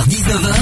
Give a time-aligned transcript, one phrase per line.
[0.00, 0.54] 19h.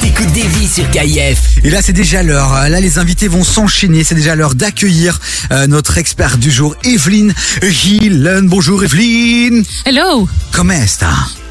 [0.00, 1.58] T'écoutes des vies sur KIF.
[1.62, 2.52] Et là, c'est déjà l'heure.
[2.68, 4.02] Là, les invités vont s'enchaîner.
[4.02, 5.20] C'est déjà l'heure d'accueillir
[5.52, 7.32] euh, notre expert du jour, Evelyne
[7.62, 8.48] Gillen.
[8.48, 9.62] Bonjour, Evelyne.
[9.86, 10.28] Hello.
[10.50, 11.04] Comment est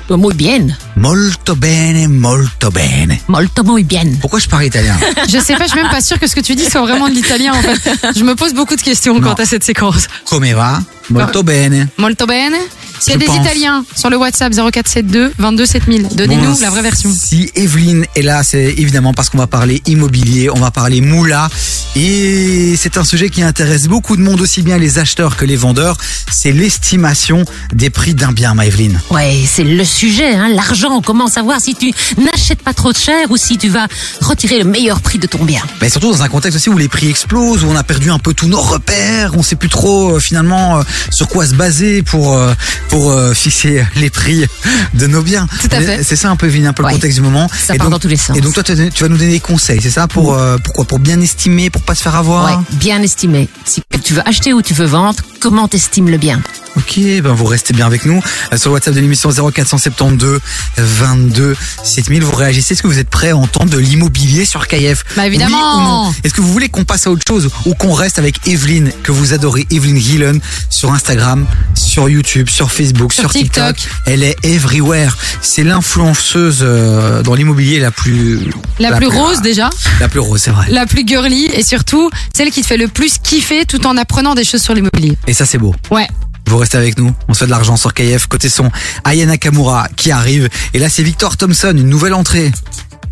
[0.10, 0.68] Muy bien.
[1.00, 3.22] Molto bene, molto bene.
[3.28, 4.18] Molto muy bien.
[4.20, 4.98] Pourquoi je parle italien
[5.30, 7.08] Je sais pas, je suis même pas sûre que ce que tu dis soit vraiment
[7.08, 8.16] de l'italien en fait.
[8.18, 9.22] Je me pose beaucoup de questions Non.
[9.22, 10.08] quant à cette séquence.
[10.26, 10.82] Come va?
[11.10, 11.88] Molto bene.
[11.98, 12.58] Molto bene.
[13.00, 13.38] S'il y a Je des pense.
[13.46, 17.12] Italiens sur le WhatsApp 0472 22 7000, donnez-nous Bon, la vraie version.
[17.16, 21.48] Si Evelyne est là, c'est évidemment parce qu'on va parler immobilier, on va parler moula.
[21.96, 25.56] Et c'est un sujet qui intéresse beaucoup de monde, aussi bien les acheteurs que les
[25.56, 25.96] vendeurs.
[26.32, 29.00] C'est l'estimation des prix d'un bien, ma Evelyne.
[29.12, 30.87] Ouais, c'est le sujet, hein, l'argent.
[31.06, 33.88] Comment savoir si tu n'achètes pas trop cher ou si tu vas
[34.22, 35.62] retirer le meilleur prix de ton bien.
[35.82, 38.20] Mais surtout dans un contexte aussi où les prix explosent, où on a perdu un
[38.20, 42.04] peu tous nos repères, on sait plus trop euh, finalement euh, sur quoi se baser
[42.04, 42.54] pour euh,
[42.90, 44.46] pour fixer les prix
[44.94, 45.48] de nos biens.
[45.62, 46.04] Tout à fait.
[46.04, 47.50] C'est ça un peu un peu le contexte du moment.
[47.50, 48.38] Ça et part donc, dans tous les sens.
[48.38, 50.86] Et donc toi tu vas nous donner des conseils, c'est ça pour pourquoi?
[50.86, 52.46] Pour bien estimer, pour pas se faire avoir?
[52.46, 53.50] Ouais, bien estimé.
[53.66, 56.42] Si tu veux acheter ou tu veux vendre, comment t'estimes le bien?
[56.78, 58.22] Ok, ben vous restez bien avec nous
[58.56, 60.40] sur le WhatsApp de l'émission 0472
[60.78, 62.24] 22 7000.
[62.24, 62.74] Vous réagissez.
[62.74, 66.10] Est-ce que vous êtes prêts à entendre de l'immobilier sur KF Bah, évidemment.
[66.10, 68.92] Oui Est-ce que vous voulez qu'on passe à autre chose ou qu'on reste avec Evelyne
[69.04, 70.40] que vous adorez, Evelyne Gillen
[70.70, 73.76] sur Instagram, sur YouTube, sur Facebook, sur, Sur TikTok?
[73.78, 73.94] TikTok.
[74.06, 75.16] Elle est everywhere.
[75.42, 78.40] C'est l'influenceuse euh, dans l'immobilier la plus
[78.80, 80.66] La, plus rose déjà, la plus rose, c'est vrai.
[80.70, 84.36] la plus girly et surtout celle qui te fait le plus kiffer tout en apprenant
[84.36, 85.18] des choses sur l'immobilier.
[85.28, 85.74] Et ça c'est beau.
[85.92, 86.08] Ouais.
[86.48, 88.28] Vous restez avec nous, on se fait de l'argent sur KF.
[88.28, 88.72] Côté son,
[89.04, 90.50] Aya Nakamura qui arrive.
[90.74, 92.52] Et là, c'est Victor Thompson, une nouvelle entrée.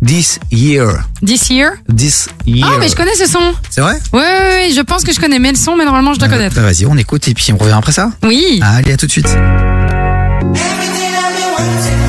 [0.04, 1.04] This year.
[1.24, 1.72] This year?
[1.96, 2.68] This year.
[2.70, 3.54] Ah mais je connais ce son.
[3.70, 3.98] C'est vrai?
[4.12, 4.26] Ouais, ouais,
[4.68, 6.54] ouais, je pense que je connais mais le son mais normalement je dois Euh, connaître.
[6.56, 8.10] bah, Vas-y, on écoute et puis on revient après ça.
[8.22, 8.60] Oui.
[8.62, 9.26] Allez, à tout de suite.
[9.26, 12.05] Everything I've been wanting,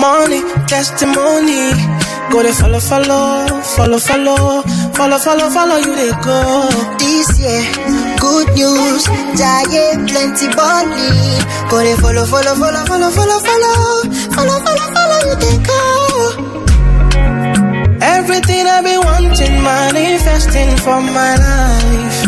[0.00, 1.72] money, testimony.
[2.30, 4.62] Go to follow, follow, follow, follow,
[4.96, 6.38] follow, follow, follow you they go.
[6.98, 7.62] This year,
[8.18, 9.04] good news,
[9.36, 11.10] giant plenty money.
[11.68, 13.76] Go they follow, follow, follow, follow, follow, follow,
[14.32, 15.78] follow, follow, follow you they go.
[18.00, 22.18] Everything I've been wanting, manifesting for my life.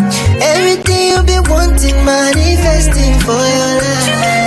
[0.43, 4.44] Everything you be wanting, manifesting for your life.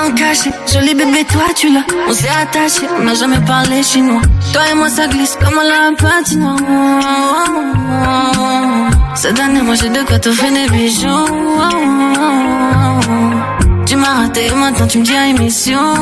[0.00, 1.84] Talent caché, joli bébé, toi tu l'as.
[2.08, 4.22] On s'est attaché, on n'a jamais parlé chinois.
[4.52, 6.56] Toi et moi, ça glisse comme la patinoire.
[9.14, 11.06] Cette année, moi j'ai de quoi t'offrir des bijoux.
[13.86, 15.94] Tu m'as raté, maintenant tu me dis à émission.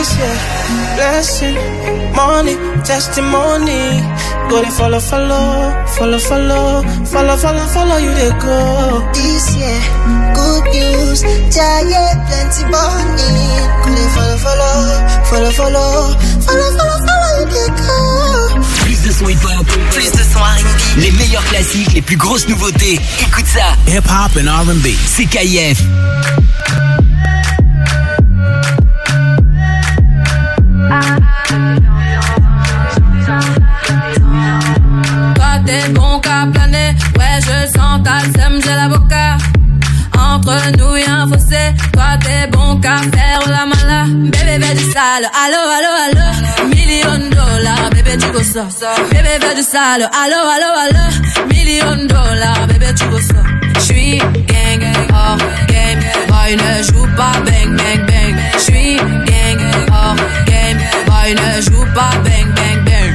[0.00, 0.36] This year,
[0.96, 1.56] blessing,
[2.16, 2.56] money,
[2.88, 4.00] testimony.
[4.48, 9.04] Go to follow, follow, follow, follow, follow, follow, follow you they go.
[9.12, 9.76] This year,
[10.32, 11.20] good news,
[11.52, 13.28] giant plenty money.
[13.84, 14.88] Go they follow, follow,
[15.28, 16.16] follow, follow,
[16.48, 17.98] follow, follow, follow you they go.
[18.80, 22.98] Plus de son hip-hop, plus de son R&B, les meilleurs classiques, les plus grosses nouveautés.
[23.20, 23.76] Écoute ça.
[23.86, 24.86] Hip-hop and R&B.
[25.06, 25.26] C'est
[40.50, 41.62] Entre nous y'a un fossé,
[41.92, 44.04] toi t'es bon qu'à faire la mala.
[44.08, 46.26] Bébé bébé du sale, allo allo allo.
[46.74, 48.64] Million dollars, bébé tu go ça.
[49.12, 51.04] Bébé bébé du sale, allo allo allo.
[51.50, 53.42] Million dollars, bébé tu go ça.
[53.82, 54.18] J'suis
[54.50, 54.82] gang,
[55.12, 55.38] hors
[55.68, 58.36] game, boy ne joue pas bang bang bang.
[58.58, 58.96] J'suis
[59.30, 59.60] gang,
[59.92, 60.16] hors
[60.46, 63.12] game, boy ne joue pas bang bang bang.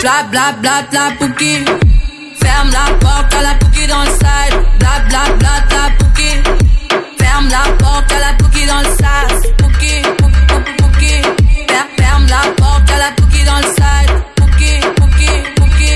[0.00, 1.85] Bla bla bla bla pouki.
[2.56, 4.56] Ferme la porte à la pouki dans le side.
[4.78, 6.30] Bla bla bla bla pouki.
[7.18, 9.42] Ferme la porte, y'a la bouki dans le sas.
[9.58, 11.12] Bouki, bouki, bouki.
[11.68, 14.08] Fer- Ferme la porte, y'a la bouki dans le sas.
[14.38, 15.92] Bouki, bouki, bouki.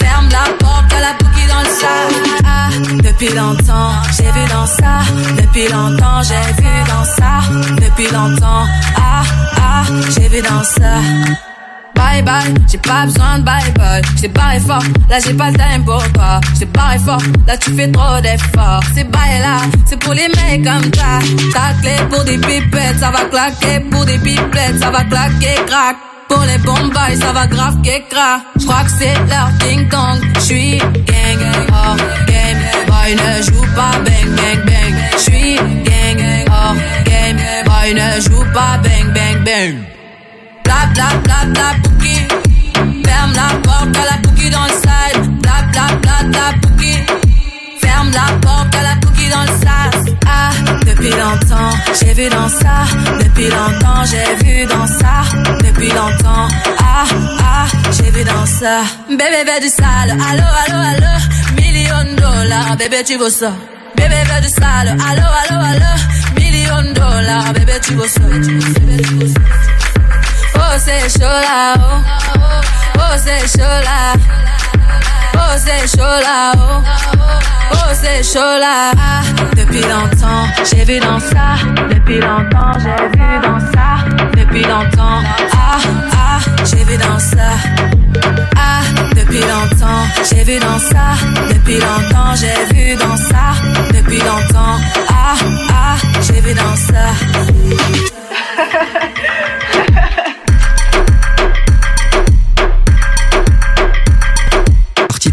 [0.00, 1.70] Ferme la porte, y'a la bouki dans le.
[2.44, 2.68] Ah,
[3.02, 5.00] depuis longtemps, j'ai vu dans ça.
[5.40, 7.40] Depuis longtemps, j'ai vu dans ça.
[7.80, 8.66] Depuis longtemps,
[8.98, 9.22] ah,
[9.56, 9.82] ah,
[10.14, 11.00] j'ai vu dans ça.
[12.00, 14.02] Bye bye, j'ai pas besoin de bye bye.
[14.16, 16.40] J't'ai barré fort, là j'ai pas le time pour toi.
[16.54, 18.82] J't'ai barré fort, là tu fais trop d'efforts.
[18.94, 21.18] C'est bye là, c'est pour les mecs comme ça.
[21.52, 23.80] Ta clé pour des pipettes, ça va claquer.
[23.90, 25.96] Pour des pipettes, ça va claquer, crack.
[26.28, 27.76] Pour les bombes, ça va grave
[28.08, 28.40] crack.
[28.58, 30.20] J'crois que c'est leur ding dong.
[30.40, 31.42] J'suis gang,
[31.72, 32.58] hors game.
[32.86, 34.94] Boy ne joue pas bang bang bang.
[35.18, 36.20] J'suis gang,
[36.50, 37.38] hors game.
[37.66, 39.99] Boy ne joue pas bang bang bang.
[40.70, 42.16] Bla bla bla bla bouki.
[43.04, 45.22] Ferme la porte, à la bouki dans le side.
[45.42, 46.94] Bla bla bla bla bouki.
[47.80, 50.14] Ferme la porte, à la bouki dans le sas.
[50.26, 50.50] Ah,
[50.86, 52.76] depuis longtemps, j'ai vu dans ça.
[53.18, 55.14] Depuis longtemps, j'ai vu dans ça.
[55.66, 56.46] Depuis longtemps,
[56.78, 57.04] ah,
[57.40, 58.82] ah, j'ai vu dans ça.
[59.08, 61.12] Bébé veut du sale, allo, allo, allo.
[61.56, 63.52] Million dollars, bébé tu veux ça.
[63.96, 65.92] Bébé veut du sale, allo, allo, allo.
[66.36, 68.20] Million dollars, bébé tu veux ça.
[68.20, 69.69] Bébé, tu veux ça.
[76.00, 79.20] Chaud là, oh, c'est chaud là, oh.
[79.56, 81.56] Depuis longtemps, j'ai vu dans ça,
[81.90, 84.04] depuis longtemps, j'ai vu dans ça,
[84.36, 85.22] depuis longtemps,
[85.52, 85.78] ah
[86.12, 87.52] ah, j'ai vu dans ça.
[88.56, 88.80] Ah,
[89.14, 91.16] depuis longtemps, j'ai vu dans ça,
[91.52, 93.54] depuis longtemps, j'ai vu dans ça,
[93.92, 94.78] depuis longtemps,
[95.08, 95.34] ah
[95.70, 97.14] ah, j'ai vu dans ça.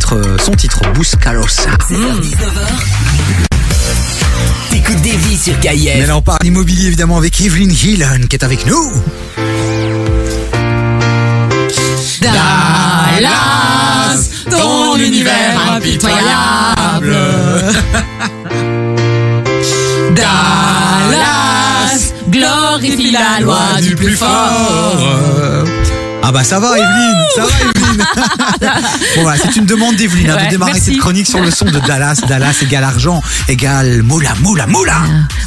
[0.08, 1.70] titre, euh, son titre, Buscarosa.
[4.70, 6.08] T'écoutes des vies sur Mais KIF.
[6.08, 8.94] là, on parle immobilier évidemment avec Evelyn Hillen qui est avec nous.
[12.22, 13.28] Dallas,
[14.50, 17.18] ton univers impitoyable.
[20.16, 25.66] Dallas, glorifie la loi du plus fort.
[26.24, 28.06] Ah bah ça va Evelyne, ça va Evelyne.
[29.16, 30.92] bon voilà, c'est une demande d'Evelyne hein, Ouais, de démarrer merci.
[30.92, 32.22] cette chronique sur le son de Dallas.
[32.28, 35.02] Dallas égale argent, égale moula, moula, moula.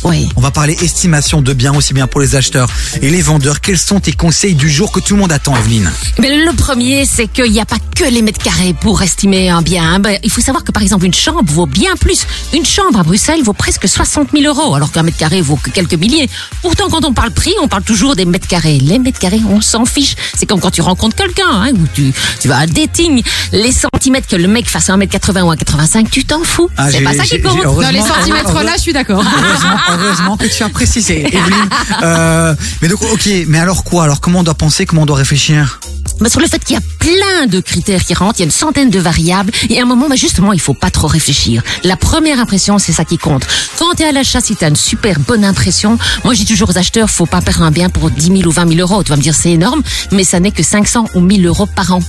[0.04, 0.28] Oui.
[0.36, 2.68] On va parler estimation de biens aussi bien pour les acheteurs
[3.00, 3.60] et les vendeurs.
[3.60, 5.90] Quels sont tes conseils du jour que tout le monde attend Evelyne?
[6.18, 9.62] Mais le premier, c'est qu'il n'y a pas que les mètres carrés pour estimer un
[9.62, 9.98] bien.
[10.00, 12.26] Ben, il faut savoir que par exemple une chambre vaut bien plus.
[12.54, 15.70] Une chambre à Bruxelles vaut presque 60 000 euros, alors qu'un mètre carré vaut que
[15.70, 16.28] quelques milliers.
[16.62, 18.78] Pourtant, quand on parle prix, on parle toujours des mètres carrés.
[18.78, 20.14] Les mètres carrés, on s'en fiche.
[20.36, 23.22] C'est comme quand tu rencontres quelqu'un, hein, ou tu, tu vas à un dating.
[23.52, 26.70] Les centimètres que le mec fasse à 1m80 ou à 85, tu t'en fous.
[26.76, 27.62] Ah, c'est pas ça qui compte.
[27.62, 29.24] Dans les centimètres là, je suis d'accord.
[29.24, 31.68] Heureusement, heureusement que tu as précisé, Evelyne.
[32.02, 34.04] Euh, mais donc, ok, mais alors quoi?
[34.04, 34.86] Alors comment on doit penser?
[34.86, 35.80] Comment on doit réfléchir?
[36.20, 38.46] Bah, sur le fait qu'il y a plein de critères qui rentrent, il y a
[38.46, 41.62] une centaine de variables, et à un moment, bah, justement, il faut pas trop réfléchir.
[41.84, 43.46] La première impression, c'est ça qui compte.
[43.78, 46.46] Quand tu es à l'achat, si tu as une super bonne impression, moi, je dis
[46.46, 49.02] toujours aux acheteurs, faut pas perdre un bien pour 10 000 ou 20 000 euros.
[49.02, 49.82] Tu vas me dire, c'est énorme,
[50.12, 52.02] mais ça n'est que 500 ou 1000 euros par an.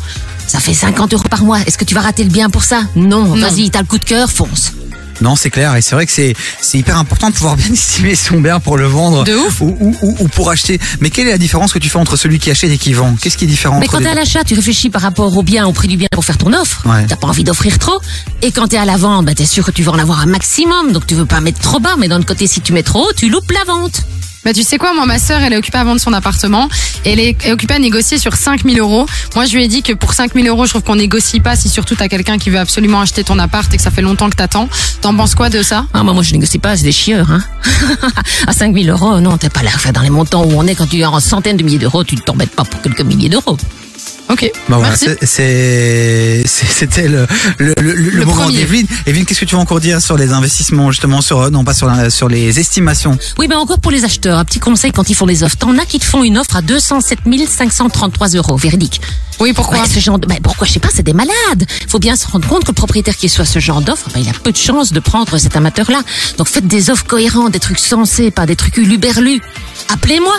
[0.48, 1.60] Ça fait 50 euros par mois.
[1.62, 2.84] Est-ce que tu vas rater le bien pour ça?
[2.96, 3.24] Non.
[3.24, 4.74] Vas-y, t'as le coup de cœur, fonce.
[5.22, 8.16] Non, c'est clair, et c'est vrai que c'est c'est hyper important de pouvoir bien estimer
[8.16, 9.24] son bien pour le vendre.
[9.24, 9.62] De ouf.
[9.62, 10.80] Ou, ou, ou- ou pour acheter.
[11.00, 13.16] Mais quelle est la différence que tu fais entre celui qui achète et qui vend?
[13.22, 15.66] Qu'est-ce qui est différent Mais quand t'es à l'achat, tu réfléchis par rapport au bien,
[15.68, 16.86] au prix du bien pour faire ton offre.
[16.88, 17.06] Ouais.
[17.08, 18.00] T'as pas envie d'offrir trop.
[18.42, 20.26] Et quand t'es à la vente, bah, t'es sûr que tu vas en avoir un
[20.26, 20.92] maximum.
[20.92, 21.96] Donc tu veux pas mettre trop bas.
[21.98, 24.02] Mais d'un côté, si tu mets trop haut, tu loupes la vente.
[24.44, 26.68] Bah tu sais quoi, moi ma sœur elle est occupée à vendre son appartement,
[27.06, 29.06] elle est occupée à négocier sur 5000 euros.
[29.36, 31.70] Moi je lui ai dit que pour 5000 euros je trouve qu'on négocie pas si
[31.70, 34.36] surtout t'as quelqu'un qui veut absolument acheter ton appart et que ça fait longtemps que
[34.36, 34.68] t'attends.
[35.02, 35.86] T'en penses quoi de ça?
[35.94, 37.42] Ah, moi, moi, je négocie pas, c'est des chieurs, hein.
[38.48, 39.72] à 5000 euros, non, t'es pas là.
[39.76, 42.04] Enfin, dans les montants où on est, quand tu es en centaines de milliers d'euros,
[42.04, 43.58] tu ne t'embêtes pas pour quelques milliers d'euros.
[44.30, 45.10] Ok, Bah voilà, merci.
[45.24, 47.28] c'est- c'était le,
[47.58, 48.88] le, le, le moment d'Evelyne.
[49.06, 51.88] Evelyne, qu'est-ce que tu vas encore dire sur les investissements, justement, sur, non pas sur,
[51.88, 53.18] la- sur les estimations?
[53.38, 55.58] Oui, ben encore pour les acheteurs, un petit conseil quand ils font des offres.
[55.58, 59.02] T'en as qui te font une offre à 207 533 euros, véridique.
[59.42, 59.86] Oui, pourquoi?
[59.86, 61.66] Ce genre de, ben, pourquoi je sais pas, c'est des malades.
[61.90, 64.30] Faut bien se rendre compte que le propriétaire qui soit ce genre d'offre, ben, il
[64.30, 66.02] a peu de chances de prendre cet amateur-là.
[66.38, 69.42] Donc faites des offres cohérentes, des trucs sensés, pas des trucs uluberlus.
[69.90, 70.34] Appelez-moi.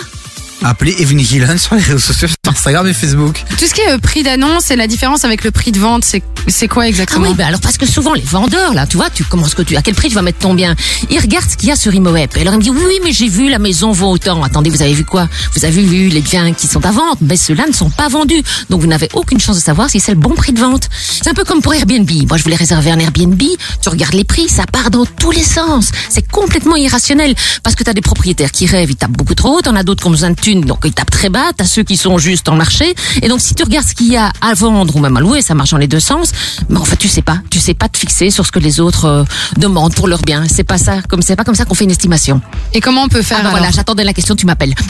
[0.65, 3.43] Appelez Evelyn Gillan sur les réseaux sociaux, sur Instagram et Facebook.
[3.57, 6.05] Tout ce qui est euh, prix d'annonce et la différence avec le prix de vente,
[6.05, 8.97] c'est c'est quoi Ah exactement oui, bah alors parce que souvent les vendeurs là, tu
[8.97, 10.75] vois, tu commences que tu à quel prix tu vas mettre ton bien?
[11.09, 12.31] Ils regardent ce qu'il y a sur ImoWeb.
[12.35, 14.43] Et alors ils me disent oui, oui, mais j'ai vu la maison vaut autant.
[14.43, 15.27] Attendez, vous avez vu quoi?
[15.55, 18.43] Vous avez vu les biens qui sont à vente, mais ceux-là ne sont pas vendus.
[18.69, 20.89] Donc vous n'avez aucune chance de savoir si c'est le bon prix de vente.
[20.91, 22.09] C'est un peu comme pour Airbnb.
[22.27, 23.41] Moi, je voulais réserver un Airbnb,
[23.81, 25.91] tu regardes les prix, ça part dans tous les sens.
[26.09, 29.57] C'est complètement irrationnel parce que tu as des propriétaires qui rêvent, ils tapent beaucoup trop
[29.57, 31.83] haut, t'en as d'autres qui ont besoin de donc ils tapent très bas, t'as ceux
[31.83, 32.93] qui sont juste en marché.
[33.21, 35.41] Et donc si tu regardes ce qu'il y a à vendre ou même à louer,
[35.41, 36.31] ça marche dans les deux sens.
[36.69, 38.79] Mais en fait, tu sais pas, tu sais pas te fixer sur ce que les
[38.79, 39.23] autres euh,
[39.57, 40.43] demandent pour leur bien.
[40.49, 42.41] C'est pas ça, comme c'est pas comme ça qu'on fait une estimation.
[42.73, 44.73] Et comment on peut faire Ah bah voilà, j'attendais la question, tu m'appelles.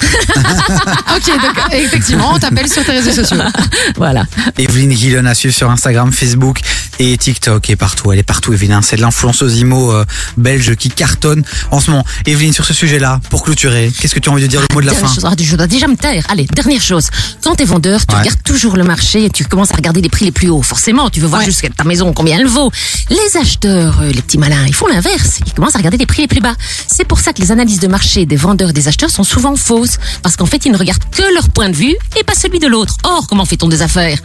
[1.15, 3.37] Ok, donc effectivement, on t'appelle sur tes réseaux sociaux.
[3.97, 4.23] voilà.
[4.57, 6.59] Evelyne Gillen à suivre sur Instagram, Facebook
[6.99, 8.11] et TikTok et partout.
[8.11, 8.71] Elle est partout, Evelyne.
[8.73, 8.81] hein.
[8.81, 10.05] C'est de l'influenceuse IMO euh,
[10.37, 12.03] belge qui cartonne en ce moment.
[12.25, 14.81] Evelyne, sur ce sujet-là, pour clôturer, qu'est-ce que tu as envie de dire le mot
[14.81, 16.25] de la Dernière fin chose, ah, je dois déjà me taire.
[16.29, 17.09] Allez, dernière chose.
[17.43, 18.21] Quand t'es vendeur, tu Ouais.
[18.21, 20.63] regardes toujours le marché et tu commences à regarder les prix les plus hauts.
[20.63, 21.45] Forcément, tu veux voir Ouais.
[21.45, 22.71] jusqu'à ta maison combien elle vaut.
[23.11, 25.41] Les acheteurs, euh, les petits malins, ils font l'inverse.
[25.45, 26.55] Ils commencent à regarder les prix les plus bas.
[26.87, 29.55] C'est pour ça que les analyses de marché des vendeurs et des acheteurs sont souvent
[29.55, 29.99] fausses.
[30.23, 32.65] Parce qu'en fait, ils ne regardent que leur point de vue et pas celui de
[32.67, 32.95] l'autre.
[33.03, 34.17] Or, comment fait-on des affaires?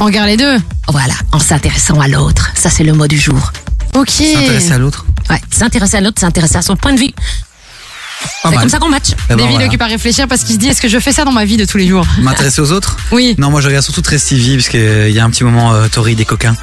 [0.00, 0.56] On regarde les deux.
[0.88, 2.50] Voilà, en s'intéressant à l'autre.
[2.54, 3.52] Ça, c'est le mot du jour.
[3.94, 4.08] Ok.
[4.08, 7.10] S'intéresser à l'autre Ouais, s'intéresser à l'autre, s'intéresser à son point de vue.
[8.48, 9.10] C'est comme ça qu'on match.
[9.12, 9.66] Eh ben, David voilà.
[9.66, 11.56] occupe à réfléchir parce qu'il se dit est-ce que je fais ça dans ma vie
[11.56, 12.06] de tous les jours?
[12.20, 12.96] M'intéresser aux autres?
[13.12, 13.34] Oui.
[13.38, 15.88] Non, moi je regarde surtout très Stevie parce qu'il y a un petit moment euh,
[15.88, 16.56] Tori des coquins.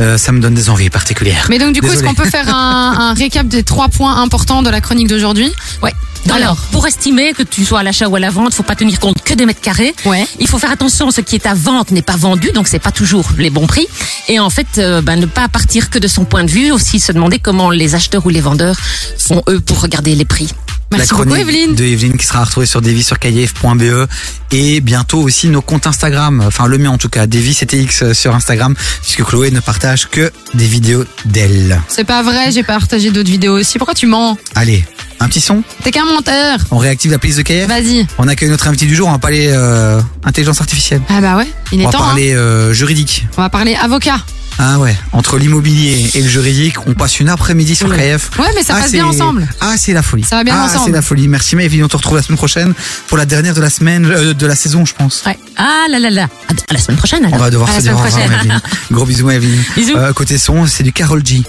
[0.00, 1.46] Euh, ça me donne des envies particulières.
[1.50, 4.62] Mais donc du coup, est-ce qu'on peut faire un, un récap des trois points importants
[4.62, 5.52] de la chronique d'aujourd'hui?
[5.82, 5.92] Ouais.
[6.32, 8.98] Alors, pour estimer que tu sois à l'achat ou à la vente, faut pas tenir
[8.98, 9.94] compte que des mètres carrés.
[10.04, 10.26] Ouais.
[10.40, 12.92] Il faut faire attention, ce qui est à vente n'est pas vendu, donc c'est pas
[12.92, 13.86] toujours les bons prix.
[14.28, 16.98] Et en fait, euh, ben, ne pas partir que de son point de vue, aussi
[16.98, 18.76] se demander comment les acheteurs ou les vendeurs
[19.18, 20.48] font eux pour regarder les prix.
[20.90, 21.74] Merci la beaucoup Evelyne.
[21.74, 24.06] de Evelyne qui sera retrouvée sur Davy sur kf.be
[24.52, 28.14] et bientôt aussi nos comptes Instagram, enfin le mien en tout cas, Davy CTX euh,
[28.14, 31.80] sur Instagram puisque Chloé ne partage que des vidéos d'elle.
[31.88, 33.78] C'est pas vrai, j'ai partagé d'autres vidéos aussi.
[33.78, 34.36] Pourquoi tu mens?
[34.54, 34.84] Allez,
[35.20, 36.58] un petit son, T'es qu'un menteur.
[36.70, 37.66] on réactive la playlist de KF.
[37.68, 38.06] Vas-y.
[38.18, 41.00] On accueille notre invité du jour, on va parler euh, intelligence artificielle.
[41.08, 42.02] Ah bah ouais, il est On va temps.
[42.04, 42.06] hein.
[42.08, 43.26] parler euh, juridique.
[43.36, 44.16] On va parler avocat.
[44.56, 48.30] Ah ouais, entre l'immobilier et le juridique, on passe une après-midi sur KF.
[48.38, 49.48] Ouais, mais ça Ah, passe bien ensemble.
[49.60, 50.22] Ah, c'est la folie.
[50.22, 50.84] Ça va bien ah, ensemble.
[50.86, 51.26] c'est la folie.
[51.26, 52.72] Merci, Evelyne, on te retrouve la semaine prochaine
[53.08, 55.24] pour la dernière de la semaine, euh, de la saison, je pense.
[55.26, 55.36] Ouais.
[55.56, 56.28] Ah là là là.
[56.68, 57.34] À la semaine prochaine alors.
[57.34, 58.60] On va devoir À se dire au revoir.
[58.92, 59.60] Gros bisous, Evelyne.
[59.76, 59.96] Bisous.
[59.96, 61.42] Euh, côté son, c'est du Carol G.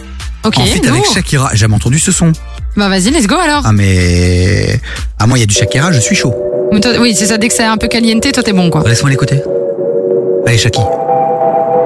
[0.43, 0.93] Ok, en feat nous.
[0.93, 1.49] avec Shakira.
[1.51, 2.31] J'ai jamais entendu ce son.
[2.75, 3.61] Bah vas-y, let's go alors.
[3.65, 4.79] Ah, mais.
[5.19, 6.33] Ah, moi, il y a du Shakira, je suis chaud.
[6.71, 8.83] Mais toi- Oui, c'est ça, dès que c'est un peu caliente, toi t'es bon quoi.
[8.85, 9.41] Laisse-moi l'écouter.
[10.45, 10.81] Allez, Shaki.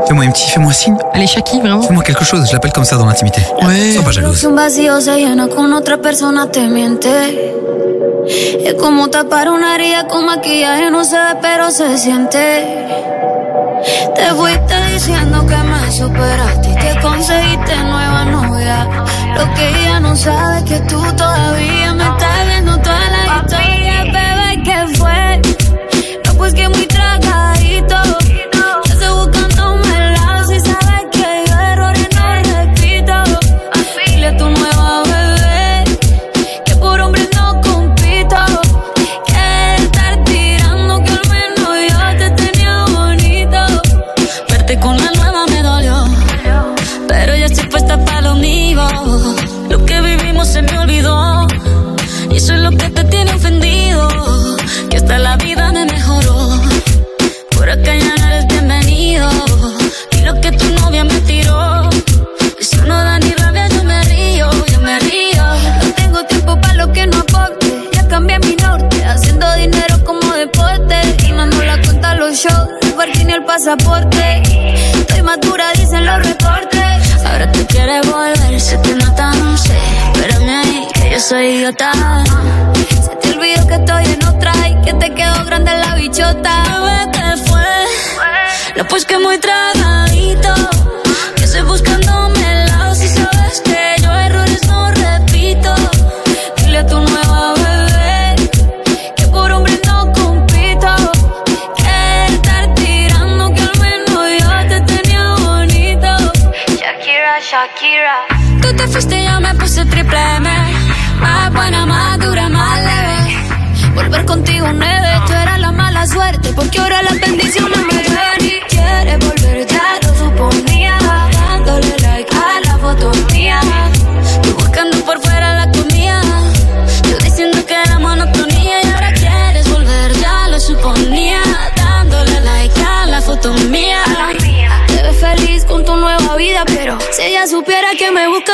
[0.08, 0.98] Fais-moi un petit, fais-moi un signe.
[1.14, 1.82] Allez, Shaki, vraiment.
[1.82, 2.48] Fais-moi quelque chose.
[2.48, 3.42] Je l'appelle comme ça dans l'intimité.
[3.62, 3.92] Ouais.
[3.94, 4.38] Sois pas jalouse.
[4.40, 7.10] Si un vacío se llena con otra persona te miente.
[8.66, 12.40] Es como tapar una herida con maquillaje, no se ve pero se siente.
[14.16, 18.88] Te fuiste diciendo que me superaste y que conseguiste nueva novia.
[19.40, 22.29] Lo que ella no sabe es que tú todavía me estás
[89.10, 89.69] que muy tragadito.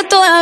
[0.04, 0.35] Que me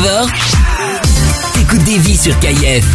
[0.00, 0.26] 19h,
[1.52, 2.86] t'écoutes des vies sur KIF.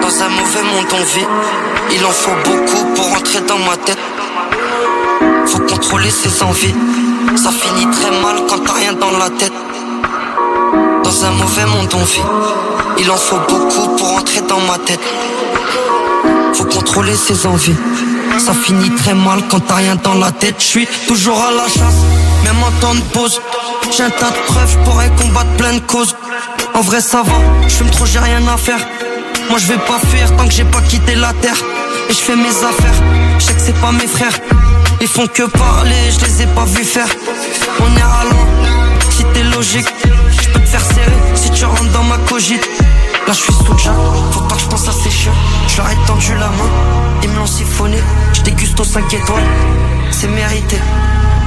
[0.00, 1.26] Dans un mauvais monde on vit,
[1.92, 3.98] il en faut beaucoup pour entrer dans ma tête.
[5.46, 6.74] Faut contrôler ses envies,
[7.36, 9.52] ça finit très mal quand t'as rien dans la tête.
[11.04, 12.22] Dans un mauvais monde on vit,
[12.98, 15.00] il en faut beaucoup pour entrer dans ma tête.
[16.92, 17.74] Contrôler ses envies,
[18.38, 20.56] ça finit très mal quand t'as rien dans la tête.
[20.58, 22.02] Je suis toujours à la chasse,
[22.44, 23.40] même en temps de pause.
[23.96, 26.14] J'ai un tas de preuves, pourrais combattre plein de causes.
[26.74, 27.32] En vrai ça va,
[27.66, 28.86] je fume trop, j'ai rien à faire.
[29.48, 31.56] Moi je vais pas fuir tant que j'ai pas quitté la terre
[32.10, 33.02] Et je fais mes affaires,
[33.38, 34.38] je sais que c'est pas mes frères
[35.00, 37.08] Ils font que parler, je les ai pas vus faire
[37.80, 38.46] On ira loin,
[39.08, 39.88] si t'es logique
[40.42, 42.68] Je peux te faire serrer si tu rentres dans ma cogite
[43.26, 43.94] Là je suis sous Jack,
[44.32, 45.32] faut pas que je pense à ces chiens.
[45.68, 46.70] Je leur ai tendu la main,
[47.22, 47.98] ils me l'ont siphonné.
[48.32, 49.44] Je déguste aux 5 étoiles,
[50.10, 50.76] c'est mérité.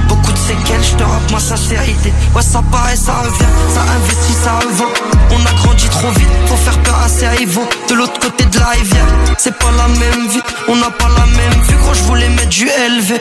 [0.08, 2.12] Beaucoup de séquelles, je te rappe ma sincérité.
[2.34, 4.92] Ouais ça paraît, ça revient, ça investit, ça revend.
[5.30, 7.68] On a grandi trop vite, faut faire peur à ses rivaux.
[7.88, 9.06] De l'autre côté de la rivière,
[9.36, 10.42] c'est pas la même vie.
[10.68, 13.20] On n'a pas la même vue, gros je voulais mettre du LV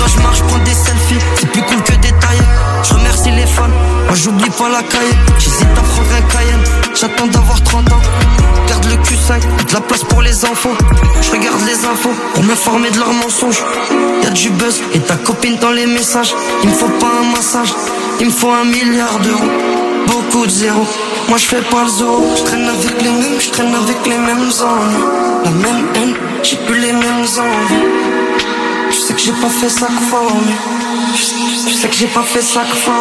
[0.00, 1.18] Maintenant je marche, prends des selfies.
[1.36, 2.42] C'est plus cool que des tailles.
[2.82, 3.68] Je remercie les fans,
[4.06, 6.64] moi j'oublie pas la caille J'hésite à prendre un Cayenne.
[6.98, 8.00] J'attends d'avoir 30 ans.
[8.66, 10.72] Garde le Q5, de la place pour les enfants.
[11.20, 13.62] Je regarde les infos pour m'informer de leurs mensonges.
[14.22, 16.34] Y'a du buzz et ta copine dans les messages.
[16.62, 17.74] Il me faut pas un massage,
[18.20, 19.50] il me faut un milliard d'euros
[20.06, 20.88] Beaucoup de zéros,
[21.28, 22.24] moi je fais pas le zoo.
[22.38, 25.04] Je traîne avec les mêmes, je traîne avec les mêmes ennuis
[25.44, 27.89] La même haine, j'ai plus les mêmes envies
[29.24, 32.76] j'ai pas fait ça que fort, mais Je sais que j'ai pas fait ça que
[32.76, 32.94] fort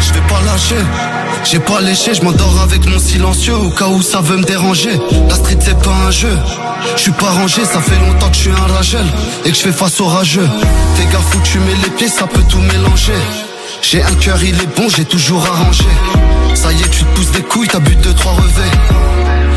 [0.00, 0.84] Je vais pas lâcher,
[1.44, 4.98] j'ai pas léché, je m'endors avec mon silencieux au cas où ça veut me déranger.
[5.28, 6.36] La street c'est pas un jeu,
[6.96, 9.06] je suis pas rangé, ça fait longtemps que je suis un ragel
[9.44, 10.48] et que je fais face au rageux.
[10.94, 13.20] Fais gaffe où tu mets les pieds, ça peut tout mélanger.
[13.82, 15.84] J'ai un cœur, il est bon, j'ai toujours arrangé.
[16.54, 18.78] Ça y est, tu te pousses des couilles, t'as bu deux, trois revers.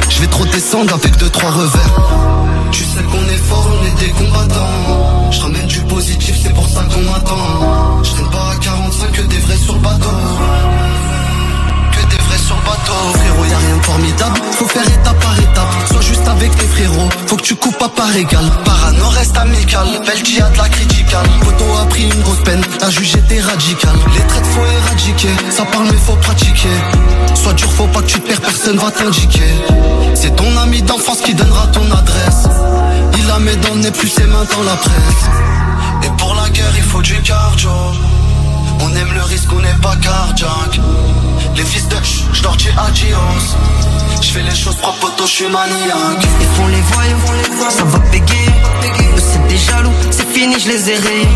[0.09, 2.50] Je vais trop descendre avec deux, trois revers.
[2.71, 5.31] Tu sais qu'on est fort, on est des combattants.
[5.31, 8.03] Je ramène du positif, c'est pour ça qu'on m'attend.
[8.03, 10.70] Je traîne pas à 45 que des vrais sur bateau.
[12.51, 13.19] Sur le bateau.
[13.41, 14.41] Rien de formidable.
[14.53, 15.87] Faut faire étape par étape.
[15.89, 17.09] Sois juste avec tes frérots.
[17.27, 18.49] Faut que tu coupes à part égale.
[18.65, 19.87] Parano reste amical.
[20.05, 21.27] Belle de la criticale.
[21.41, 22.61] Poto a pris une grosse peine.
[22.81, 23.95] La juge était radicale.
[24.13, 25.35] Les traites faut éradiquer.
[25.49, 26.75] Ça parle mais faut pratiquer.
[27.35, 29.51] Sois dur, faut pas que tu te perds, personne va t'indiquer.
[30.13, 32.47] C'est ton ami d'enfance qui donnera ton adresse.
[33.17, 35.23] Il la met dans le plus ses mains dans la presse.
[36.03, 37.69] Et pour la guerre, il faut du cardio.
[38.83, 40.79] On aime le risque, on n'est pas cardiaque.
[41.55, 43.17] Les fils de ch, je leur dis adios.
[44.21, 46.25] Je fais les choses propres, poto, je suis maniaque.
[46.39, 48.47] Ils font les voyous, ça va bégayer.
[49.15, 51.27] Eux c'est des jaloux, c'est fini, je les ai rayés.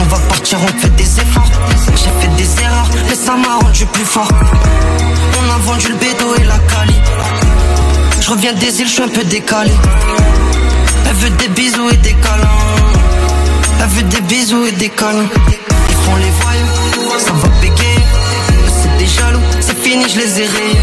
[0.00, 1.50] On va partir, on fait des efforts.
[1.96, 4.28] J'ai fait des erreurs, mais ça m'a rendu plus fort.
[5.40, 6.94] On a vendu le bédo et la cali.
[8.20, 9.72] Je reviens des îles, je suis un peu décalé.
[11.08, 12.58] Elle veut des bisous et des câlins.
[13.80, 15.28] Elle veut des bisous et des câlins.
[16.08, 18.04] Font les voyous, ça va bégayer.
[18.80, 20.80] C'est des jaloux, c'est fini, je les ai rayés.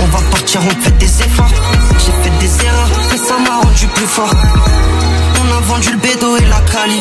[0.00, 1.50] On va partir, on fait des efforts.
[1.98, 4.32] J'ai fait des erreurs, mais ça m'a rendu plus fort.
[5.40, 7.00] On a vendu le bédo et la cali.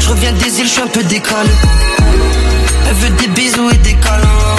[0.00, 1.50] Je reviens des îles, je suis un peu décalé.
[2.88, 4.56] Elle veut des bisous et des câlins.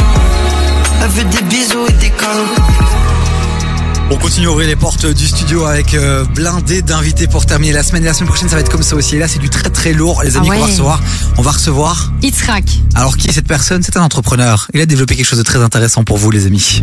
[1.01, 2.98] Elle veut des bisous et des câlins.
[4.11, 7.83] On continue à ouvrir les portes du studio avec euh, blindé d'invités pour terminer la
[7.83, 8.03] semaine.
[8.03, 9.15] Et la semaine prochaine, ça va être comme ça aussi.
[9.15, 10.71] Et là, c'est du très très lourd, les amis, Ah qu'on va ouais.
[10.71, 11.01] recevoir.
[11.37, 12.11] On va recevoir.
[12.23, 12.63] Itzrak.
[12.95, 13.83] Alors, qui est cette personne?
[13.83, 14.67] C'est un entrepreneur.
[14.73, 16.81] Il a développé quelque chose de très intéressant pour vous, les amis.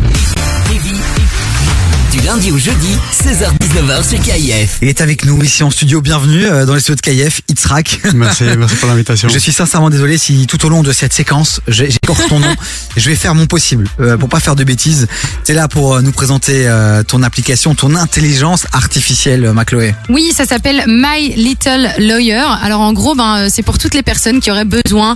[2.27, 2.89] Lundi au jeudi,
[3.23, 4.79] 16h-19h sur KIF.
[4.81, 6.01] Il est avec nous ici en studio.
[6.01, 8.01] Bienvenue euh, dans les studios de KF, Itzrak.
[8.13, 9.29] Merci, merci pour l'invitation.
[9.33, 12.53] Je suis sincèrement désolé si tout au long de cette séquence, j'écorche ton nom.
[12.97, 15.07] Je vais faire mon possible euh, pour pas faire de bêtises.
[15.45, 16.69] Tu es là pour euh, nous présenter
[17.07, 19.95] ton application, ton intelligence artificielle, Macloé.
[20.09, 22.43] Oui, ça s'appelle My Little Lawyer.
[22.61, 25.15] Alors en gros, ben, c'est pour toutes les personnes qui auraient besoin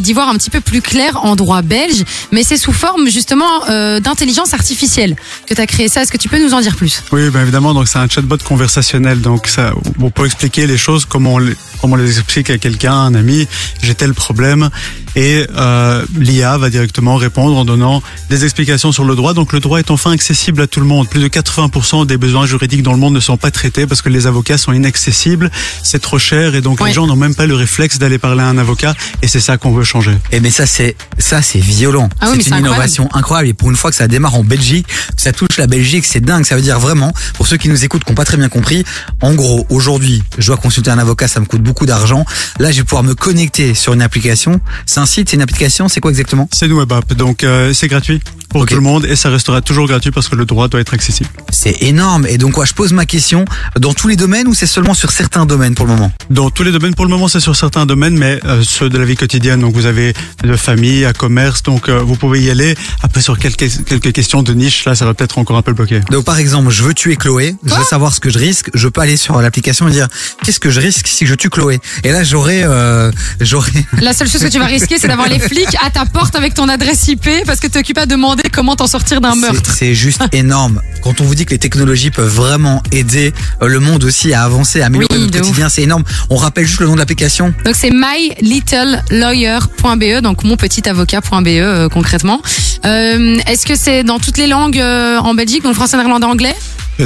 [0.00, 3.60] d'y voir un petit peu plus clair en droit belge, mais c'est sous forme justement
[4.00, 6.02] d'intelligence artificielle que tu as créé ça.
[6.02, 8.38] Est-ce que tu peux nous en dire plus Oui, ben évidemment, donc c'est un chatbot
[8.44, 12.50] conversationnel, donc ça, on peut expliquer les choses comme on les, comme on les explique
[12.50, 13.46] à quelqu'un, un ami.
[13.82, 14.70] J'ai tel problème,
[15.16, 19.34] et euh, l'IA va directement répondre en donnant des explications sur le droit.
[19.34, 21.08] Donc le droit est enfin accessible à tout le monde.
[21.08, 24.08] Plus de 80% des besoins juridiques dans le monde ne sont pas traités parce que
[24.08, 25.50] les avocats sont inaccessibles,
[25.82, 26.88] c'est trop cher, et donc Oui.
[26.88, 29.56] les gens n'ont même pas le réflexe d'aller parler à un avocat, et c'est ça
[29.56, 30.16] qu'on veut changer.
[30.32, 32.08] Et mais ça c'est ça c'est violent.
[32.20, 32.66] Ah oui, c'est une incroyable.
[32.74, 35.66] innovation incroyable et pour une fois que ça démarre en Belgique, que ça touche la
[35.66, 36.39] Belgique, c'est dingue.
[36.44, 38.84] Ça veut dire vraiment pour ceux qui nous écoutent, qui n'ont pas très bien compris.
[39.20, 42.24] En gros, aujourd'hui, je dois consulter un avocat, ça me coûte beaucoup d'argent.
[42.58, 44.60] Là, je vais pouvoir me connecter sur une application.
[44.86, 46.48] C'est un site, c'est une application, c'est quoi exactement?
[46.52, 49.62] C'est une web app, donc euh, c'est gratuit pour tout le monde, et ça restera
[49.62, 51.30] toujours gratuit parce que le droit doit être accessible.
[51.50, 52.26] C'est énorme.
[52.26, 53.44] Et donc, quoi, je pose ma question
[53.78, 56.12] dans tous les domaines ou c'est seulement sur certains domaines pour le moment?
[56.30, 58.98] Dans tous les domaines, pour le moment, c'est sur certains domaines, mais euh, ceux de
[58.98, 59.60] la vie quotidienne.
[59.60, 62.74] Donc, vous avez de famille à commerce, donc euh, vous pouvez y aller.
[63.02, 66.00] Après, sur quelques, quelques questions de niche, là, ça va peut-être encore un peu bloquer.
[66.10, 68.70] Donc, par exemple, je veux tuer Chloé, je veux savoir ce que je risque.
[68.74, 70.08] Je peux aller sur l'application et dire
[70.44, 71.78] qu'est-ce que je risque si je tue Chloé?
[72.02, 73.70] Et là, j'aurais, euh, j'aurais.
[74.00, 76.54] La seule chose que tu vas risquer, c'est d'avoir les flics à ta porte avec
[76.54, 79.74] ton adresse IP parce que tu occupes à demander comment t'en sortir d'un meurtre.
[79.76, 80.80] C'est juste énorme.
[81.02, 84.44] Quand on vous dit que les technologies peuvent vraiment aider euh, le monde aussi à
[84.44, 86.04] avancer, à améliorer Oui, notre quotidien, c'est énorme.
[86.30, 87.52] On rappelle juste le nom de l'application.
[87.64, 92.40] Donc c'est mylittlelawyer.be, donc monpetitavocat.be euh, concrètement.
[92.84, 96.54] Euh, Est-ce que c'est dans toutes les langues euh, en Belgique, donc français, néerlandais, anglais?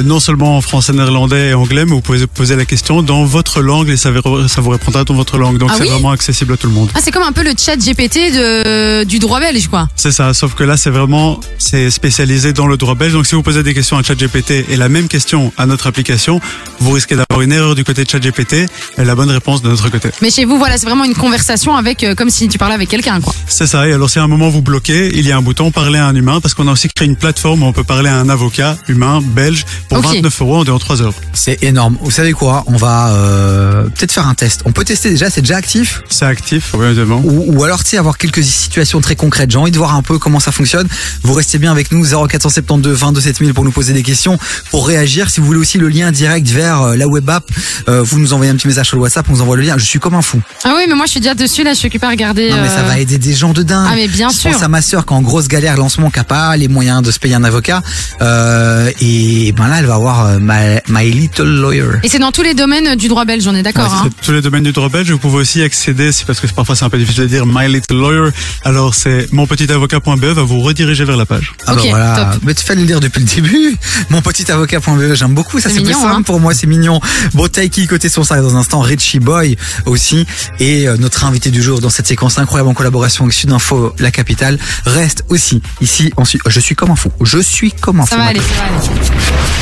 [0.03, 3.61] Non seulement en français, néerlandais et anglais, mais vous pouvez poser la question dans votre
[3.61, 5.57] langue et ça, vous répondra dans votre langue.
[5.57, 6.89] Donc, Ah c'est oui vraiment accessible à tout le monde.
[6.95, 9.87] Ah, c'est comme un peu le chat GPT de, du droit belge, quoi.
[9.95, 13.13] C'est ça, sauf que là, c'est vraiment c'est spécialisé dans le droit belge.
[13.13, 16.39] Donc, si vous posez des questions à ChatGPT et la même question à notre application,
[16.79, 19.89] vous risquez d'avoir une erreur du côté de ChatGPT et la bonne réponse de notre
[19.89, 20.09] côté.
[20.21, 22.89] Mais chez vous, voilà, c'est vraiment une conversation avec, euh, comme si tu parlais avec
[22.89, 23.33] quelqu'un, quoi.
[23.47, 23.87] C'est ça.
[23.87, 26.07] Et alors, si à un moment vous bloquez, il y a un bouton parler à
[26.07, 28.29] un humain parce qu'on a aussi créé une plateforme où on peut parler à un
[28.29, 30.05] avocat humain belge pour Ok.
[30.05, 31.13] 29 euros en 2 en 3 heures.
[31.33, 31.97] C'est énorme.
[32.01, 32.63] Vous savez quoi?
[32.67, 34.61] On va euh, peut-être faire un test.
[34.65, 35.29] On peut tester déjà.
[35.29, 36.01] C'est déjà actif?
[36.09, 37.21] C'est actif, oui, évidemment.
[37.23, 39.51] Ou, ou alors, tu sais, avoir quelques situations très concrètes.
[39.51, 40.87] J'ai envie de voir un peu comment ça fonctionne.
[41.23, 44.37] Vous restez bien avec nous, 0472 22 7000 pour nous poser des questions,
[44.71, 45.29] pour réagir.
[45.29, 47.49] Si vous voulez aussi le lien direct vers euh, la web app,
[47.89, 49.77] euh, vous nous envoyez un petit message sur le WhatsApp, on vous envoie le lien.
[49.77, 50.41] Je suis comme un fou.
[50.63, 52.49] Ah oui, mais moi, je suis déjà dessus, là, je suis occupée à regarder.
[52.49, 53.87] Non mais ça euh, va aider des gens de dingue.
[53.89, 54.51] Ah, mais bien je sûr.
[54.51, 57.01] pense à ma sœur qui est en grosse galère lancement, qui a pas les moyens
[57.01, 57.81] de se payer un avocat.
[58.21, 61.99] Euh, et ben là, elle va avoir euh, my, my little lawyer.
[62.03, 63.85] Et c'est dans tous les domaines du droit belge, on est d'accord.
[63.85, 64.09] Ouais, hein.
[64.19, 66.75] c'est tous les domaines du droit belge, vous pouvez aussi accéder, c'est parce que parfois
[66.75, 68.29] c'est un peu difficile de dire My Little Lawyer,
[68.63, 71.53] alors c'est monpetitavocat.be va vous rediriger vers la page.
[71.67, 72.29] Ah Ok, bah voilà.
[72.33, 72.41] top.
[72.43, 73.75] Mais tu fais le lire depuis le début.
[74.09, 75.59] Mon petit avocat.be, j'aime beaucoup.
[75.59, 76.21] Ça C'est plus mignon, simple hein.
[76.23, 76.99] pour moi, c'est mignon.
[77.33, 80.25] Bon, Taiki côté son ça dans un instant, Richie Boy aussi.
[80.59, 84.11] Et euh, notre invité du jour dans cette séquence incroyable en collaboration avec Sudinfo, la
[84.11, 86.11] capitale, reste aussi ici.
[86.17, 87.11] Ensuite, je suis comme un fou.
[87.21, 88.21] Je suis comme un Ça fou.
[88.21, 89.54] va aller, ça va aller.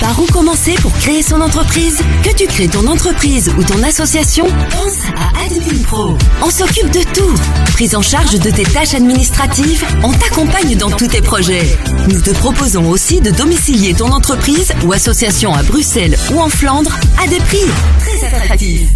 [0.00, 4.46] Par où commencer pour créer son entreprise Que tu crées ton entreprise ou ton association
[4.70, 6.16] Pense à Admin Pro.
[6.42, 7.34] On s'occupe de tout.
[7.74, 11.76] Prise en charge de tes tâches administratives, on t'accompagne dans tous tes projets.
[12.08, 16.98] Nous te proposons aussi de domicilier ton entreprise ou association à Bruxelles ou en Flandre
[17.22, 17.66] à des prix
[18.00, 18.88] très attractifs.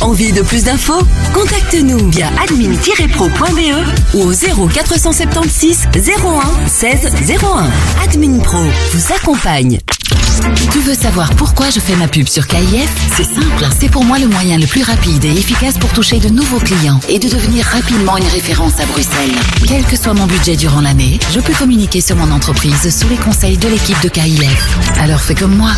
[0.00, 1.00] Envie de plus d'infos?
[1.32, 8.04] Contacte-nous via admin-pro.be ou au 0476 01 16 01.
[8.04, 8.58] Admin Pro
[8.92, 9.80] vous accompagne.
[10.70, 14.18] Tu veux savoir pourquoi je fais ma pub sur KIF C'est simple, c'est pour moi
[14.18, 17.64] le moyen le plus rapide et efficace pour toucher de nouveaux clients et de devenir
[17.64, 19.34] rapidement une référence à Bruxelles.
[19.66, 23.16] Quel que soit mon budget durant l'année, je peux communiquer sur mon entreprise sous les
[23.16, 24.98] conseils de l'équipe de KIF.
[25.00, 25.72] Alors fais comme moi.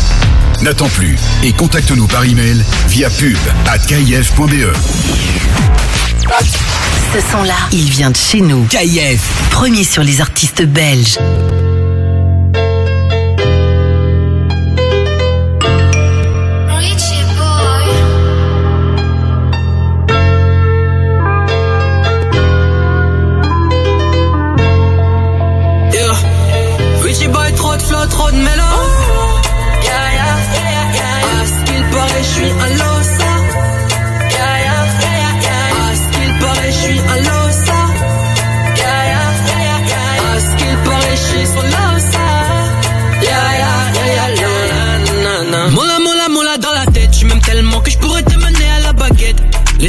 [0.61, 4.75] N'attends plus et contacte-nous par email via pub at kif.be.
[7.13, 8.65] Ce son-là, il vient de chez nous.
[8.65, 9.21] KIF.
[9.49, 11.17] Premier sur les artistes belges.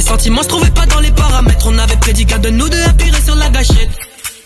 [0.01, 1.67] Les sentiments se trouvaient pas dans les paramètres.
[1.69, 3.91] On avait prédit qu'à de nous deux appuyer sur la gâchette.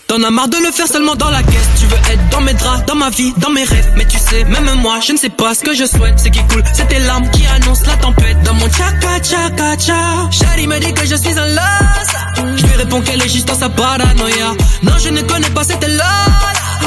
[0.06, 1.68] T'en as marre de le faire seulement dans la caisse.
[1.80, 3.90] Tu veux être dans mes draps, dans ma vie, dans mes rêves.
[3.96, 6.20] Mais tu sais, même moi, je ne sais pas ce que je souhaite.
[6.20, 8.36] Ce qui coule, c'est tes larmes qui annoncent la tempête.
[8.42, 12.76] Dans mon tchaka tchaka tcha Shari me dit que je suis un lost Je lui
[12.76, 14.52] réponds qu'elle est juste dans sa paranoïa.
[14.82, 16.26] Non, je ne connais pas cette là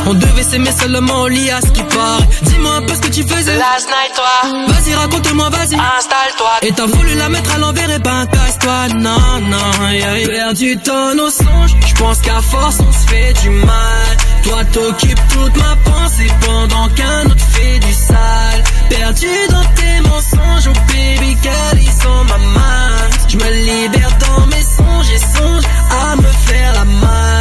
[0.06, 2.28] On devait s'aimer seulement au lit à ce qui paraît.
[2.44, 3.56] Dis-moi un peu ce que tu faisais.
[3.58, 4.66] Last night, toi.
[4.68, 5.76] Vas-y, raconte-moi, vas-y.
[5.76, 6.52] Installe-toi.
[6.64, 8.88] Et t'as voulu la mettre à l'envers et ben casse-toi.
[8.96, 10.28] Non, non, yeah.
[10.28, 14.18] Perdu dans nos songes Je pense qu'à force on se fait du mal.
[14.44, 18.64] Toi t'occupes toute ma pensée Pendant qu'un autre fait du sale.
[18.90, 22.96] Perdu dans tes mensonges Oh baby girl ils sont ma main.
[23.28, 27.40] Je me libère dans mes songes Et songe à me faire la main.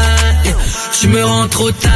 [1.01, 1.89] Tu me rends trop ta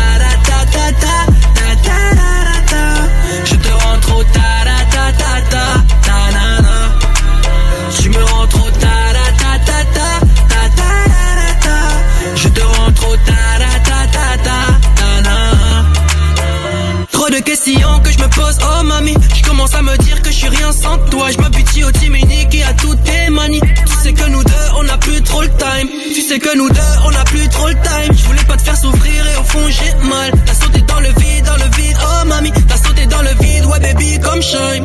[8.03, 8.97] Tu me rends trop ta
[9.39, 10.09] ta ta ta
[10.51, 10.91] ta ta
[11.63, 11.77] ta
[12.35, 15.39] Je te rends trop ta ta ta ta ta
[17.13, 19.15] Trop de questions que je me pose, oh mamie.
[19.37, 21.31] Je commence à me dire que je suis rien sans toi.
[21.31, 23.61] Je m'abutis au timinique et à toutes tes manies.
[23.61, 25.89] Tu sais que nous deux on a plus trop le time.
[26.13, 28.17] Tu sais que nous deux on a plus trop le time.
[28.17, 30.33] Je voulais pas te faire souffrir et au fond j'ai mal.
[30.45, 32.53] T'as sauté dans le vide, dans le vide, oh mamie.
[32.67, 34.85] T'as sauté dans le vide, ouais baby comme shine.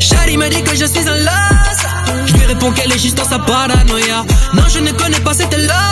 [0.00, 1.79] Shari me dit que je suis un las
[2.50, 4.24] Réponds qu'elle est juste dans sa paranoïa.
[4.54, 5.82] Non je ne connais pas cette là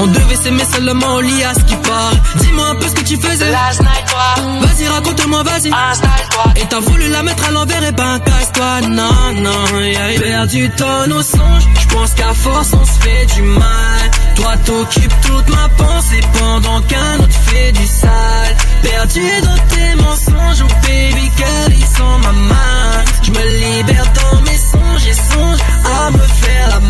[0.00, 3.04] On devait s'aimer seulement au lit à ce qui paraît Dis-moi un peu ce que
[3.04, 3.52] tu faisais.
[3.52, 5.70] Vas-y raconte-moi vas-y.
[5.72, 6.54] Installe-toi.
[6.56, 8.80] Et t'as voulu la mettre à l'envers et ben casse-toi.
[8.88, 10.18] Non non yeah.
[10.18, 15.14] Perdu dans nos songes Je pense qu'à force on se fait du mal Toi t'occupes
[15.22, 18.56] toute ma pensée Pendant qu'un autre fait du sale.
[18.82, 23.04] Perdu dans tes mensonges Oh baby girl ils sont ma main.
[23.22, 26.80] Je me libère dans mes songes Et songe à me faire la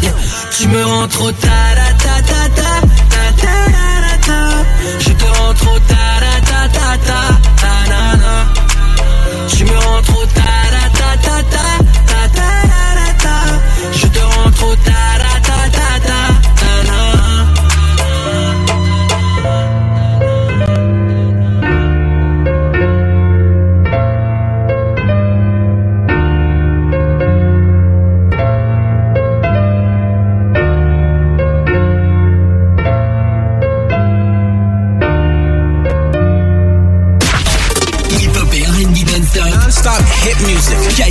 [0.00, 0.12] Yeah.
[0.56, 4.40] Tu me rends trop ta ta ta ta ta ta ta ta
[5.00, 7.20] Je te rends trop ta ta ta ta ta
[7.60, 8.34] ta na na
[9.48, 10.52] Tu me rends trop ta
[10.98, 11.67] ta ta ta ta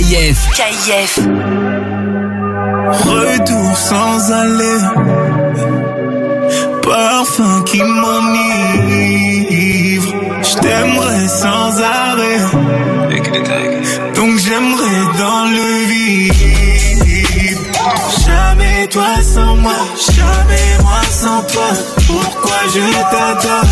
[0.08, 0.40] KF.
[0.56, 1.12] KF.
[3.04, 4.80] Retour sans aller.
[6.82, 8.14] Parfum qui m'enivre.
[10.42, 12.40] Je t'aimerais sans arrêt.
[14.14, 16.32] Donc j'aimerais dans le vide.
[18.24, 21.70] Jamais toi sans moi, jamais moi sans toi.
[22.06, 23.66] Pourquoi je t'adore?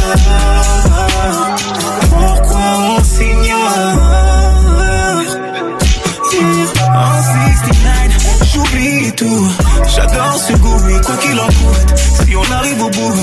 [9.18, 11.94] J'adore ce goût, et quoi qu'il en coûte.
[11.96, 13.14] Si on arrive au bout,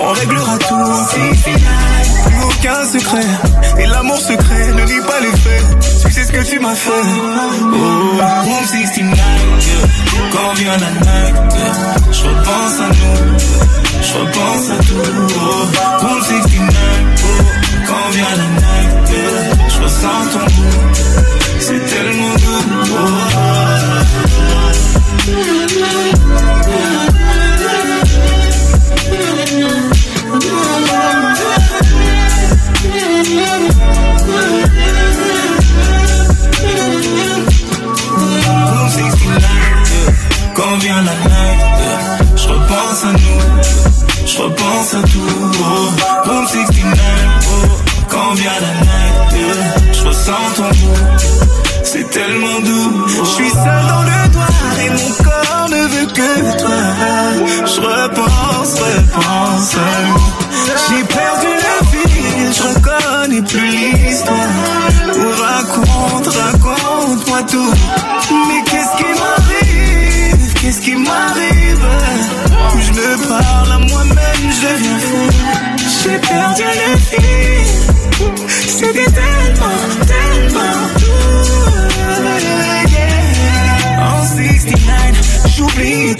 [0.00, 0.74] on réglera tout.
[0.74, 1.62] En 69,
[2.24, 3.26] plus aucun secret.
[3.78, 5.64] Et l'amour secret, ne dis pas les faits.
[6.02, 6.90] Tu sais ce que tu m'as fait.
[6.90, 7.74] Oh,
[8.44, 9.88] Room 69, yeah.
[10.32, 11.36] quand vient la night,
[12.10, 13.38] je repense à nous.
[14.00, 14.94] Je repense à tout.
[15.36, 16.74] Oh, Room 69,
[17.22, 17.42] oh,
[17.86, 19.12] quand vient la night,
[19.68, 20.78] je ressens ton goût.
[21.60, 22.94] C'est tellement doux.
[22.96, 23.74] Oh.
[25.26, 27.14] Room 69, yeah.
[40.54, 41.60] Quand vient la night,
[42.36, 43.40] je repense à nous,
[44.26, 45.20] je repense à tout.
[45.60, 46.28] Oh.
[46.28, 46.98] Room 69,
[47.48, 47.80] oh.
[48.08, 48.72] quand vient la
[49.92, 53.06] je ressens ton goût, c'est tellement doux.
[53.08, 54.50] Je suis seul dans le noir
[54.84, 55.23] et mon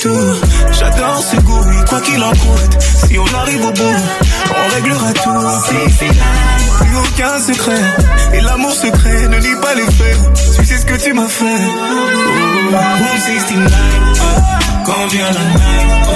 [0.07, 2.79] J'adore ce goût, quoi qu'il en coûte.
[2.81, 3.97] Si on arrive au bout,
[4.51, 5.41] on réglera tout.
[5.71, 6.15] 69,
[6.79, 7.81] plus aucun secret.
[8.35, 10.19] Et l'amour secret, ne lis pas les faits.
[10.57, 11.45] Tu sais ce que tu m'as fait.
[11.45, 13.73] Room 69,
[14.85, 16.07] quand vient la night,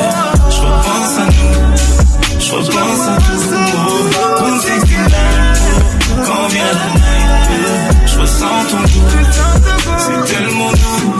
[0.50, 2.40] je repense à nous.
[2.40, 4.44] Je repense à tout.
[4.44, 5.12] Room 69,
[5.64, 9.08] oh, quand vient la night, je ressens ton goût.
[9.96, 11.18] C'est tellement doux.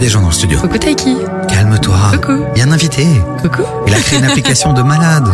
[0.00, 0.58] Des gens dans le studio.
[0.58, 1.16] Coucou Taiki.
[1.48, 1.96] Calme-toi.
[2.14, 2.44] Coucou.
[2.54, 3.06] Il y a un invité.
[3.42, 3.62] Coucou.
[3.86, 5.28] Il a créé une application de malade.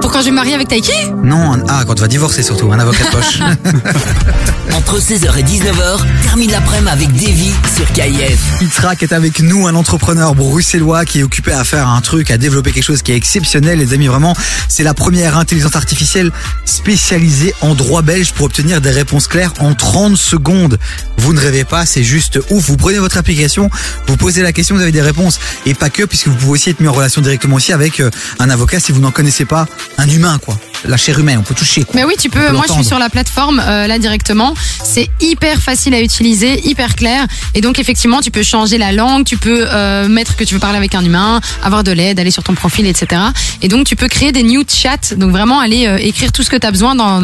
[0.00, 0.92] Pour quand je vais me marier avec Taiki?
[1.22, 3.40] Non, un- ah, quand tu vas divorcer surtout, un avocat de poche.
[4.74, 8.62] Entre 16h et 19h, termine l'après-midi avec Davy sur KIF.
[8.62, 12.38] Itzrak est avec nous, un entrepreneur bruxellois qui est occupé à faire un truc, à
[12.38, 13.78] développer quelque chose qui est exceptionnel.
[13.78, 14.34] Les amis, vraiment,
[14.68, 16.30] c'est la première intelligence artificielle
[16.64, 20.78] spécialisée en droit belge pour obtenir des réponses claires en 30 secondes.
[21.18, 22.66] Vous ne rêvez pas, c'est juste ouf.
[22.66, 23.70] Vous prenez votre application,
[24.06, 25.40] vous posez la question, vous avez des réponses.
[25.66, 28.10] Et pas que, puisque vous pouvez aussi être mis en relation directement aussi avec euh,
[28.38, 29.66] un avocat si vous n'en connaissez pas,
[29.98, 30.58] un humain, quoi.
[30.88, 31.84] La chair humaine, on peut toucher.
[31.84, 31.94] quoi.
[31.94, 32.46] Mais oui, tu peux.
[32.46, 34.54] peut Moi, je suis sur la plateforme euh, là directement.
[34.82, 37.26] C'est hyper facile à utiliser, hyper clair.
[37.54, 40.60] Et donc, effectivement, tu peux changer la langue, tu peux euh, mettre que tu veux
[40.60, 43.20] parler avec un humain, avoir de l'aide, aller sur ton profil, etc.
[43.62, 45.14] Et donc, tu peux créer des new chats.
[45.16, 47.22] Donc, vraiment aller euh, écrire tout ce que tu as besoin dans,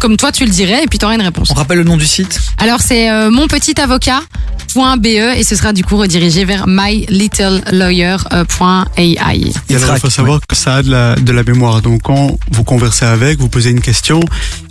[0.00, 1.50] comme toi tu le dirais, et puis tu auras une réponse.
[1.50, 2.40] On rappelle le nom du site?
[2.58, 9.18] Alors, c'est euh, monpetitavocat.be et ce sera du coup redirigé vers mylittlelawyer.ai.
[9.68, 11.82] Et alors, il faut savoir que ça a de la, de la mémoire.
[11.82, 14.20] Donc, quand vous conversez avec, vous posez une question,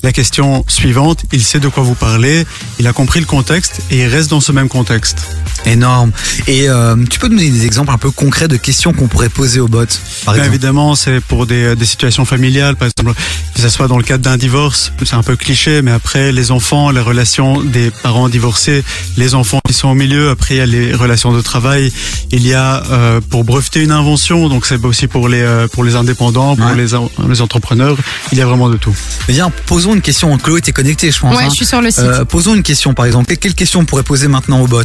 [0.03, 2.45] la question suivante, il sait de quoi vous parlez,
[2.79, 5.17] il a compris le contexte et il reste dans ce même contexte.
[5.65, 6.11] Énorme.
[6.47, 9.29] Et euh, tu peux nous donner des exemples un peu concrets de questions qu'on pourrait
[9.29, 9.85] poser au bot
[10.25, 10.53] par exemple?
[10.53, 13.19] évidemment, c'est pour des, des situations familiales, par exemple,
[13.55, 16.51] que ce soit dans le cadre d'un divorce, c'est un peu cliché, mais après, les
[16.51, 18.83] enfants, les relations des parents divorcés,
[19.17, 21.91] les enfants qui sont au milieu, après, il y a les relations de travail,
[22.31, 25.83] il y a euh, pour breveter une invention, donc c'est aussi pour les, euh, pour
[25.83, 26.75] les indépendants, pour Ouais.
[26.75, 26.87] les,
[27.29, 27.97] les entrepreneurs,
[28.31, 28.95] il y a vraiment de tout.
[29.29, 30.35] Viens, posons une question.
[30.37, 31.35] Chloé, t'es connecté, je pense.
[31.35, 31.49] Ouais, hein.
[31.49, 31.99] je suis sur le site.
[31.99, 33.35] Euh, posons une question, par exemple.
[33.35, 34.83] Quelle question on pourrait poser maintenant au bot?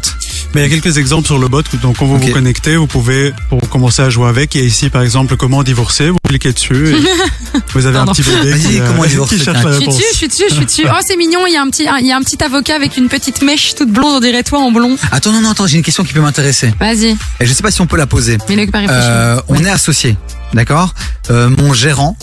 [0.55, 2.87] Mais il y a quelques exemples sur le bot, donc quand vous vous connectez, vous
[2.87, 6.19] pouvez, pour commencer à jouer avec, il y a ici par exemple comment divorcer, vous
[6.27, 6.97] cliquez dessus, et
[7.73, 10.05] vous avez un petit bébé Vas-y, qui, euh, comment divorcer, qui cherche Je suis dessus,
[10.13, 10.85] je suis dessus, je suis dessus.
[10.87, 11.47] Oh, c'est mignon.
[11.47, 13.75] Il y a un petit, il y a un petit avocat avec une petite mèche
[13.75, 14.97] toute blonde, on dirait toi en blond.
[15.11, 16.73] Attends, non, non, attends, j'ai une question qui peut m'intéresser.
[16.79, 17.17] Vas-y.
[17.41, 18.39] Et je sais pas si on peut la poser.
[18.49, 19.03] Mais le pas réfléchir.
[19.05, 20.17] Euh, on est associés,
[20.55, 20.95] d'accord?
[21.31, 22.17] Euh, Mon gérant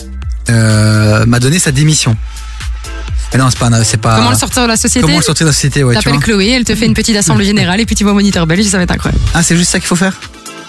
[0.50, 2.16] euh, m'a donné sa démission.
[3.32, 4.16] Mais non, c'est pas, c'est pas.
[4.16, 6.20] Comment le sortir de la société Comment le sortir de la société, ouais, tu T'appelles
[6.20, 8.64] Chloé, elle te fait une petite assemblée générale et puis tu vas au moniteur belge,
[8.64, 9.22] ça va être incroyable.
[9.34, 10.18] Ah, c'est juste ça qu'il faut faire?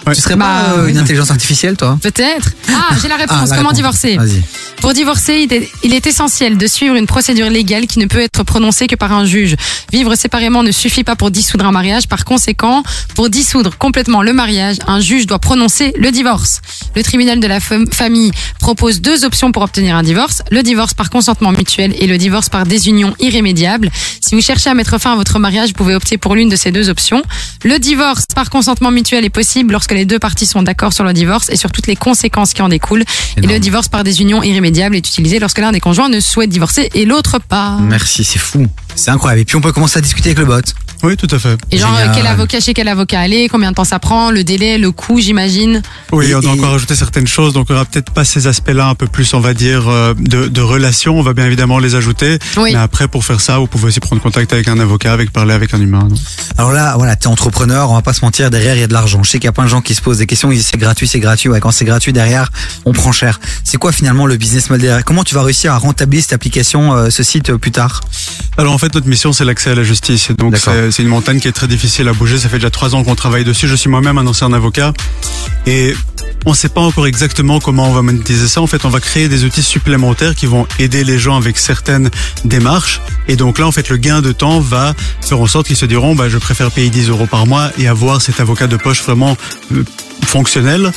[0.06, 0.14] Ouais.
[0.14, 0.90] Tu serais Bah, pas euh, oui.
[0.92, 2.50] une intelligence artificielle, toi Peut-être.
[2.68, 3.36] Ah, j'ai la réponse.
[3.38, 3.74] Ah, la Comment réponse.
[3.76, 4.42] divorcer Vas-y.
[4.80, 8.18] Pour divorcer, il est, il est essentiel de suivre une procédure légale qui ne peut
[8.18, 9.54] être prononcée que par un juge.
[9.92, 12.08] Vivre séparément ne suffit pas pour dissoudre un mariage.
[12.08, 12.82] Par conséquent,
[13.14, 16.60] pour dissoudre complètement le mariage, un juge doit prononcer le divorce.
[16.96, 20.42] Le tribunal de la fam- famille propose deux options pour obtenir un divorce.
[20.50, 23.88] Le divorce par consentement mutuel et le divorce par désunion irrémédiable.
[24.20, 26.56] Si vous cherchez à mettre fin à votre mariage, vous pouvez opter pour l'une de
[26.56, 27.22] ces deux options.
[27.62, 31.12] Le divorce par consentement mutuel est possible lorsque les deux parties sont d'accord sur le
[31.12, 33.04] divorce et sur toutes les conséquences qui en découlent.
[33.36, 36.90] Et le divorce par désunion irrémédiable est utilisé lorsque l'un des conjoints ne souhaite divorcer
[36.94, 37.78] et l'autre pas.
[37.80, 38.66] Merci, c'est fou.
[38.94, 39.40] C'est incroyable.
[39.40, 40.60] Et puis on peut commencer à discuter avec le bot.
[41.02, 41.58] Oui, tout à fait.
[41.72, 42.10] Et genre, Génial.
[42.10, 44.92] euh, quel avocat chez quel avocat aller, combien de temps ça prend, le délai, le
[44.92, 45.82] coût, j'imagine.
[46.12, 48.46] Oui, Et- on doit et- encore rajouter certaines choses, donc on aura peut-être pas ces
[48.46, 51.18] aspects-là un peu plus, on va dire, euh, de, de relation.
[51.18, 52.38] On va bien évidemment les ajouter.
[52.56, 52.70] Oui.
[52.72, 55.54] Mais après, pour faire ça, vous pouvez aussi prendre contact avec un avocat, avec parler
[55.54, 56.04] avec un humain.
[56.04, 56.18] donc.
[56.56, 58.92] Alors là, voilà, t'es entrepreneur, on va pas se mentir, derrière il y a de
[58.92, 59.24] l'argent.
[59.24, 60.68] Je sais qu'il y a plein de gens qui se posent des questions, ils disent
[60.70, 61.48] c'est gratuit, c'est gratuit.
[61.48, 62.52] Ouais, quand c'est gratuit derrière,
[62.84, 63.40] on prend cher.
[63.64, 65.04] C'est quoi finalement le business model derrière?
[65.04, 68.02] Comment tu vas réussir à rentabiliser cette application, euh, ce site euh, plus tard?
[68.58, 70.30] Alors en fait, notre mission, c'est l'accès à la justice.
[70.30, 72.38] Et donc c'est c'est une montagne qui est très difficile à bouger.
[72.38, 73.68] Ça fait déjà trois ans qu'on travaille dessus.
[73.68, 74.92] Je suis moi-même un ancien avocat.
[75.66, 75.94] Et
[76.44, 78.60] on ne sait pas encore exactement comment on va monétiser ça.
[78.60, 82.10] En fait, on va créer des outils supplémentaires qui vont aider les gens avec certaines
[82.44, 83.00] démarches.
[83.28, 85.86] Et donc là, en fait, le gain de temps va faire en sorte qu'ils se
[85.86, 89.02] diront, bah, je préfère payer 10 euros par mois et avoir cet avocat de poche
[89.02, 89.36] vraiment
[90.26, 90.92] fonctionnel.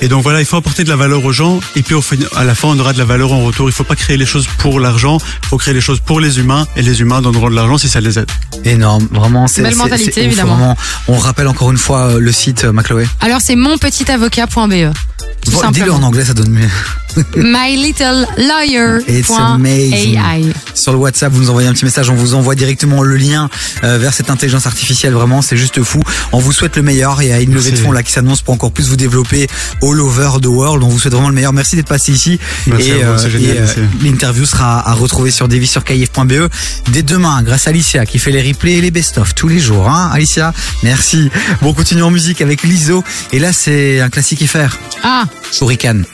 [0.00, 1.60] Et donc voilà, il faut apporter de la valeur aux gens.
[1.74, 3.68] Et puis au fin- à la fin, on aura de la valeur en retour.
[3.68, 5.18] Il faut pas créer les choses pour l'argent.
[5.44, 6.66] Il faut créer les choses pour les humains.
[6.76, 8.30] Et les humains donneront de l'argent si ça les aide.
[8.64, 9.46] Énorme, vraiment.
[9.46, 10.56] C'est Belle mentalité, évidemment.
[10.56, 10.76] vraiment.
[11.08, 13.06] On rappelle encore une fois euh, le site, euh, Macloé.
[13.20, 14.92] Alors c'est monpetitavocat.be.
[15.52, 16.68] Bon, Dis-le en anglais, ça donne mieux.
[17.36, 19.00] My little liar.
[19.08, 20.52] It's amazing.
[20.74, 23.48] Sur le WhatsApp, vous nous envoyez un petit message, on vous envoie directement le lien
[23.84, 25.14] euh, vers cette intelligence artificielle.
[25.14, 26.02] Vraiment, c'est juste fou.
[26.32, 27.22] On vous souhaite le meilleur.
[27.22, 29.46] Il y a une levée de fonds là qui s'annonce pour encore plus vous développer
[29.82, 30.82] all over the world.
[30.82, 31.52] On vous souhaite vraiment le meilleur.
[31.52, 32.38] Merci d'être passé ici.
[32.66, 33.80] Merci et à et, merci.
[34.02, 36.48] l'interview sera à retrouver sur devis-sur-kif.be
[36.92, 39.88] dès demain, grâce à Alicia qui fait les replays et les best-of tous les jours.
[39.88, 40.52] Hein, Alicia,
[40.82, 41.30] merci.
[41.62, 43.02] Bon, on continue en musique avec Liso.
[43.32, 44.76] Et là, c'est un classique FR.
[45.08, 46.04] Ah, Shuriken.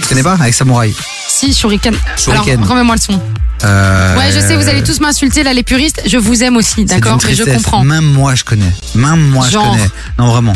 [0.00, 0.94] Tu connais pas Avec Samouraï.
[1.28, 1.92] si, Shuriken.
[2.16, 2.58] Shuriken.
[2.58, 3.20] Alors, remets-moi le son.
[3.64, 6.02] Euh, Ouais, je sais, vous allez tous m'insulter là, les puristes.
[6.06, 7.82] Je vous aime aussi, d'accord Et je comprends.
[7.82, 8.70] Même moi, je connais.
[8.94, 9.64] Même moi, Genre.
[9.74, 9.90] je connais.
[10.20, 10.52] Non, vraiment.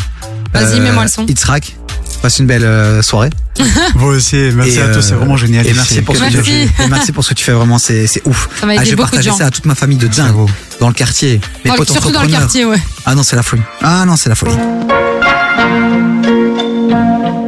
[0.55, 1.27] Vas-y, mets-moi le son.
[1.27, 1.77] Itzrak,
[2.23, 3.31] passe une belle euh, soirée.
[3.97, 5.67] Vous aussi, merci Et, à tous, euh, c'est vraiment génial.
[5.67, 6.69] Et merci pour, ce que tu Merci.
[6.69, 6.85] fais.
[6.85, 8.49] Et merci pour ce que tu fais, vraiment, c'est ouf.
[8.61, 9.37] Ça aider ah, j'ai beaucoup de partagé gens.
[9.39, 10.47] ça à toute ma famille de dingue
[10.81, 11.41] dans le quartier.
[11.65, 12.79] Mes Dans le- potes surtout dans le quartier, ouais.
[13.05, 13.63] Ah non, c'est la folie.
[13.83, 14.55] Ah non, c'est la folie.
[16.61, 17.48] Oh,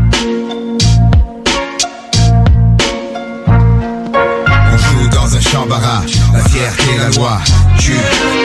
[5.51, 7.39] joue la fierté la loi.
[7.79, 7.93] Tue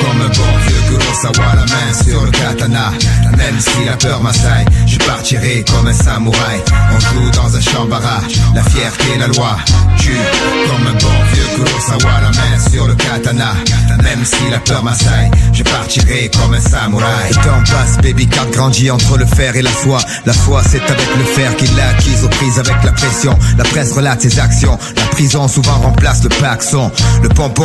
[0.01, 2.93] comme un bon vieux Kurosawa, la main sur le katana.
[3.37, 6.63] Même si la peur m'assaille, je partirai comme un samouraï.
[6.95, 9.57] On joue dans un champ barrage, la fierté la loi.
[9.99, 10.17] Tue
[10.67, 13.53] comme un bon vieux Kurosawa, la main sur le katana.
[14.03, 17.29] Même si la peur m'assaille, je partirai comme un samouraï.
[17.29, 19.99] Le temps passe, baby car grandit entre le fer et la foi.
[20.25, 23.37] La foi, c'est avec le fer qu'il l'a acquise aux prises avec la pression.
[23.59, 24.79] La presse relate ses actions.
[24.97, 26.91] La prison souvent remplace le paxon.
[27.23, 27.65] Le pompon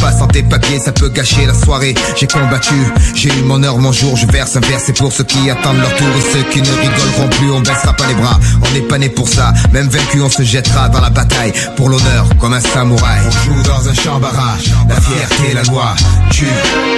[0.00, 1.94] pas sans tes papiers, ça peut gâcher la soirée.
[2.16, 2.74] J'ai combattu,
[3.14, 4.16] j'ai eu mon heure, mon jour.
[4.16, 6.70] Je verse un verre, c'est pour ceux qui attendent leur tour et ceux qui ne
[6.70, 7.50] rigoleront plus.
[7.50, 9.52] On baissera pas les bras, on n'est pas né pour ça.
[9.72, 13.20] Même vaincu, on se jettera dans la bataille pour l'honneur, comme un samouraï.
[13.26, 15.94] On joue dans un champ barrage, la fierté, la loi.
[16.30, 16.46] Tue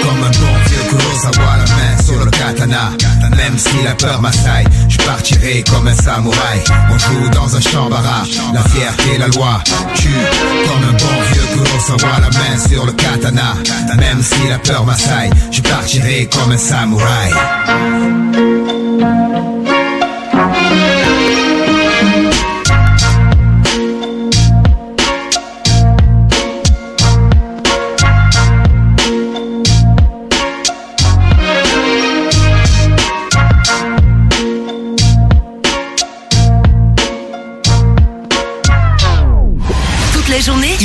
[0.02, 2.90] comme un bon vieux Kurosawa, la main sur le katana.
[3.36, 6.62] Même si la peur m'assaille, je partirai comme un samouraï.
[6.90, 9.62] On joue dans un champ barrage, la fierté, la loi.
[9.94, 13.54] Tue comme un bon vieux Kurosawa, la main sur le katana.
[13.98, 17.30] Même si la peur m'assaille, je partirai comme un samouraï.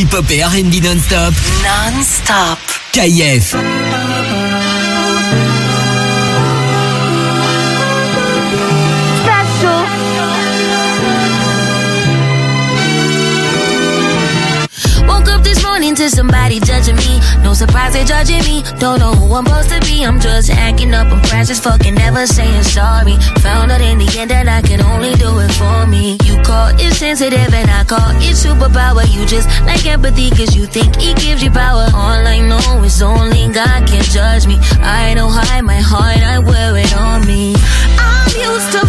[0.07, 1.33] Hip-hop et R&B non-stop.
[1.63, 2.59] Non-stop.
[2.93, 4.26] KF.
[15.97, 17.19] To somebody judging me.
[17.41, 18.61] No surprise they judging me.
[18.77, 20.05] Don't know who I'm supposed to be.
[20.05, 21.07] I'm just acting up.
[21.07, 23.17] I'm precious, fucking never saying sorry.
[23.41, 26.17] Found out in the end that I can only do it for me.
[26.23, 29.09] You call it sensitive and I call it superpower.
[29.09, 31.89] You just like empathy cause you think it gives you power.
[31.93, 34.57] All I know is only God can judge me.
[34.81, 37.55] I don't hide my heart, I wear it on me.
[37.97, 38.85] I'm used to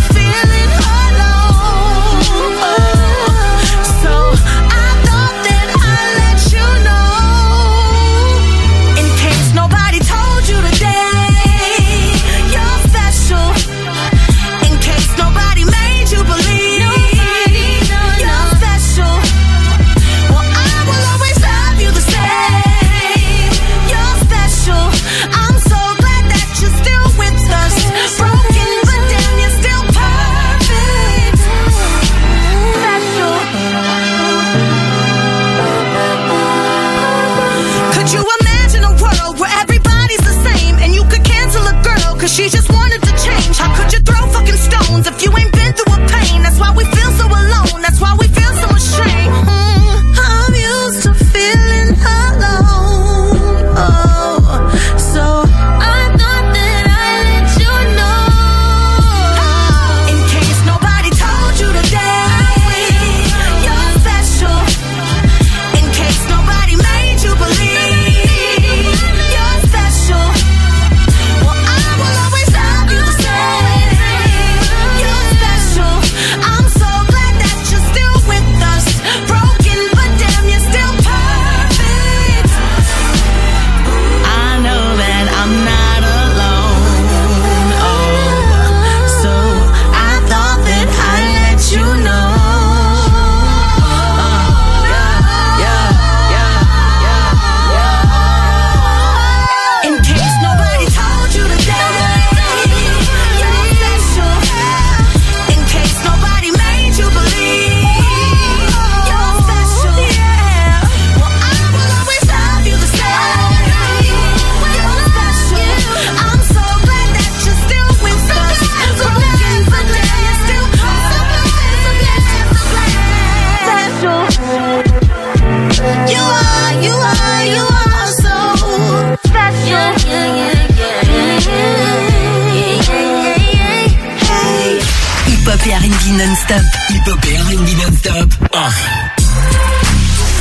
[136.48, 136.62] non-stop.
[136.90, 138.28] Hip-hop et R&B non-stop.
[138.54, 138.72] Ah.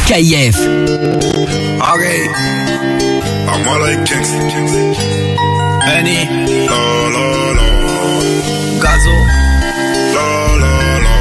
[0.08, 0.58] KF.
[1.94, 2.30] Okay.
[3.48, 4.32] I'm all like kicks.
[5.86, 6.26] Annie.
[6.68, 6.82] La
[7.14, 7.26] la
[7.58, 7.66] la.
[8.82, 9.16] Gazo.
[10.16, 10.28] La
[10.62, 11.14] la la.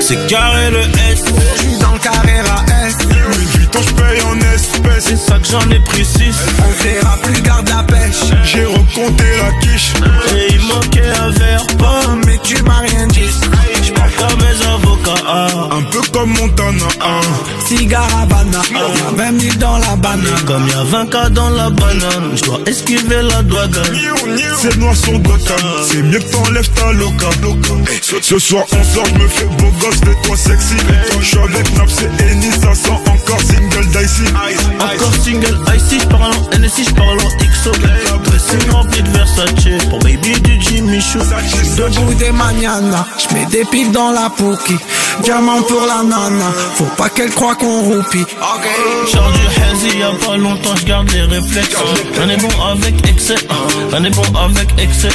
[0.00, 0.82] C'est carré le
[1.12, 1.24] S.
[1.56, 2.31] Je suis dans le carré
[4.82, 5.04] espèces.
[5.04, 6.34] C'est ça que j'en ai pris 6.
[6.58, 8.32] On verra plus garde la pêche.
[8.44, 9.92] J'ai recompté la quiche.
[10.34, 11.66] Et il manquait un verre.
[11.80, 13.30] Oh, mais tu m'as rien dit.
[14.08, 15.22] Je parle comme mes avocats.
[15.26, 15.46] ah.
[15.78, 16.84] Un peu comme Montana.
[17.00, 17.20] hein.
[17.66, 18.58] Cigare Havana.
[18.72, 20.44] Y'a 20 000 dans la banane.
[20.46, 23.70] Comme y a 20 cas dans la banane, je dois esquiver la douane.
[24.60, 25.56] C'est noir sur Gotham.
[25.88, 27.26] C'est mieux que t'enlèves ta loca.
[27.90, 30.74] Hey, ce, ce soir on sort, je me fais beau gosse, fais-toi sexy.
[31.20, 34.24] Je suis avec Naps et Eni, ça sent encore single dicey.
[34.80, 37.70] Encore single icy, j'parle en NSI, j'parle en XO.
[38.24, 39.88] Dressing rempli de Versace.
[39.90, 41.18] Pour baby du Jimmy Choo.
[41.76, 44.76] Debout des mañana, je mets des piles dans la pouki.
[45.22, 48.24] Diamant pour la nana, faut pas qu'elle croie qu'on roupie.
[49.12, 51.76] Charge du hazy, y'a pas longtemps, j'garde les réflexes.
[52.22, 53.36] On est bon avec excès,
[53.92, 55.10] on est bon avec excès.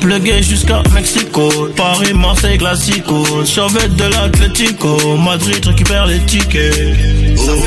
[0.00, 3.24] Plugué jusqu'à Mexico, Paris, Marseille, Classico.
[3.44, 6.74] Survêt de l'Atlético, Madrid récupère les tickets.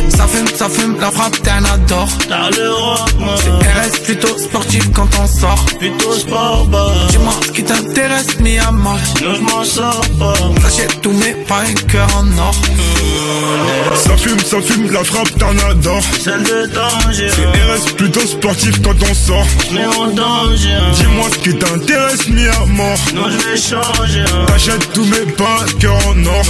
[0.10, 2.10] Ça fume, ça fume, la frappe t'es un adore.
[2.28, 3.36] T'as l'Europe, moi.
[3.38, 5.66] C'est RS plutôt sportif quand on sort.
[5.80, 6.93] Plutôt sport, bah.
[7.10, 8.70] Dis-moi ce qui t'intéresse, mi à
[9.16, 10.34] je m'en sors pas.
[10.62, 11.36] J'achète tous mes
[11.88, 12.56] cœur en or.
[13.95, 16.02] Ça fume, ça fume, la frappe t'en adore.
[16.24, 17.30] Celle de danger.
[17.36, 19.45] C'est RS plutôt sportif quand on sort.
[19.72, 20.78] Mais en danger.
[20.93, 22.97] Dis-moi ce qui t'intéresse, mis à mort.
[23.14, 24.26] Non, je vais changer.
[24.47, 26.43] T'achètes tous mes pains, cœur en or.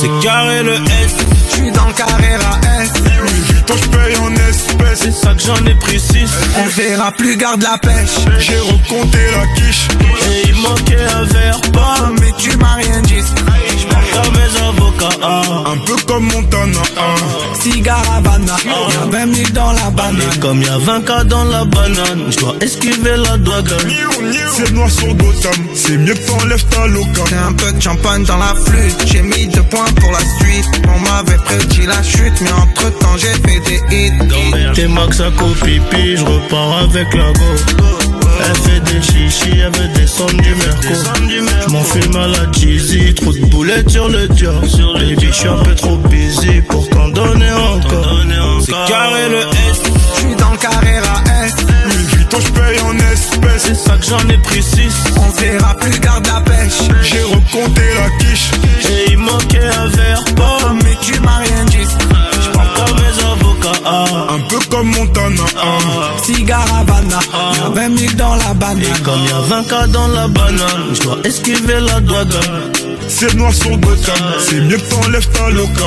[0.00, 1.14] C'est carré le S.
[1.50, 2.90] Je suis dans le carré à S.
[3.20, 5.00] Louis Vuitton, je paye en espèces.
[5.02, 6.30] C'est ça que j'en ai pris 6.
[6.58, 8.16] On verra plus garde la pêche.
[8.38, 9.88] J'ai recompté la quiche.
[10.30, 11.94] Et il manquait un verre pas.
[12.02, 13.22] Oh, mais tu m'as rien dit.
[14.12, 15.16] Comme mes avocats.
[15.22, 15.42] ah.
[15.72, 16.80] Un peu comme Montana.
[16.98, 17.14] hein.
[17.60, 20.20] Cigare Havana, y'a 20 000 dans la banane.
[20.34, 23.64] Et comme y a 20 cas dans la banane, je dois esquiver la douane.
[24.56, 25.52] C'est noir sur Gotham.
[25.74, 27.22] C'est mieux que t'enlèves ta loca.
[27.28, 30.66] J'ai un peu de champagne dans la flûte, j'ai mis deux points pour la suite.
[30.94, 34.74] On m'avait prédit la chute, mais entre temps j'ai fait des hits.
[34.74, 37.99] T'es max à pipi, je repars avec la go.
[38.42, 40.88] Elle fait des chichis, elle veut descendre du merco.
[41.66, 44.60] Je m'en filme à la cheesy, trop de boulettes sur le dior.
[44.94, 48.16] Baby, je suis un peu trop busy pour t'en donner encore.
[48.64, 49.80] C'est carré le S.
[50.14, 51.54] Je suis dans le carré à S.
[52.30, 53.62] Je paye en espèces.
[53.62, 54.92] C'est ça que j'en ai pris 6.
[55.16, 56.88] On verra plus garde la pêche.
[57.02, 58.50] J'ai recompté la quiche.
[58.88, 60.72] Et il manquait un verre pas.
[60.82, 61.86] Mais tu m'as rien dit.
[63.84, 64.04] Ah.
[64.34, 65.42] Un peu comme Montana.
[65.56, 66.22] hein.
[66.24, 67.18] Cigare Havana,
[67.56, 68.82] y'a 20 000 dans la banane.
[68.82, 72.28] Et comme y a 20 cas dans la banane, je dois esquiver la douane.
[73.08, 74.16] C'est noir sur Gotham.
[74.48, 75.86] C'est mieux que t'enlèves ta loca.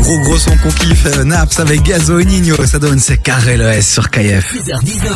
[0.00, 3.56] Gros gros son qu'on kiffe, euh, Naps avec Gazo et Nino, ça donne c'est carré
[3.56, 4.44] le S sur KF.
[4.54, 5.08] 6h,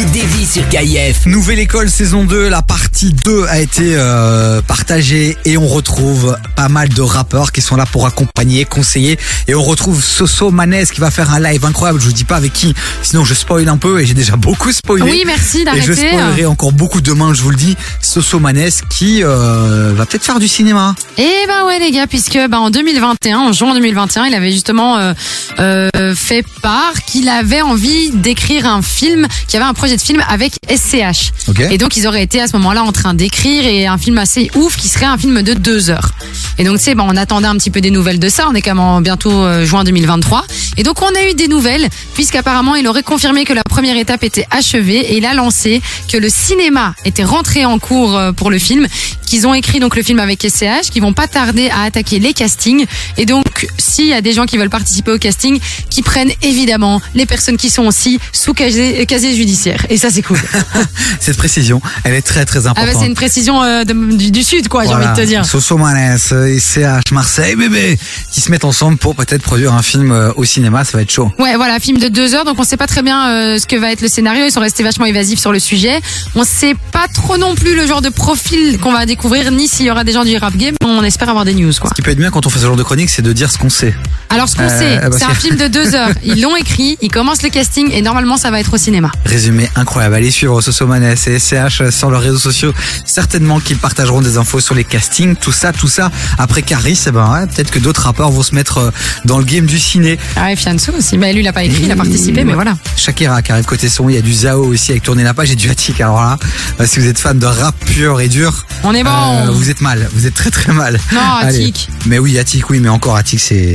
[0.00, 0.10] 19h.
[0.10, 1.26] T'écoutes Davis sur KIF.
[1.26, 6.68] Nouvelle école saison 2, la partie 2 a été euh, partagée et on retrouve pas
[6.68, 11.00] mal de rappeurs qui sont là pour accompagner, conseiller et on retrouve Soso Manes qui
[11.00, 13.76] va faire un live incroyable, je vous dis pas avec qui, sinon je spoil un
[13.76, 15.02] peu et j'ai déjà beaucoup spoilé.
[15.02, 15.94] Oui, merci Et je d'arrêter.
[15.94, 20.38] spoilerai encore beaucoup demain, je vous le dis, Soso Manes qui euh, va peut-être faire
[20.38, 20.94] du cinéma.
[21.18, 24.96] Eh ben ouais les gars, puisque ben, en 2021, en juin 2021, il avait justement
[24.98, 25.12] euh,
[25.58, 30.00] euh, fait part qu'il avait envie d'écrire un film, qu'il y avait un projet de
[30.00, 31.32] film avec SCH.
[31.48, 31.60] Ok.
[31.70, 34.50] Et donc ils auraient été à ce moment-là en train d'écrire et un film assez
[34.54, 36.10] ouf qui serait un film de deux heures.
[36.58, 38.46] Et donc c'est ben on attendait un petit peu des nouvelles de ça.
[38.48, 40.44] On est quand même en bientôt euh, juin 2023.
[40.76, 44.24] Et donc on a eu des nouvelles puisqu'apparemment il aurait confirmé que la première étape
[44.24, 45.80] était achevée et il a lancé
[46.10, 48.86] que le cinéma était rentré en cours euh, pour le film,
[49.26, 52.32] qu'ils ont écrit donc le film avec SCH, qu'ils vont pas tarder à attaquer les
[52.32, 52.86] castings.
[53.16, 55.58] Et donc s'il y a des gens qui veulent participer au casting,
[55.90, 59.79] qui prennent évidemment les personnes qui sont aussi sous casier, casier judiciaire.
[59.88, 60.38] Et ça c'est cool.
[61.20, 62.92] Cette précision, elle est très très ah importante.
[62.94, 65.10] bah c'est une précision euh, de- du, du sud quoi, j'ai Voilà.
[65.12, 65.44] envie de te dire.
[65.44, 66.18] Soso Manes
[66.48, 67.98] et CH Marseille bébé
[68.32, 71.10] qui se mettent ensemble pour peut-être produire un film euh, au cinéma, ça va être
[71.10, 71.32] chaud.
[71.38, 73.76] Ouais, voilà, film de deux heures, donc on sait pas très bien euh, ce que
[73.76, 74.44] va être le scénario.
[74.44, 76.00] Ils sont restés vachement évasifs sur le sujet.
[76.34, 79.86] On sait pas trop non plus le genre de profil qu'on va découvrir, ni s'il
[79.86, 80.74] y aura des gens du rap game.
[80.84, 81.90] On espère avoir des news, quoi.
[81.90, 83.50] Ce qui peut être bien quand on fait ce genre de chronique, c'est de dire
[83.50, 83.94] ce qu'on sait.
[84.28, 86.10] Alors ce qu'on Euh, sait, bah, c'est c'est- un film de deux heures.
[86.24, 89.10] Ils l'ont écrit, ils commencent le casting et normalement ça va être au cinéma.
[89.24, 90.14] Résumé incroyable.
[90.16, 92.72] Allez suivre Soso Manes et SCH sur leurs réseaux sociaux.
[93.04, 96.10] Certainement qu'ils partageront des infos sur les castings, tout ça, tout ça.
[96.38, 98.90] Après Caris, eh ben, ouais, peut-être que d'autres rappeurs vont se mettre euh,
[99.24, 100.18] dans le game du ciné.
[100.36, 101.18] Ah ouais, Fianso aussi.
[101.18, 102.76] Mais lui, il a pas écrit, il a participé, mais voilà.
[102.96, 105.50] Shakira qui arrive côté son, il y a du Zao aussi avec Tourner la page
[105.50, 106.00] et du Attic.
[106.00, 106.38] Alors là,
[106.80, 109.10] euh, si vous êtes fan de rap pur et dur, On est bon.
[109.10, 110.98] euh, vous êtes mal, vous êtes très très mal.
[111.12, 111.20] Non.
[111.42, 111.88] Attic.
[112.06, 113.74] Mais oui, Attic, oui, mais encore Attic, c'est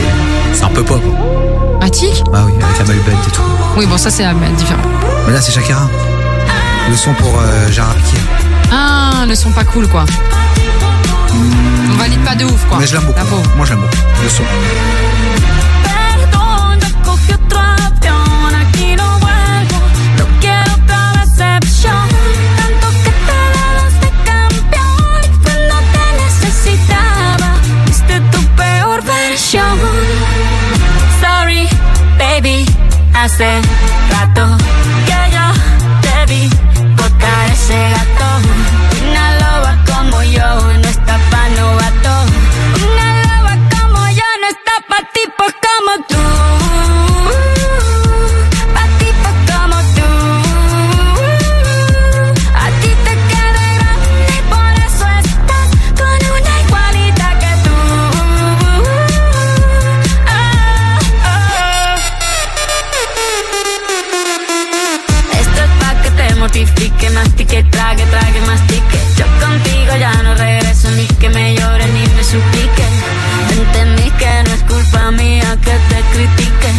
[0.53, 1.01] c'est un peu pop.
[1.85, 3.41] Attic Ah oui, avec la belle bête et tout.
[3.77, 4.25] Oui, bon, ça c'est
[4.57, 4.81] différent.
[5.27, 5.87] Mais là, c'est Shakira.
[6.89, 8.17] Le son pour euh, Gérard Piqué.
[8.71, 10.03] Ah, le son pas cool, quoi.
[11.31, 12.79] On valide pas de ouf, quoi.
[12.79, 13.19] Mais je l'aime beaucoup.
[13.19, 13.43] La.
[13.55, 14.23] Moi, je l'aime beaucoup.
[14.23, 14.43] Le son.
[32.41, 32.65] Baby,
[33.13, 33.61] hace
[34.09, 34.57] rato
[35.05, 35.45] que yo
[36.01, 36.49] te vi
[36.95, 38.27] botar ese gato.
[39.09, 40.47] Una loba como yo
[40.81, 42.13] no está pa' novato.
[42.87, 47.54] Una loba como yo no está pa' tipos como tú.
[66.55, 68.99] Que te mortifique, mastique, trague, trague, mastique.
[69.17, 72.85] Yo contigo ya no regreso, ni que me llore ni me suplique.
[73.51, 76.69] Entendí que no es culpa mía que te critique.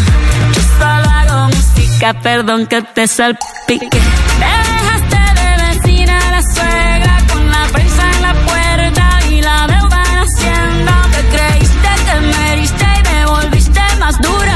[0.54, 4.00] Yo solo hago música, perdón que te salpique.
[4.40, 10.02] Te dejaste de vecina la suegra con la prensa en la puerta y la deuda
[10.10, 11.02] en hacienda.
[11.12, 14.55] Te creíste que me heriste y me volviste más dura.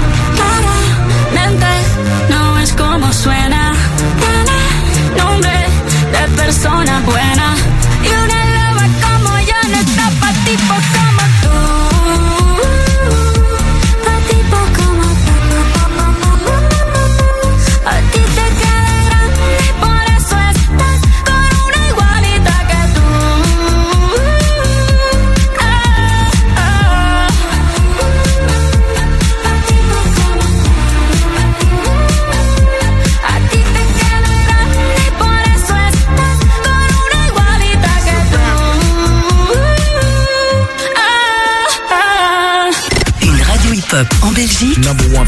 [2.91, 3.71] Como suena.
[4.19, 5.65] Tiene nombre
[6.11, 7.55] de persona buena.
[8.03, 8.40] Y una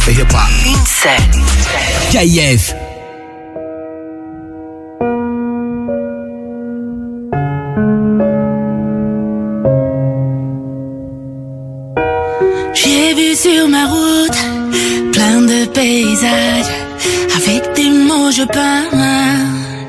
[0.05, 0.49] number one for hip hop.
[0.65, 0.83] une.
[2.11, 2.73] KIF.
[12.73, 14.39] J'ai vu sur ma route
[15.11, 16.71] plein de paysages.
[17.35, 18.83] Avec des mots, je peins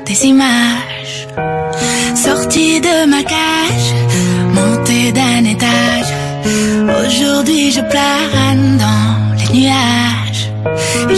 [0.05, 1.27] des images.
[2.15, 3.93] Sortie de ma cage,
[4.53, 6.13] montée d'un étage.
[7.05, 10.04] Aujourd'hui, je plane dans les nuages.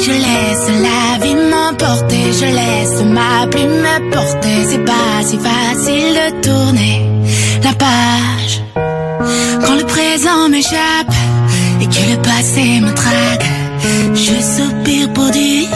[0.07, 2.31] Je laisse la vie m'emporter.
[2.39, 4.57] Je laisse ma plume me porter.
[4.69, 7.05] C'est pas si facile de tourner
[7.61, 8.61] la page.
[9.65, 11.13] Quand le présent m'échappe
[11.81, 13.49] et que le passé me traque,
[14.13, 15.67] je soupire pour dire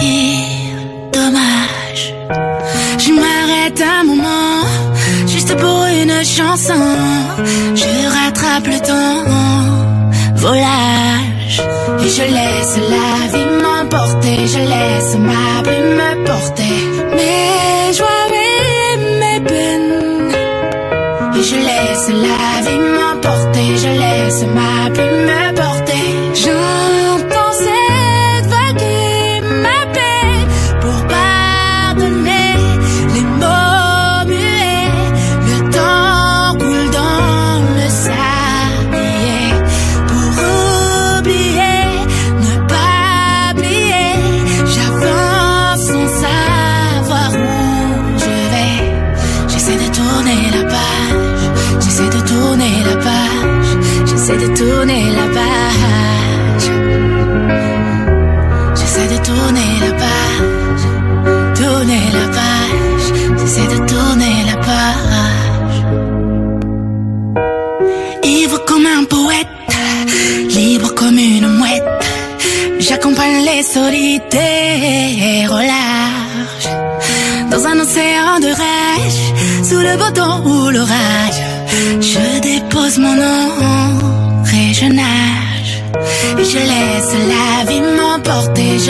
[1.11, 2.03] dommage.
[3.03, 4.63] Je m'arrête un moment,
[5.27, 6.86] juste pour une chanson.
[7.75, 9.23] Je rattrape le temps,
[10.36, 11.61] volage.
[11.99, 13.61] Et je laisse la vie
[13.92, 16.61] m'emporter, je laisse ma plume me porter.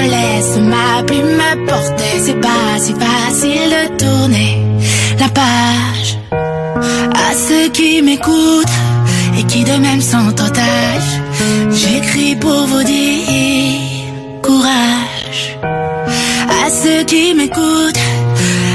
[0.02, 2.14] Laisse ma plume me porter.
[2.26, 4.62] C'est pas si facile de tourner
[5.20, 6.18] la page.
[6.32, 8.78] À ceux qui m'écoutent
[9.38, 11.14] et qui de même sont otages,
[11.72, 13.82] j'écris pour vous dire
[14.42, 15.58] courage.
[16.64, 18.06] À ceux qui m'écoutent,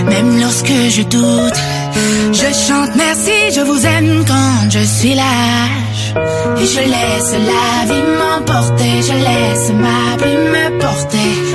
[0.07, 1.61] même lorsque je doute,
[2.33, 5.86] je chante merci, je vous aime quand je suis lâche.
[6.60, 11.45] Et je laisse la vie m'emporter, je laisse ma plume me porter.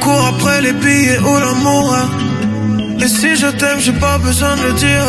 [0.00, 1.94] Court après les billets ou l'amour.
[3.02, 5.06] Et si je t'aime, j'ai pas besoin de le dire.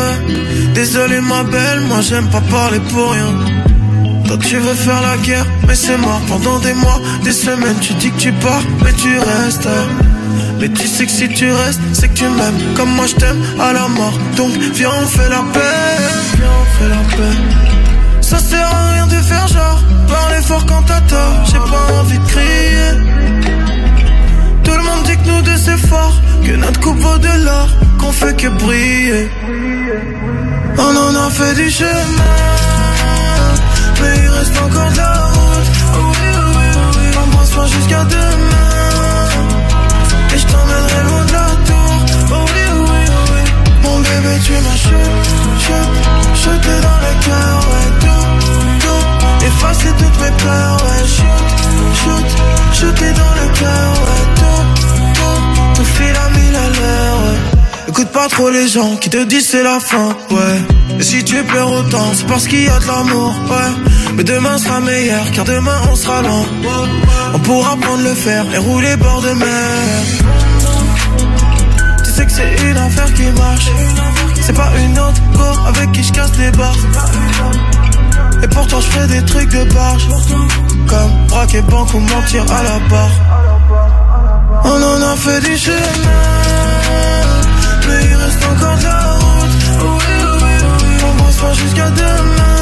[0.74, 3.61] Désolé ma belle, moi j'aime pas parler pour rien.
[4.32, 7.76] Toi tu veux faire la guerre, mais c'est mort pendant des mois, des semaines.
[7.82, 9.68] Tu dis que tu pars, mais tu restes.
[10.58, 13.42] Mais tu sais que si tu restes, c'est que tu m'aimes comme moi je t'aime
[13.60, 14.18] à la mort.
[14.38, 15.60] Donc viens on fait la paix,
[16.38, 18.22] viens on fait la paix.
[18.22, 22.18] Ça sert à rien de faire genre Parler fort quand t'as tort J'ai pas envie
[22.18, 22.90] de crier
[24.64, 27.68] Tout le monde dit que nous deux c'est fort Que notre coupe vaut de l'or
[27.98, 29.28] Qu'on fait que briller
[30.78, 32.62] On en a fait du chemin
[34.42, 39.28] reste encore de la route Oh oui, oh oui, oh oui Embrasse-moi jusqu'à demain.
[40.34, 41.92] Et je t'emmènerai loin de la tour.
[42.32, 43.42] Oh oui, oh oui, oh oui.
[43.84, 45.14] Mon bébé tu m'as shoot,
[45.64, 45.90] shoot
[46.42, 48.26] Shooté dans le cœur, ouais Tout,
[48.84, 49.46] tout.
[49.46, 51.44] Effacer toutes mes peurs, ouais Shoot,
[52.00, 52.26] shoot
[52.78, 54.64] Shooté dans le cœur, ouais Tout,
[55.18, 55.40] tout.
[55.76, 57.11] Tout file à mille à l'heure,
[57.92, 60.98] Écoute pas trop les gens qui te disent c'est la fin, ouais.
[60.98, 63.92] Et si tu pleures autant, c'est parce qu'il y a de l'amour, ouais.
[64.16, 66.46] Mais demain sera meilleur, car demain on sera lent
[67.34, 69.58] On pourra prendre le fer et rouler bord de mer.
[72.02, 73.70] Tu sais que c'est une affaire qui marche.
[74.40, 76.86] C'est pas une autre go avec qui je casse les barres.
[78.42, 80.08] Et pourtant je fais des trucs de barge.
[80.86, 84.64] Comme braquer banque ou mentir à la barre.
[84.64, 86.32] On en a fait du chemin
[87.88, 89.56] Mais il reste encore de la route.
[89.80, 92.58] Oui, oui, oui Embrasse-moi jusqu'à demain.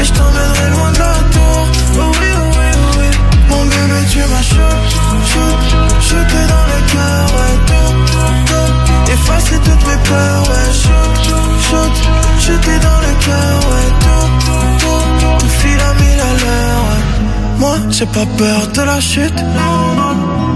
[0.00, 1.60] Et je t'emmènerai loin de la tour.
[1.94, 3.08] Oui, oui, oui
[3.50, 4.82] Mon bébé tu m'as shoot,
[5.30, 5.60] shoot
[6.08, 7.92] Shooté dans le cœur, ouais Tout,
[8.48, 9.12] tout.
[9.12, 11.14] Effacer toutes mes peurs, ouais Shoot,
[11.66, 11.94] shoot
[12.40, 14.28] Shooté dans le cœur, ouais Tout,
[14.80, 15.38] tout.
[15.38, 17.02] Tout file à mille à l'heure, ouais.
[17.58, 19.40] Moi j'ai pas peur de la chute.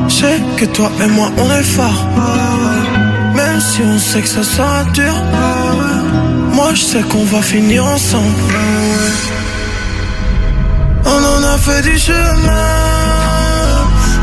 [0.09, 2.07] Je sais que toi et moi on est forts
[3.59, 5.15] Si on sait que ça sera dur
[6.53, 8.55] Moi je sais qu'on va finir ensemble
[11.05, 12.23] On en a fait du chemin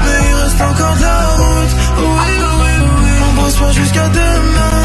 [0.03, 4.79] Mais il reste encore de la route Oui, oui, oui Embrasse-moi jusqu'à demain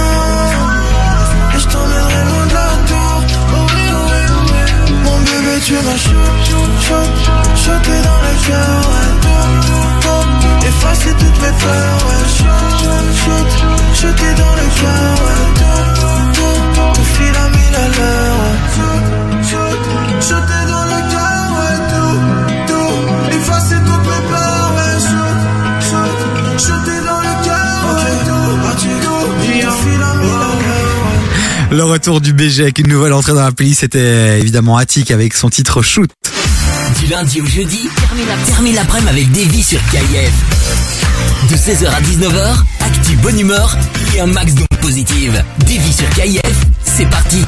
[1.55, 3.23] Et je t'emmènerai loin de la tour
[5.05, 6.37] Mon bébé tu m'as shoot,
[6.87, 7.11] shoot
[7.55, 8.81] Shooté dans le cœur,
[10.79, 12.24] Effacer toutes mes peurs, ouais.
[12.39, 12.47] Shoot,
[13.18, 13.51] shoot
[13.95, 15.43] Shooté dans le cœur, ouais.
[15.59, 15.83] Tout,
[16.35, 16.59] tout
[16.95, 18.59] Tout file à mille à l'heure, ouais.
[18.76, 19.05] Shoot,
[19.51, 19.81] shoot
[20.22, 21.79] Shooté dans le cœur, ouais.
[21.91, 22.18] Tout,
[22.68, 23.35] tout.
[23.37, 24.95] Effacer toutes mes peurs, ouais.
[25.09, 25.39] Shoot,
[25.91, 26.18] shoot
[26.64, 28.16] Shooté dans le cœur, ouais.
[28.24, 28.47] Tout,
[29.03, 29.66] tout.
[29.66, 33.43] Tout file à mille à l'heure, Le retour du BG avec une nouvelle entrée dans
[33.43, 36.11] la playlist, c'était évidemment Attic avec son titre Shoot.
[37.11, 37.89] Lundi au jeudi,
[38.47, 40.33] termine l'après-midi avec Davy sur KIF.
[41.51, 43.77] De 16h à 19h, actu bonne humeur
[44.15, 45.43] et un max de positive.
[45.61, 46.43] Davy sur KIF,
[46.85, 47.45] c'est parti.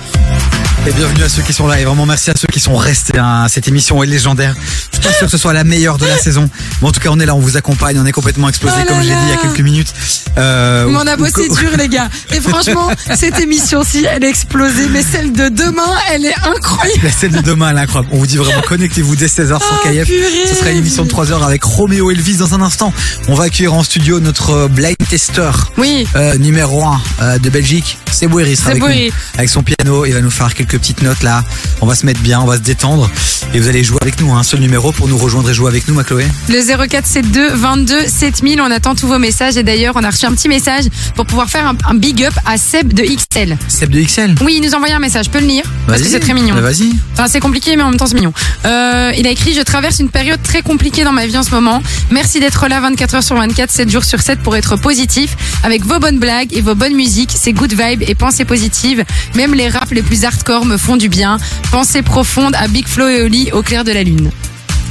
[0.87, 3.19] Et bienvenue à ceux qui sont là et vraiment merci à ceux qui sont restés.
[3.19, 3.47] hein.
[3.49, 4.55] Cette émission est légendaire.
[4.93, 6.49] Je suis pas sûr que ce soit la meilleure de la saison.
[6.81, 8.89] Mais en tout cas, on est là, on vous accompagne, on est complètement explosé Oh
[8.89, 9.93] comme j'ai dit il y a quelques minutes.
[10.39, 12.09] Euh, Mais on a bossé dur, les gars.
[12.33, 14.89] Et franchement, cette émission-ci, elle est explosée.
[14.91, 17.01] Mais celle de demain, elle est incroyable.
[17.03, 18.09] La scène de demain, elle est incroyable.
[18.12, 20.07] On vous dit vraiment connectez-vous dès 16h sur Ah, KF.
[20.07, 20.47] purée.
[20.49, 22.93] Ce sera une émission de 3h avec Roméo Elvis dans un instant.
[23.28, 25.51] On va accueillir en studio notre euh, blind tester.
[25.76, 26.07] Oui.
[26.16, 26.85] Euh, numéro
[27.20, 27.99] 1 de Belgique.
[28.12, 28.89] C'est Bouiri avec nous.
[29.37, 31.43] Avec son piano, il va nous faire quelques petites notes là.
[31.81, 33.11] On va se mettre bien, on va se détendre.
[33.55, 34.35] Et vous allez jouer avec nous.
[34.35, 36.26] Un seul numéro pour nous rejoindre et jouer avec nous, ma Chloé.
[36.49, 39.57] Le 0472 22 7000, on attend tous vos messages.
[39.57, 42.35] Et d'ailleurs, on a reçu un petit message pour pouvoir faire un, un big up
[42.47, 43.57] à Seb de XL.
[43.68, 44.35] Seb de XL.
[44.43, 45.27] Oui, il nous a envoyé un message.
[45.27, 46.12] Je peux le lire Parce que Vas-y.
[46.12, 46.55] c'est très mignon.
[46.55, 46.93] Bah, vas-y.
[47.14, 48.33] Enfin, c'est compliqué, mais en même temps, c'est mignon.
[48.64, 51.51] Euh, il a écrit Je traverse une période très compliquée dans ma vie en ce
[51.51, 51.83] moment.
[52.11, 55.37] Merci d'être là 24 heures sur 24, 7 jours sur 7 pour être positif.
[55.62, 59.05] Avec vos bonnes blagues et vos bonnes musiques, c'est good vibe et pensée positive.
[59.35, 61.39] Même les raps les plus hardcore me font du bien.
[61.71, 64.31] Pensée profonde à Big Flo et Oli au clair de la lune.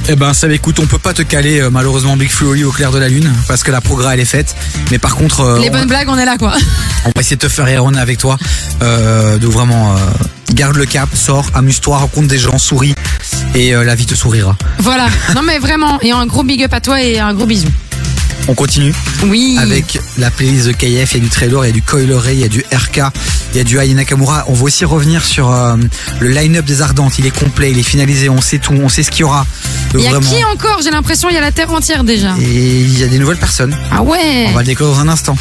[0.08, 2.90] Eh ben, Seb, écoute, on peut pas te caler euh, malheureusement Big Oli au clair
[2.90, 4.56] de la lune parce que la progrès elle est faite.
[4.90, 6.54] Mais par contre, euh, les on- bonnes blagues, on est là, quoi.
[7.04, 8.36] On va essayer de te faire erronner avec toi.
[8.82, 9.96] Euh, donc vraiment, euh,
[10.52, 12.94] garde le cap, sors, amuse-toi, rencontre des gens, souris
[13.54, 14.56] et la vie te sourira.
[14.78, 15.06] Voilà.
[15.34, 15.98] Non, mais vraiment.
[16.02, 17.68] Et un gros big up à toi et un gros bisou.
[18.50, 18.92] On continue
[19.28, 19.56] Oui.
[19.60, 21.14] avec la playlist de KF.
[21.14, 23.00] Il y a du Trailer, il y a du Coileray, il y a du RK,
[23.52, 24.44] il y a du Aya Nakamura.
[24.48, 25.76] On va aussi revenir sur euh,
[26.18, 27.16] le line-up des Ardentes.
[27.20, 29.46] Il est complet, il est finalisé, on sait tout, on sait ce qu'il y aura.
[29.92, 30.28] Donc Il y a vraiment.
[30.28, 30.80] qui encore?
[30.82, 32.34] J'ai l'impression il y a la terre entière déjà.
[32.40, 33.76] Et il y a des nouvelles personnes.
[33.92, 34.46] Ah ouais.
[34.48, 35.36] On va le découvrir dans un instant.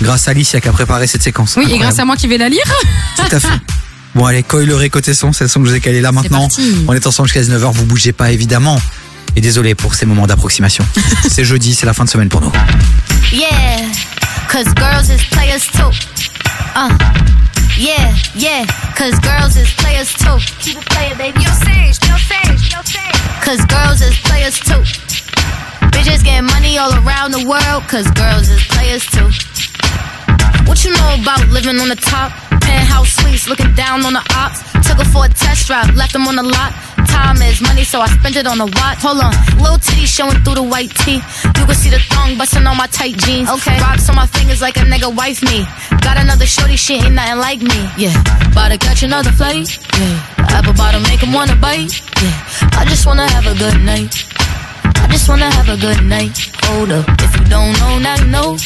[0.00, 1.56] Grâce à Alicia qui a préparé cette séquence.
[1.56, 2.62] Oui, et grâce à moi qui vais la lire.
[3.16, 3.48] Tout à fait.
[4.14, 6.46] Bon allez, Coileray côté son, c'est le son que je vous ai calé là maintenant.
[6.86, 8.78] On est ensemble jusqu'à 19h, vous bougez pas évidemment.
[9.36, 10.84] Et désolé pour ces moments d'approximation.
[11.30, 12.52] c'est jeudi, c'est la fin de semaine pour nous.
[13.32, 13.80] Yeah,
[14.48, 15.90] cause girls is players too.
[16.76, 16.90] Uh,
[17.78, 18.64] yeah, yeah,
[18.96, 20.38] cause girls is players too.
[20.60, 21.40] Keep it playing, baby.
[21.40, 23.22] Yo, Sage, yo, Sage, yo, Sage.
[23.42, 24.82] Cause girls is players too.
[25.92, 29.30] Bitches getting money all around the world, cause girls is players too.
[30.68, 32.51] What you know about living on the top?
[32.64, 34.62] Penthouse suites, looking down on the ops.
[34.86, 36.72] Took her for a test drive, left them on the lot.
[37.06, 38.98] Time is money, so I spend it on a watch.
[39.04, 41.20] Hold on, little titty showing through the white tee.
[41.58, 43.48] You can see the thong busting on my tight jeans.
[43.48, 45.66] Okay, rocks on my fingers like a nigga wife me.
[46.00, 47.80] Got another shorty, she ain't nothing like me.
[47.96, 48.16] Yeah,
[48.50, 49.68] about to catch another flight.
[49.98, 52.00] Yeah, apple bottom make him wanna bite.
[52.22, 54.14] Yeah, I just wanna have a good night.
[54.84, 56.36] I just wanna have a good night.
[56.64, 58.56] Hold up, if you don't know, now you know.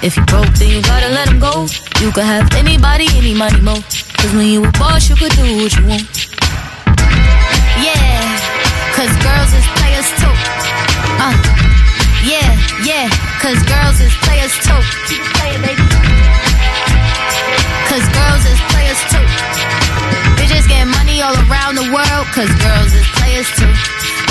[0.00, 1.66] If you broke, then you gotta let him go.
[1.98, 3.74] You could have anybody, any money, mo.
[4.14, 6.06] Cause when you a boss, you could do what you want.
[7.82, 8.22] Yeah,
[8.94, 10.34] cause girls is players too.
[11.18, 11.34] Uh,
[12.22, 12.46] yeah,
[12.86, 13.10] yeah,
[13.42, 14.78] cause girls is players too.
[15.10, 15.82] Keep playing, baby.
[17.90, 19.26] Cause girls is players too.
[20.38, 23.97] Bitches getting money all around the world, cause girls is players too.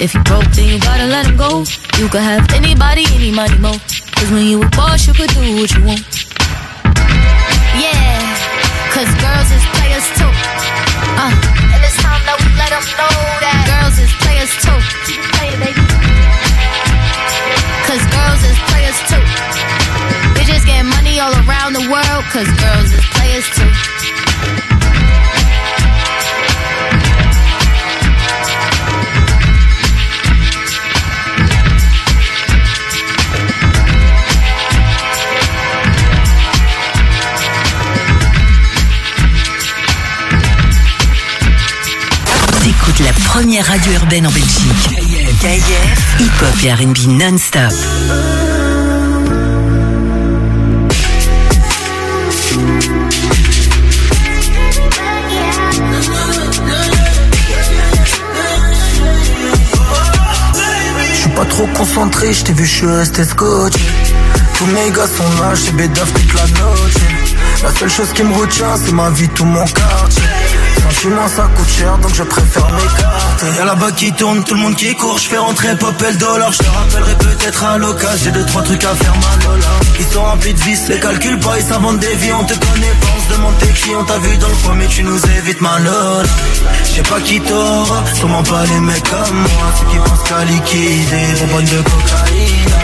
[0.00, 1.66] If you broke, then you gotta let him go.
[1.98, 3.74] You could have anybody, any money, mo.
[4.14, 6.06] Cause when you a boss, you could do what you want.
[7.74, 8.22] Yeah,
[8.94, 10.30] cause girls is players too.
[11.18, 11.34] Uh,
[11.74, 13.10] and it's time that we let them know
[13.42, 14.78] that girls is players too.
[17.90, 19.24] Cause girls is players too.
[20.38, 24.77] Bitches getting money all around the world, cause girls is players too.
[43.40, 44.90] Première radio urbaine en Belgique.
[46.18, 47.72] Hip-hop et R&B non-stop.
[61.12, 63.78] Je suis pas trop concentré, je t'ai vu, je suis resté scotché.
[64.54, 66.94] Tous mes gars sont là, j'ai bédaf toute la noche.
[67.62, 70.37] La seule chose qui me retient, c'est ma vie, tout mon quartier.
[70.98, 73.56] Sentiment, ça coûte cher, donc je préfère m'écarter.
[73.56, 76.18] Y'a là-bas qui tourne, tout le monde qui court, je fais rentrer pop et le
[76.18, 76.50] dollar.
[76.50, 79.66] Je te rappellerai peut-être à l'occasion, j'ai deux, trois trucs à faire, ma lola.
[80.00, 82.94] Ils sont remplis de vices, les calculs pas, ils s'inventent des vies, on te connaît
[83.00, 85.20] pas, on se demande t'es qui, on t'a vu dans le coin, mais tu nous
[85.38, 86.22] évites, ma lola.
[86.82, 90.44] Je sais pas qui t'aura, sûrement pas les mecs comme moi, ceux qui pensent qu'à
[90.46, 92.74] liquider, de cocaïne.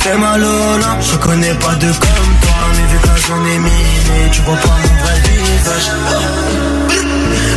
[0.00, 3.58] Fais ma lola, je connais pas de comme toi, mais vu que la zone est
[3.58, 6.41] minée, tu vois pas mon vrai visage.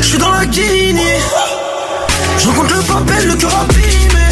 [0.06, 1.20] Je suis dans la Guinée,
[2.38, 4.26] je rencontre le papel, le cœur abîmé.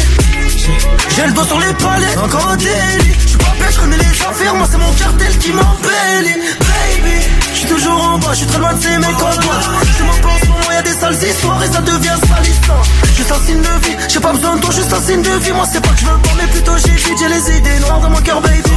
[1.16, 3.12] J'ai le doigt sur les palais, encore un délit.
[3.20, 6.38] Je suis pas bête, je connais les affaires, moi c'est mon cartel qui m'embellit.
[6.60, 9.32] Baby, je suis toujours en bas, je suis très loin de ces mecs en.
[9.32, 10.40] Je m'en pense,
[10.72, 12.82] y'a des sales histoires et ça devient salissant.
[13.16, 15.52] Juste un signe de vie, j'ai pas besoin de toi, juste un signe de vie.
[15.52, 17.98] Moi c'est pas que je veux pas, mais plutôt j'ai vite, j'ai les idées noires
[17.98, 18.70] dans mon cœur, baby.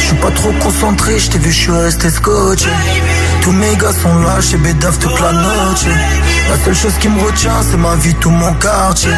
[0.00, 2.70] Je suis pas trop concentré, je t'ai vu, je suis resté scotché.
[3.48, 5.86] Tous mes gars sont là, chez Bédaf toute la noche.
[6.50, 9.10] La seule chose qui me retient, c'est ma vie, tout mon quartier.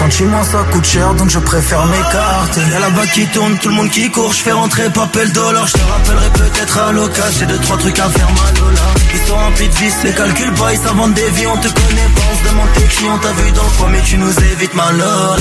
[0.00, 2.60] Sentiment, ça coûte cher, donc je préfère m'écarter.
[2.72, 5.64] Y'a là-bas qui tourne, tout le monde qui court, je fais rentrer papel dollar.
[5.68, 8.80] Je te rappellerai peut-être à l'occasion, j'ai deux, trois trucs à faire, ma lola.
[9.14, 12.10] Ils sont remplis de vices, les calculs pas, ils s'inventent des vies, on te connaît
[12.16, 14.74] pas, on se demande t'es qui, on t'a vu dans le mais tu nous évites,
[14.74, 15.36] ma lola.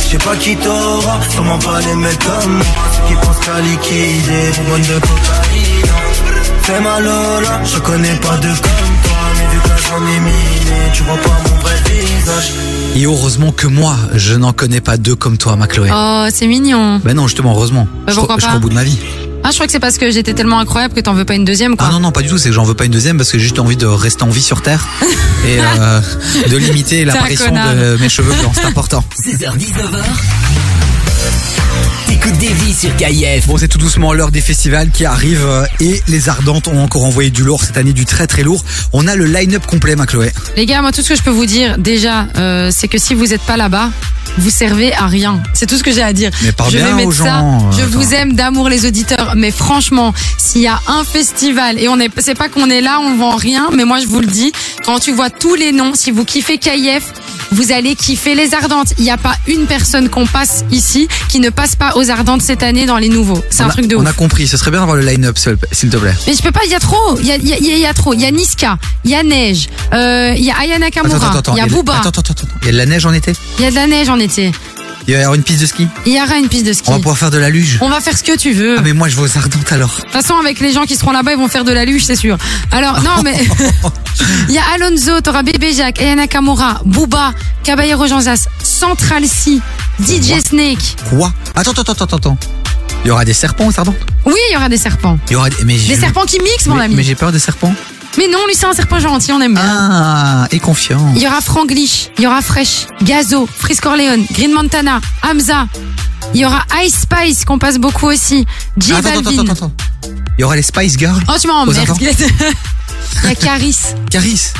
[0.00, 3.58] Je sais pas qui t'aura, sûrement pas les mecs comme moi, ceux qui pensent qu'à
[3.58, 5.79] liquider, bonbonne de cocaïne.
[6.70, 10.92] Fais ma lola, je connais pas de comme toi, mais vu que j'en ai miné,
[10.92, 12.52] tu vois pas mon vrai visage.
[12.94, 15.90] Et heureusement que moi, je n'en connais pas deux comme toi, ma Chloé.
[15.92, 17.00] Oh, c'est mignon.
[17.04, 17.88] Ben non, justement, heureusement.
[18.06, 18.96] Bah, je, pourquoi je serai au bout de ma vie.
[19.42, 21.44] Ah, je crois que c'est parce que j'étais tellement incroyable que t'en veux pas une
[21.44, 21.88] deuxième, quoi.
[21.90, 23.38] Ah non, non, pas du tout, c'est que j'en veux pas une deuxième parce que
[23.38, 24.86] j'ai juste envie de rester en vie sur Terre
[25.48, 26.00] et euh,
[26.48, 29.02] de limiter l'apparition de mes cheveux blancs, c'est important.
[29.26, 29.54] 16h,
[32.20, 32.22] 19h.
[32.22, 33.46] T'écoutes des vies sur KIF.
[33.46, 37.04] Bon, c'est tout doucement l'heure des festivals qui arrivent euh, et les Ardentes ont encore
[37.04, 38.64] envoyé du lourd cette année, du très très lourd.
[38.92, 40.30] On a le line-up complet, ma Chloé.
[40.56, 43.14] Les gars, moi, tout ce que je peux vous dire, déjà, euh, c'est que si
[43.14, 43.90] vous êtes pas là-bas,
[44.38, 45.42] vous servez à rien.
[45.54, 46.30] C'est tout ce que j'ai à dire.
[46.42, 47.24] Mais parle je vais bien mettre aux ça.
[47.24, 49.34] gens, Je euh, vous aime d'amour, les auditeurs.
[49.36, 52.98] Mais franchement, s'il y a un festival et on est, c'est pas qu'on est là,
[53.00, 53.70] on vend rien.
[53.74, 54.52] Mais moi, je vous le dis,
[54.84, 57.12] quand tu vois tous les noms, si vous kiffez KIF,
[57.52, 58.94] Vous allez kiffer les Ardentes.
[58.98, 62.42] Il n'y a pas une personne qu'on passe ici qui ne passe pas aux Ardentes
[62.42, 63.42] cette année dans les nouveaux.
[63.50, 64.08] C'est On un a- truc de On ouf.
[64.08, 65.36] a compris, ce serait bien d'avoir le line-up,
[65.72, 66.14] s'il te plaît.
[66.26, 67.18] Mais je peux pas, il y a trop.
[67.18, 68.14] Il y a, y a- il y a trop.
[68.14, 71.56] Il y a Niska, il y a Neige, euh, il y a Ayana Kamura, il
[71.56, 72.46] y a Booba, Attends, attends, attends.
[72.62, 74.18] Il y a de la neige en été il y a de la neige en
[74.18, 74.52] été.
[75.06, 75.88] Il va y avoir une piste de ski?
[76.06, 76.88] Il y aura une piste de ski.
[76.88, 78.76] On va pouvoir faire de la luge On va faire ce que tu veux.
[78.78, 79.94] Ah mais moi je vais aux Ardentes alors.
[79.96, 82.04] De toute façon, avec les gens qui seront là-bas, ils vont faire de la luge,
[82.04, 82.36] c'est sûr.
[82.70, 83.34] Alors, non, mais
[84.48, 87.32] il y a Alonso, t'auras Bébé Jacques, Ayana Kamura, Booba,
[87.64, 89.58] Caballero Jean-Zas, Central C,
[90.00, 90.96] DJ Snake.
[91.08, 91.32] Quoi?
[91.54, 92.38] Attends, attends, attends, attends, attends.
[93.04, 93.96] Il y aura des serpents aux Ardentes
[94.26, 95.18] Oui, il y aura des serpents.
[95.28, 96.94] Il y aura des, mais Des serpents qui mixent, mon mais, ami.
[96.96, 97.74] Mais j'ai peur des serpents.
[98.18, 99.62] Mais non, lui, c'est un serpent gentil, on aime bien.
[99.64, 101.12] Ah, et confiant.
[101.14, 105.66] Il y aura Franglish, il y aura Fresh, Gazo, Frisk Corleone, Green Montana, Hamza.
[106.34, 108.44] Il y aura Ice Spice qu'on passe beaucoup aussi.
[108.78, 109.42] J Attends, attends, Balvin.
[109.42, 109.72] attends, attends.
[110.38, 111.22] Il y aura les Spice Girls.
[111.28, 111.96] Oh, tu aux m'emmerdes.
[113.22, 113.78] Il y a Caris.
[114.10, 114.52] Caris.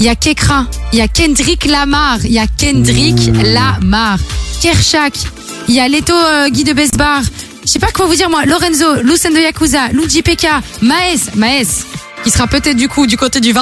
[0.00, 0.66] Il y a Kekra.
[0.92, 2.18] Il y a Kendrick Lamar.
[2.24, 4.18] Il y a Kendrick Lamar.
[4.60, 5.14] Kershak.
[5.68, 7.22] Il y a Leto euh, Guy de Besbar.
[7.64, 8.44] Je sais pas quoi vous dire moi.
[8.46, 10.46] Lorenzo, Lucen de Yakuza, Luigi PK,
[10.80, 11.84] Maes, Maes,
[12.24, 13.52] qui sera peut-être du coup du côté du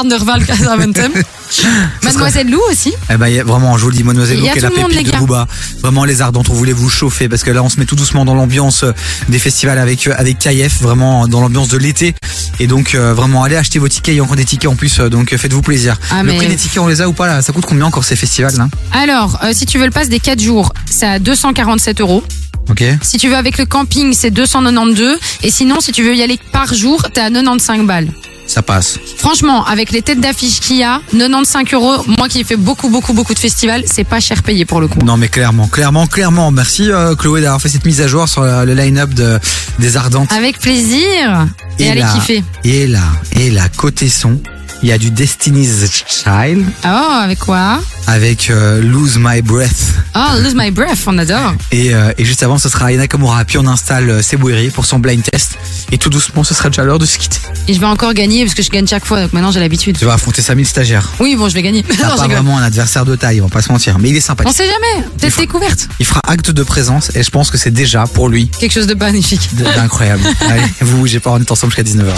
[0.47, 1.13] Casaventem.
[2.03, 2.93] Mademoiselle Lou aussi.
[3.11, 4.69] Eh ben, il y a vraiment, je vous le dis, Mademoiselle Lou, qui est la
[4.69, 5.19] tout le monde, pépite les de gars.
[5.21, 5.47] Booba.
[5.81, 8.25] Vraiment, les Ardentes, on voulait vous chauffer parce que là, on se met tout doucement
[8.25, 8.93] dans l'ambiance euh,
[9.29, 12.15] des festivals avec, euh, avec KF, vraiment dans l'ambiance de l'été.
[12.59, 14.15] Et donc, euh, vraiment, allez acheter vos tickets.
[14.15, 15.97] Il y a encore des tickets en plus, euh, donc euh, faites-vous plaisir.
[16.11, 17.43] Ah, le mais- prix des tickets, on les a ou pas là?
[17.43, 18.69] Ça coûte combien encore ces festivals là?
[18.93, 22.25] Alors, euh, si tu veux le pass des 4 jours, c'est à 247 euros.
[22.69, 22.83] Ok.
[23.03, 25.19] Si tu veux avec le camping, c'est 292.
[25.45, 28.09] Et sinon, si tu veux y aller par jour, t'es à 95 balles.
[28.47, 28.99] Ça passe.
[29.19, 32.89] Franchement, avec les têtes d'affiche qu'il y a, 95 euros, moi qui ai fait beaucoup,
[32.89, 35.01] beaucoup, beaucoup de festivals, c'est pas cher payé pour le coup.
[35.05, 36.51] Non mais clairement, clairement, clairement.
[36.51, 39.39] Merci euh, Chloé d'avoir fait cette mise à jour sur euh, le line-up de,
[39.79, 40.33] des Ardentes.
[40.33, 41.47] Avec plaisir.
[41.79, 42.45] Et, allez là, kiffer.
[42.65, 44.41] Et là, et là, côté son,
[44.83, 46.89] il y a du Destiny's Child Oh,
[47.23, 47.81] avec quoi?
[48.07, 49.95] Avec euh, Lose My Breath.
[50.15, 51.55] Oh, Lose My Breath, on adore.
[51.73, 53.45] Et, euh, et juste avant, ce sera Ayana Kamura.
[53.45, 55.59] Puis on installe euh, Sebouiri pour son blind test.
[55.91, 57.39] Et tout doucement, ce sera déjà l'heure de se quitter.
[57.69, 59.99] Et je vais encore gagner parce que je gagne chaque fois, donc maintenant j'ai l'habitude.
[59.99, 61.09] Tu vas affronter 5000 stagiaires.
[61.19, 61.83] Oui, bon, je vais gagner.
[61.99, 63.99] T'as pas vraiment un adversaire de taille, on va pas se mentir.
[63.99, 64.57] Mais il est On sympathique.
[64.57, 65.89] sait jamais, peut-être découverte.
[65.99, 68.87] Il fera acte de présence et je pense que c'est déjà pour lui Quelque chose
[68.87, 69.51] de magnifique.
[69.57, 70.23] d'incroyable.
[70.49, 72.13] Allez, vous bougez pas, on est ensemble jusqu'à 19h.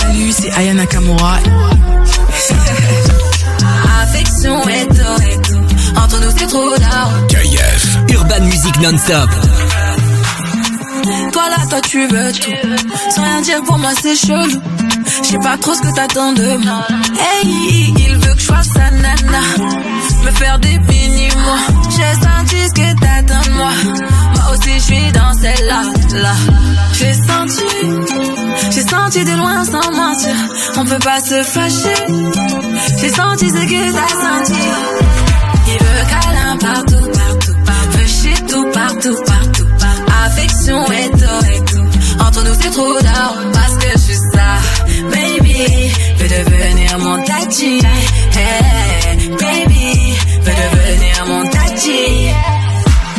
[0.00, 1.38] Salut, c'est Aya Nakamura.
[4.02, 6.00] Affection et tout, et tout.
[6.00, 7.12] Entre nous, c'est trop d'art.
[7.28, 7.98] KF.
[8.12, 9.30] Urban Music Non-Stop.
[11.32, 12.50] Toi là, toi tu veux tout.
[13.10, 14.60] Sans rien dire pour moi, c'est chelou.
[15.22, 16.86] Je sais pas trop ce que t'attends de moi.
[17.18, 19.40] Hey, il veut que je fasse sa nana.
[20.24, 21.58] Me faire des mini-mois.
[21.90, 23.70] J'ai senti ce que t'attends de moi.
[24.54, 25.82] Aussi, je suis dans celle-là.
[26.22, 26.34] Là.
[26.92, 27.64] J'ai senti.
[28.70, 30.36] J'ai senti de loin sans mentir.
[30.76, 32.06] On peut pas se fâcher.
[33.00, 34.60] J'ai senti ce que t'as senti.
[35.66, 37.98] Il veut câlin partout, partout, partout.
[37.98, 40.12] Veut shit tout, partout, partout, partout.
[40.24, 42.24] Affection et tout, et tout.
[42.24, 44.58] Entre nous, c'est trop d'or parce que je suis ça.
[45.10, 47.80] Baby, veux devenir mon tati.
[48.36, 51.44] Hey, baby, veux devenir mon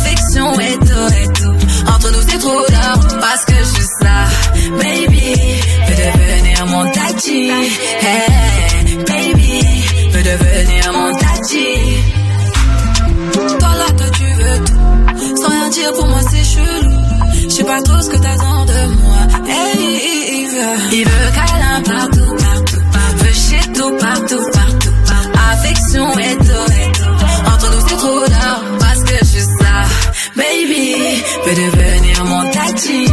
[0.00, 1.54] Affection et tout, et tout.
[1.92, 4.24] Entre nous, c'est trop d'or parce que je suis ça.
[4.78, 5.34] Baby,
[5.86, 7.50] veux devenir mon tati.
[8.00, 9.60] Hey, baby,
[10.12, 11.68] veux devenir mon tati.
[13.58, 15.36] Toi là, toi tu veux tout.
[15.42, 16.96] Sans rien dire pour moi, c'est chelou.
[17.42, 19.20] Je sais pas trop ce que t'attends de moi.
[19.48, 19.78] Hey,
[20.32, 23.24] il veut, il veut câlin partout, partout, partout.
[23.24, 24.94] Veut shit tout, partout, partout.
[25.52, 27.52] Affection et tout, et tout.
[27.52, 28.20] Entre nous, c'est trop
[30.50, 30.96] Baby,
[31.44, 33.06] veux devenir mon tati.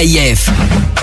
[0.00, 0.99] CIF.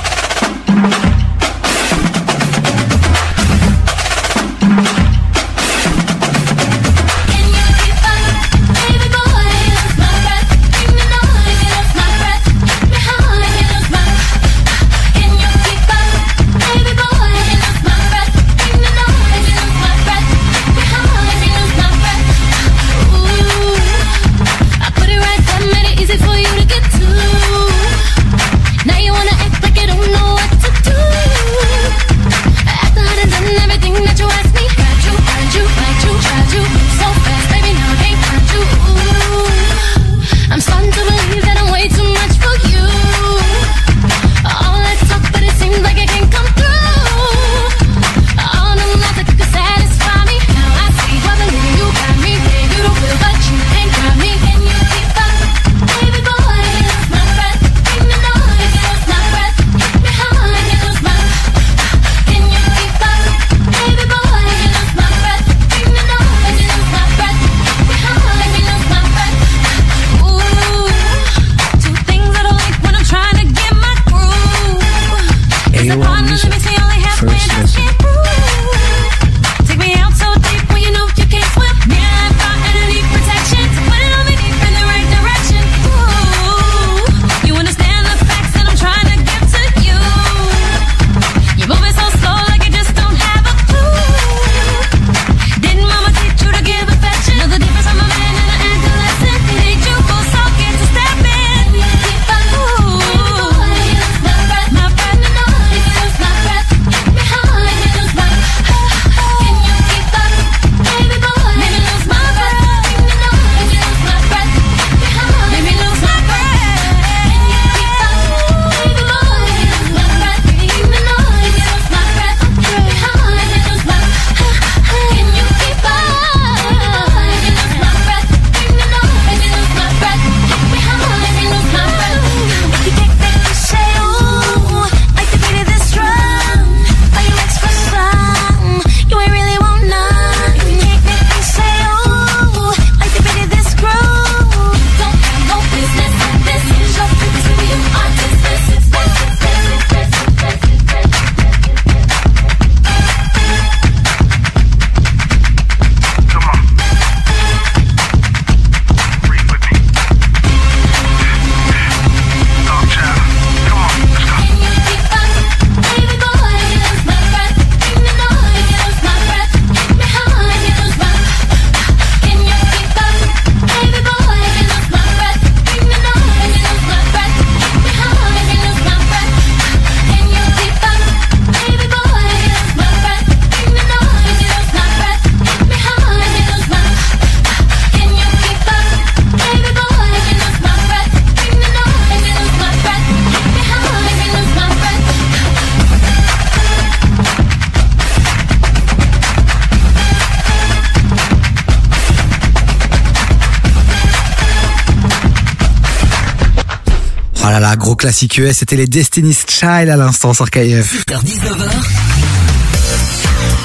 [208.07, 211.03] Classique US, c'était les Destiny's Child à l'instant sur KF.
[211.09, 211.69] 19h.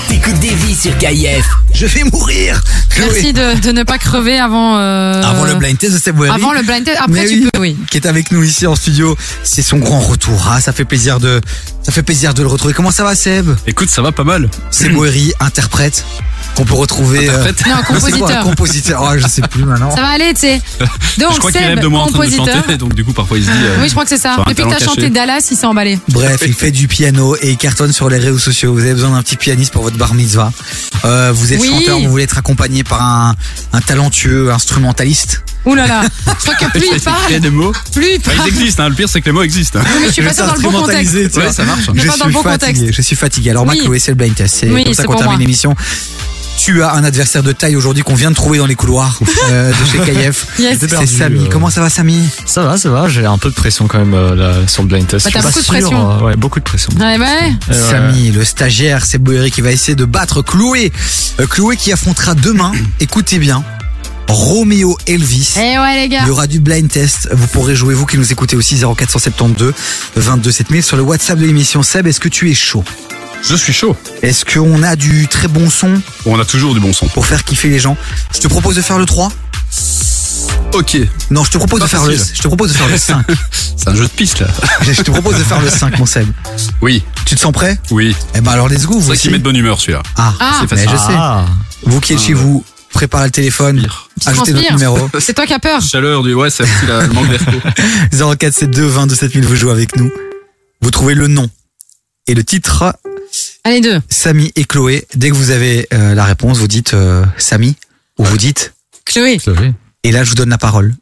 [0.09, 1.49] T'écoutes des vies sur KIF.
[1.73, 2.61] Je vais mourir.
[2.99, 4.79] Merci de, de ne pas crever avant.
[4.79, 6.33] euh, Avant le blind test de Seb Wary.
[6.35, 6.99] Avant le blind test.
[6.99, 7.77] Après, Mais tu peux, oui.
[7.89, 9.17] Qui est avec nous ici en studio.
[9.45, 10.45] C'est son grand retour.
[10.51, 11.41] Ah, ça fait plaisir de,
[11.85, 12.75] ça fait plaisir de le retrouver.
[12.75, 13.49] Comment ça va, Seb?
[13.69, 14.51] Écoute, ça va pas mal.
[14.73, 16.05] Seb Wary, interprète.
[16.57, 17.29] Qu'on peut retrouver.
[17.31, 18.45] euh, Non, c'est quoi, compositeur.
[18.45, 19.03] compositeur.
[19.03, 19.91] Oh, je sais plus maintenant.
[19.95, 20.61] Ça va aller, tu sais.
[21.19, 22.57] Donc, je crois qu'il Seb, rêve de moi en train de compositeur.
[22.57, 23.57] chanter, donc du coup parfois il se dit.
[23.65, 24.37] euh, Oui, je crois que c'est ça.
[24.47, 25.09] Depuis que t'as chanté.
[25.11, 25.99] Dallas, il s'est emballé.
[26.09, 28.73] Bref, il fait du piano et il cartonne sur les réseaux sociaux.
[28.75, 30.53] Vous avez besoin d'un petit pianiste pour votre bar mitzvah.
[31.05, 31.69] Euh, vous êtes Oui.
[31.71, 33.35] chanteur, vous voulez être accompagné par un,
[33.73, 35.43] un talentueux instrumentaliste.
[35.65, 36.03] Ouh là là.
[36.27, 37.73] Je crois que plus il Il y a parle, des mots.
[37.93, 38.49] plus il Enfin, parle.
[38.49, 38.89] ils existent, hein.
[38.89, 39.79] le pire c'est que les mots existent.
[39.79, 39.85] hein.
[39.87, 41.15] Oui, mais je suis dans le bon contexte.
[41.15, 41.81] Ouais, ça marche.
[41.95, 42.97] Je pas dans le suis bon fatigué, contexte.
[42.97, 43.51] je suis fatigué.
[43.51, 43.77] Alors, Oui.
[43.79, 44.57] ma Chloé, c'est le blind test.
[44.61, 45.75] C'est comme ça qu'on termine l'émission.
[46.57, 49.19] Tu as un adversaire de taille aujourd'hui qu'on vient de trouver dans les couloirs
[49.51, 50.47] euh, de chez KF.
[50.61, 50.79] Yes.
[50.81, 51.41] C'est Samy.
[51.41, 51.49] euh.
[51.51, 52.23] Comment ça va, Samy?
[52.47, 53.09] Ça va, ça va.
[53.09, 55.25] J'ai un peu de pression quand même euh, là, sur le blind test.
[55.27, 56.11] Bah, Je t'as suis pas beaucoup de sûr, pression.
[56.11, 56.93] euh, ouais, beaucoup de pression.
[57.01, 57.53] Ouais, ouais.
[57.69, 57.77] Et ouais.
[57.91, 60.93] Samy, le stagiaire, c'est Boeri qui va essayer de battre Chloé.
[61.41, 62.71] Euh, Chloé qui affrontera demain,
[63.01, 63.65] écoutez bien,
[64.29, 65.55] Roméo Elvis.
[65.57, 66.21] Eh ouais, les gars.
[66.23, 67.29] Il y aura du blind test.
[67.33, 69.73] Vous pourrez jouer, vous qui nous écoutez aussi, 0472
[70.15, 71.83] 22 7000 sur le WhatsApp de l'émission.
[71.83, 72.85] Seb, est-ce que tu es chaud?
[73.43, 73.97] Je suis chaud.
[74.23, 77.07] Est-ce qu'on a du très bon son On a toujours du bon son.
[77.09, 77.97] pour faire kiffer les gens?
[78.35, 79.31] Je te propose de faire le 3.
[80.75, 80.97] Ok.
[81.31, 82.35] Non, je te propose Pas de faire le, facile.
[82.37, 83.27] je te propose de faire le 5.
[83.77, 84.47] C'est un jeu de piste là.
[84.83, 86.29] je te propose de faire le 5, mon Seb.
[86.81, 87.03] Oui.
[87.27, 87.79] Tu te sens prêt?
[87.91, 88.17] Oui.
[88.35, 90.03] Eh ben alors let's go, C'est vous met de bonne humeur celui-là.
[90.17, 90.53] Ah, Ah.
[90.61, 90.91] c'est mais facile.
[90.93, 91.19] je sais.
[91.19, 91.45] Ah.
[91.85, 92.65] Vous qui êtes chez vous,
[92.95, 93.79] préparez le téléphone,
[94.25, 94.73] ajoutez notre transpires.
[94.91, 95.11] numéro.
[95.21, 95.83] C'est toi qui as peur.
[95.83, 96.33] Chaleur du.
[96.33, 97.61] Ouais, c'est aussi la- le manque d'air chaud.
[98.13, 100.11] 0472 22 7000, vous jouez avec nous.
[100.81, 101.51] Vous trouvez le nom
[102.29, 102.95] et le titre,
[103.65, 104.01] Allez, deux.
[104.09, 105.07] Samy et Chloé.
[105.15, 107.77] Dès que vous avez euh, la réponse, vous dites euh, Samy
[108.19, 109.39] ou vous dites Chloé.
[109.39, 109.73] Chloé.
[110.05, 110.95] et là je vous donne la parole.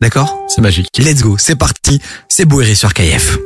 [0.00, 0.46] D'accord?
[0.48, 0.88] C'est magique.
[0.98, 2.00] Let's go, c'est parti.
[2.28, 3.36] C'est Bouéré sur KF.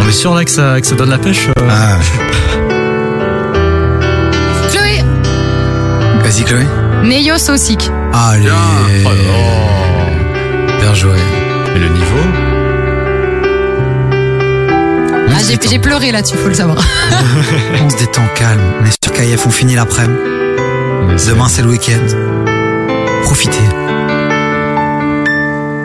[0.00, 1.98] On est sûr là que ça, que ça donne la pêche euh Ah,
[4.72, 5.02] Chloé.
[6.22, 6.66] vas-y Chloé.
[7.04, 7.90] Neyo Sosik.
[8.12, 8.50] Allez.
[9.06, 9.79] Oh
[10.80, 11.16] Bien joué.
[11.72, 12.20] Mais le niveau
[15.28, 16.78] Ah, j'ai pleuré là-dessus, faut le savoir.
[17.84, 18.60] On se détend calme.
[18.80, 20.20] On est sur KF, on finit l'après-midi.
[21.28, 22.06] Demain c'est le week-end.
[23.22, 23.58] Profitez.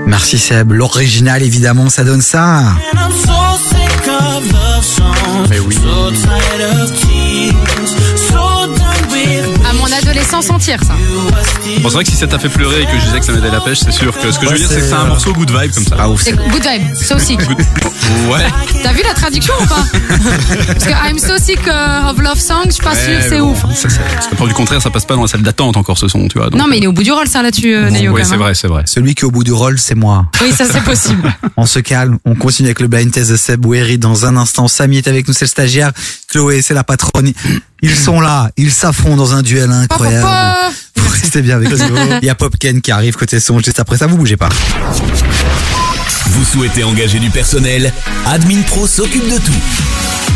[0.07, 0.71] Merci Seb.
[0.71, 2.63] L'original évidemment, ça donne ça.
[5.49, 5.75] Mais oui.
[5.75, 6.95] So tired of
[10.15, 10.93] So mon adolescence entière, ça.
[11.81, 13.33] Bon, c'est vrai que si ça t'a fait pleurer et que je disais que ça
[13.33, 15.03] m'aidait la pêche, c'est sûr que ce que je veux dire, c'est que c'est, un
[15.03, 15.95] euh, morceau good vibe comme ça.
[15.99, 16.21] Ah ouf.
[16.23, 16.95] C'est good vibe.
[16.95, 17.39] Sosik.
[17.45, 17.65] Good-
[18.29, 18.45] Ouais.
[18.83, 19.83] T'as vu la traduction ou pas?
[20.67, 23.39] Parce que I'm so sick uh, of love songs, je suis pas Ouais, mais c'est
[23.39, 23.59] bon, ouf.
[23.75, 26.07] ça, Parce que pour du contraire, ça passe pas dans la salle d'attente encore ce
[26.07, 26.49] son, tu vois.
[26.49, 27.89] donc, Non, mais il est au bout du rôle, ça, là-dessus, euh.
[27.89, 28.37] Oui, c'est hein.
[28.37, 28.83] vrai, c'est vrai.
[28.85, 30.27] Celui qui est au bout du rôle, c'est moi.
[30.41, 31.33] Oui, ça, c'est possible.
[31.57, 34.67] On se calme, on continue avec le blind test de Seb Oueri dans un instant.
[34.67, 35.91] Samy est avec nous, c'est le stagiaire.
[36.27, 37.31] Chloé, c'est la patronne.
[37.81, 40.04] Ils sont là, ils s'affrontent dans un duel incroyable.
[40.11, 41.95] Papa Vous restez bien avec nous.
[42.21, 44.49] Il y a Popken qui arrive côté son juste après ça, vous bougez pas.
[46.27, 47.93] Vous souhaitez engager du personnel
[48.25, 49.53] Admin Pro s'occupe de tout.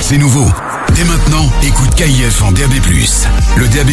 [0.00, 0.46] C'est nouveau.
[0.94, 2.72] Dès maintenant, écoute KIF en DAB+.
[3.56, 3.90] Le DAB+,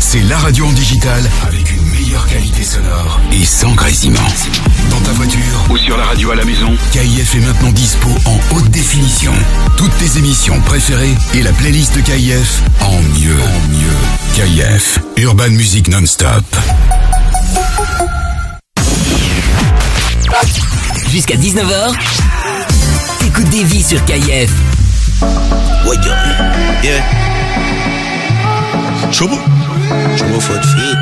[0.00, 4.18] c'est la radio en digital avec une meilleure qualité sonore et sans grésillement.
[4.90, 8.38] Dans ta voiture ou sur la radio à la maison, KIF est maintenant dispo en
[8.54, 9.32] haute définition.
[9.76, 13.40] Toutes tes émissions préférées et la playlist de KIF en mieux.
[13.40, 13.96] En mieux.
[14.34, 16.44] KIF, Urban Music Non-Stop.
[21.08, 21.94] Jusqu'à 19h,
[23.20, 24.50] t'écoutes des vies sur KIF.
[25.86, 26.82] Ouais, yeah.
[26.82, 27.02] yeah.
[29.12, 29.38] Trouble?
[30.16, 30.98] Trouble for the feet.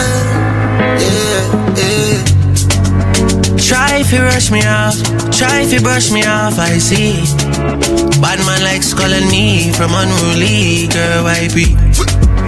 [1.00, 1.44] yeah,
[1.78, 3.58] yeah.
[3.58, 4.96] Try if you rush me off,
[5.32, 7.14] try if you brush me off, I see.
[8.22, 11.85] Bad man likes calling me from unruly, girl, why be?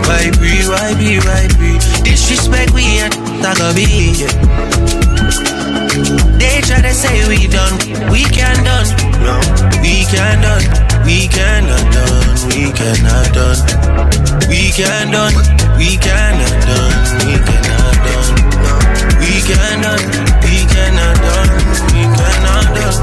[0.07, 1.75] Why be, why be, why be?
[2.03, 3.11] Disrespect we at
[3.43, 4.23] Tagabi.
[6.39, 7.75] They try to say we done,
[8.09, 8.87] we can done.
[9.19, 9.35] No,
[9.83, 10.63] we can done,
[11.03, 13.59] we cannot done, we cannot done.
[14.47, 15.35] We can done,
[15.77, 16.95] we cannot done,
[17.27, 18.31] we cannot done.
[18.63, 18.73] No,
[19.19, 20.03] we can done,
[20.47, 21.51] we cannot done,
[21.91, 22.99] we cannot done.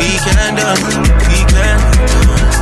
[0.00, 0.80] We can done,
[1.28, 1.78] we can
[2.08, 2.55] done.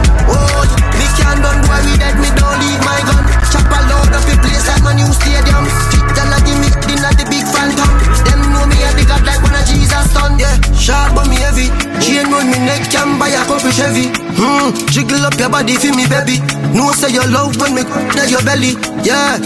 [1.35, 3.27] Me done boy, we dead, me don't leave my gun.
[3.51, 5.66] Chop a load up the place like my new stadium.
[5.90, 7.90] Fit tell a give me dinner the big phantom.
[8.23, 10.39] Them know me a the god like one of Jesus done.
[10.39, 11.74] Yeah, sharp but me heavy.
[11.98, 14.15] Chain round me neck can buy a couple Chevy.
[14.39, 16.39] Hmm, jiggle up your body for me baby.
[16.70, 17.82] No say you love when me
[18.20, 18.78] at your belly.
[19.02, 19.43] Yeah,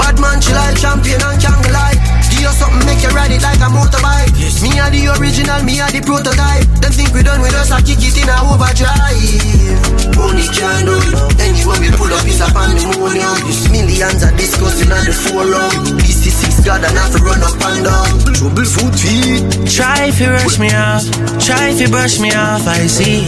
[0.00, 2.05] bad man chill like champion and jungle like.
[2.46, 4.30] Give you something make you ride it like a motorbike.
[4.38, 4.62] Yes.
[4.62, 6.62] Me are the original, me are the prototype.
[6.78, 10.14] Them think we done with us, I kick it in a overdrive.
[10.14, 11.42] Money can do it.
[11.42, 13.34] Anyone we pull up is a pandemonium.
[13.50, 15.98] This millions are discussing on the forum.
[15.98, 18.14] This is six God and have to run up and down.
[18.30, 19.42] Trouble food feet.
[19.66, 21.02] Try if you rush me off,
[21.42, 23.26] try if you brush me off, I see.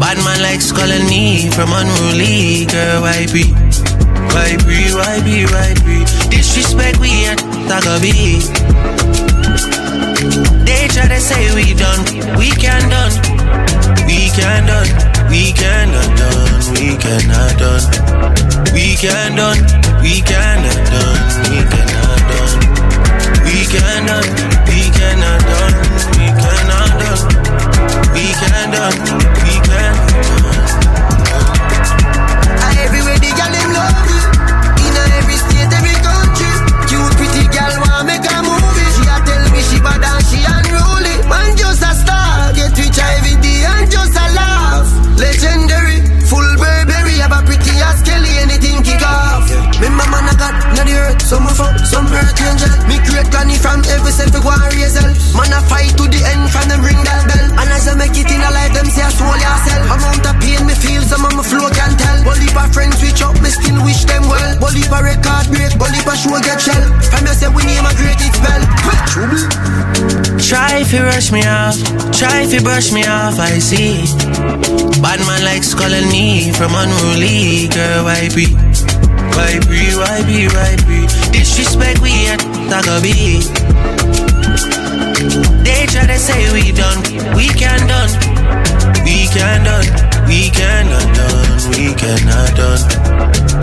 [0.00, 3.65] Bad man likes calling me from unruly, girl, why be?
[4.36, 6.04] Why be, why be, why be?
[6.28, 7.40] Disrespect we ain't
[7.72, 8.44] gonna be.
[10.68, 12.04] They try to say we done,
[12.36, 13.16] we can done,
[14.04, 14.92] we can done,
[15.32, 16.36] we can done,
[16.76, 17.88] we cannot done,
[18.76, 19.56] we can done,
[20.04, 21.16] we cannot done,
[21.48, 22.60] we cannot done,
[23.40, 24.28] we can done,
[24.68, 25.74] we cannot done,
[26.12, 27.24] we cannot done,
[28.12, 28.96] we can done,
[29.48, 29.95] we can.
[52.26, 52.70] earth angel.
[52.90, 55.10] Me create granny from every self go and raise hell.
[55.38, 57.46] Man a fight to the end from them ring that bell.
[57.62, 59.84] And as I make it in a life, them say I swole yourself.
[59.94, 62.18] Amount of pain me feel, some of my flow can tell.
[62.26, 64.58] Bully pa friends switch up, me still wish them well.
[64.58, 66.84] Bully pa record break, bully pa show get shell.
[67.08, 68.62] From yourself we name a great it spell.
[70.38, 71.76] Try if you rush me off,
[72.12, 74.04] try if you brush me off, I see.
[75.00, 78.46] Bad man likes calling me from unruly, girl, why be?
[79.36, 81.05] Why be, why be, why be?
[81.36, 82.40] Disrespect we at
[82.72, 83.44] Tagabi.
[85.64, 87.02] They try to say we done,
[87.36, 88.08] we can done,
[89.04, 89.84] we can done,
[90.26, 91.44] we cannot done,
[91.76, 92.80] we cannot done,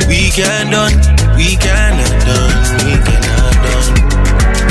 [0.08, 0.94] we can done,
[1.36, 2.54] we cannot done,
[2.86, 3.90] we cannot done,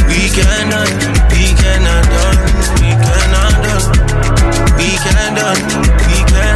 [0.07, 0.91] we cannot,
[1.35, 2.39] we cannot done,
[2.79, 3.87] we cannot done,
[4.79, 5.61] we can done,
[6.07, 6.52] we can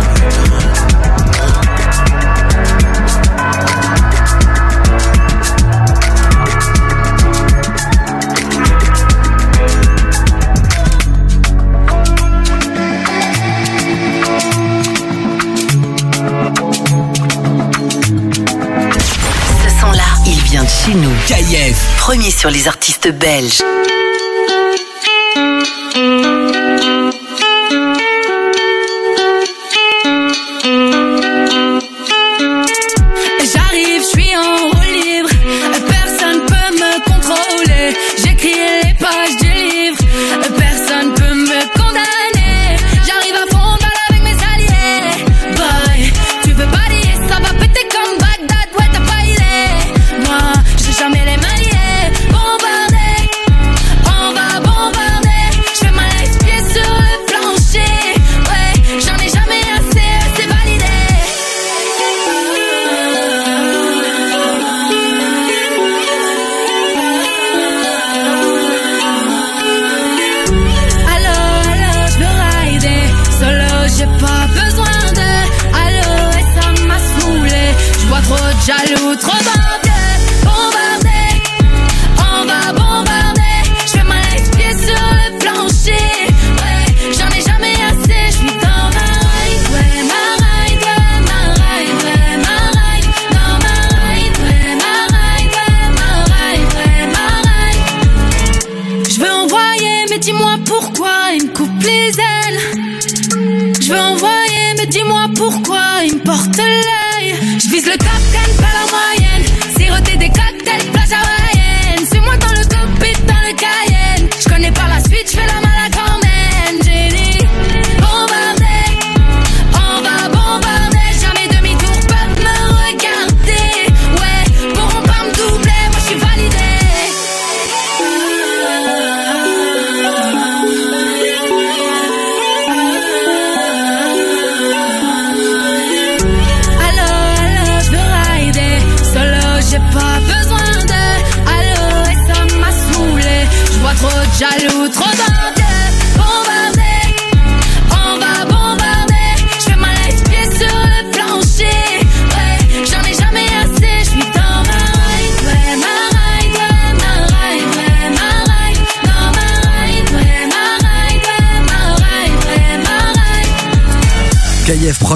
[20.87, 21.11] chez nous.
[21.27, 21.77] KIF.
[21.99, 23.63] Premier sur les artistes belges.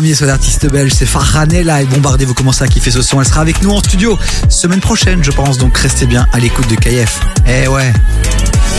[0.00, 3.20] Premier sur l'artiste belge, c'est Faranella et Bombardé, vous commencez à kiffer ce son.
[3.20, 4.18] Elle sera avec nous en studio
[4.48, 7.20] semaine prochaine, je pense, donc restez bien à l'écoute de KIF.
[7.46, 7.92] Eh ouais,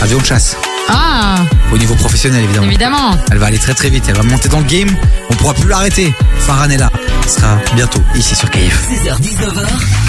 [0.02, 0.56] avion de chasse.
[0.88, 1.36] Ah,
[1.72, 2.66] Au niveau professionnel, évidemment.
[2.66, 3.16] évidemment.
[3.30, 4.88] Elle va aller très très vite, elle va monter dans le game,
[5.30, 6.12] on pourra plus l'arrêter.
[6.40, 6.90] Faranella
[7.28, 8.82] sera bientôt ici sur KIF.
[8.90, 10.01] 16h-19h.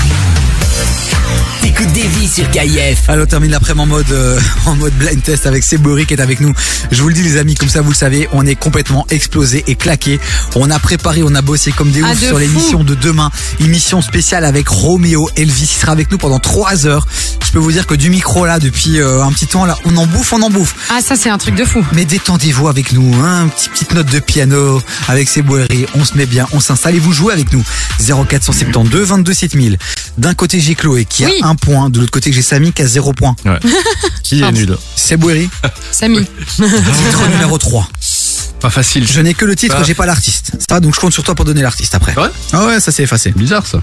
[1.63, 3.07] T'écoutes vies sur KIF.
[3.07, 6.19] Alors, on termine laprès en mode, euh, en mode blind test avec Sebori qui est
[6.19, 6.53] avec nous.
[6.91, 9.63] Je vous le dis, les amis, comme ça, vous le savez, on est complètement explosé
[9.67, 10.19] et claqué.
[10.55, 13.31] On a préparé, on a bossé comme des ah, oufs sur l'émission de demain.
[13.61, 15.61] Émission spéciale avec Roméo Elvis.
[15.61, 17.07] Il sera avec nous pendant 3 heures.
[17.45, 19.95] Je peux vous dire que du micro là, depuis euh, un petit temps là, on
[19.95, 20.75] en bouffe, on en bouffe.
[20.89, 21.85] Ah, ça, c'est un truc de fou.
[21.93, 23.47] Mais détendez-vous avec nous, hein.
[23.47, 25.85] Petite, petite note de piano avec Sebori.
[25.95, 27.63] On se met bien, on s'installe et vous jouez avec nous.
[27.99, 29.77] 0472 22 7000.
[30.17, 31.89] D'un côté, j'ai Chloé qui a un point.
[31.89, 33.35] De l'autre côté, j'ai Samy qui a zéro point.
[34.23, 35.19] Qui est nul C'est
[35.91, 36.25] Samy.
[36.25, 37.87] Titre numéro 3.
[38.59, 39.05] Pas facile.
[39.05, 40.53] Je n'ai que le titre, j'ai pas l'artiste.
[40.69, 42.15] Ça, donc je compte sur toi pour donner l'artiste après.
[42.15, 43.31] Ouais Ah ouais, ça s'est effacé.
[43.35, 43.81] Bizarre ça.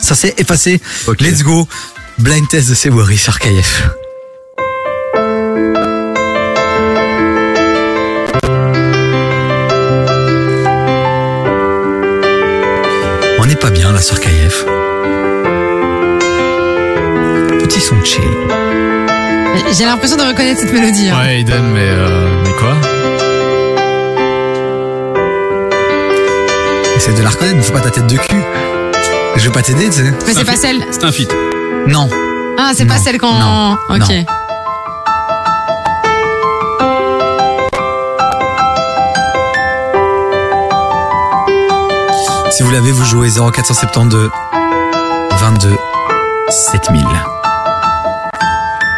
[0.00, 0.80] Ça s'est effacé.
[1.20, 1.66] Let's go.
[2.18, 3.88] Blind test de Sebori sur KF.
[13.38, 14.66] On n'est pas bien là sur KF.
[17.82, 18.22] Petit son de chill.
[19.76, 21.08] J'ai l'impression de reconnaître cette mélodie.
[21.10, 21.18] hein.
[21.20, 22.74] Ouais, idem, mais, euh, mais quoi?
[26.96, 28.40] Essaye de la reconnaître, ne fais pas ta tête de cul.
[29.36, 30.12] Je vais pas t'aider, tu sais.
[30.26, 30.84] Mais c'est pas celle.
[30.92, 31.34] C'est un feat.
[31.88, 32.08] Non.
[32.56, 33.32] Ah, c'est pas celle qu'on.
[33.32, 33.76] Non.
[33.90, 33.98] Ok.
[33.98, 34.22] Non.
[42.50, 44.30] Si vous l'avez, vous jouez 0472
[45.40, 45.76] 22
[46.50, 47.02] 7000.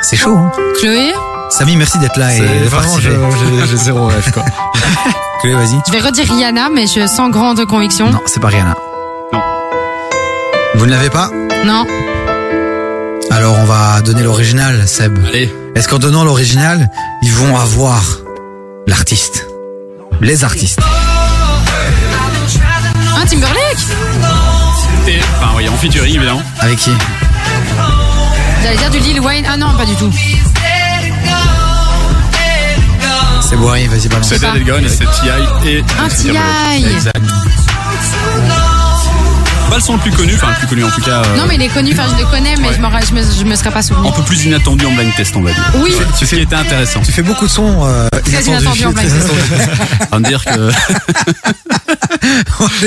[0.07, 1.13] C'est chaud, hein Chloé,
[1.51, 3.17] Samy, merci d'être là et de vraiment, participer.
[3.61, 4.45] je- j'ai zéro rêve, quoi.
[5.41, 5.81] Chloé, vas-y.
[5.87, 8.11] je vais redire Rihanna, mais je sens grande conviction.
[8.11, 8.75] Non, c'est pas Rihanna.
[9.33, 9.41] Non.
[10.75, 11.31] Vous ne l'avez pas?
[11.65, 11.87] Non.
[13.31, 15.19] Alors on va donner l'original, Seb.
[15.27, 15.53] Allez.
[15.75, 16.91] Est-ce qu'en donnant l'original,
[17.23, 18.03] ils vont avoir
[18.87, 19.47] l'artiste?
[20.21, 20.81] Les artistes.
[23.17, 23.79] Ah, Timberlake
[25.09, 26.43] Et, enfin, oui, en featuring, évidemment.
[26.61, 26.91] Avec qui?
[28.65, 29.45] J'allais dire du Lil Wayne.
[29.49, 30.11] Ah non, pas du tout.
[33.41, 34.29] C'est Boiri, vas-y balance.
[34.29, 35.69] C'est Dead Gone et c'est T.I.
[35.69, 36.09] et Un.
[36.09, 36.85] T.I..
[36.95, 37.21] Exact.
[39.71, 41.23] Pas le son le plus connu, enfin le plus connu en tout cas.
[41.25, 43.23] euh, Non, mais il est connu, enfin je le connais, mais je, m'en- je, me,
[43.23, 44.07] je me serais pas souvenu.
[44.09, 45.63] Un peu plus inattendu en blind test, on va dire.
[45.77, 45.91] Oui.
[45.91, 47.01] Ouais, C'est ce qui était intéressant.
[47.05, 49.31] Tu fais beaucoup de sons euh, Très inattendu en blind test.
[50.13, 50.71] On va dire que.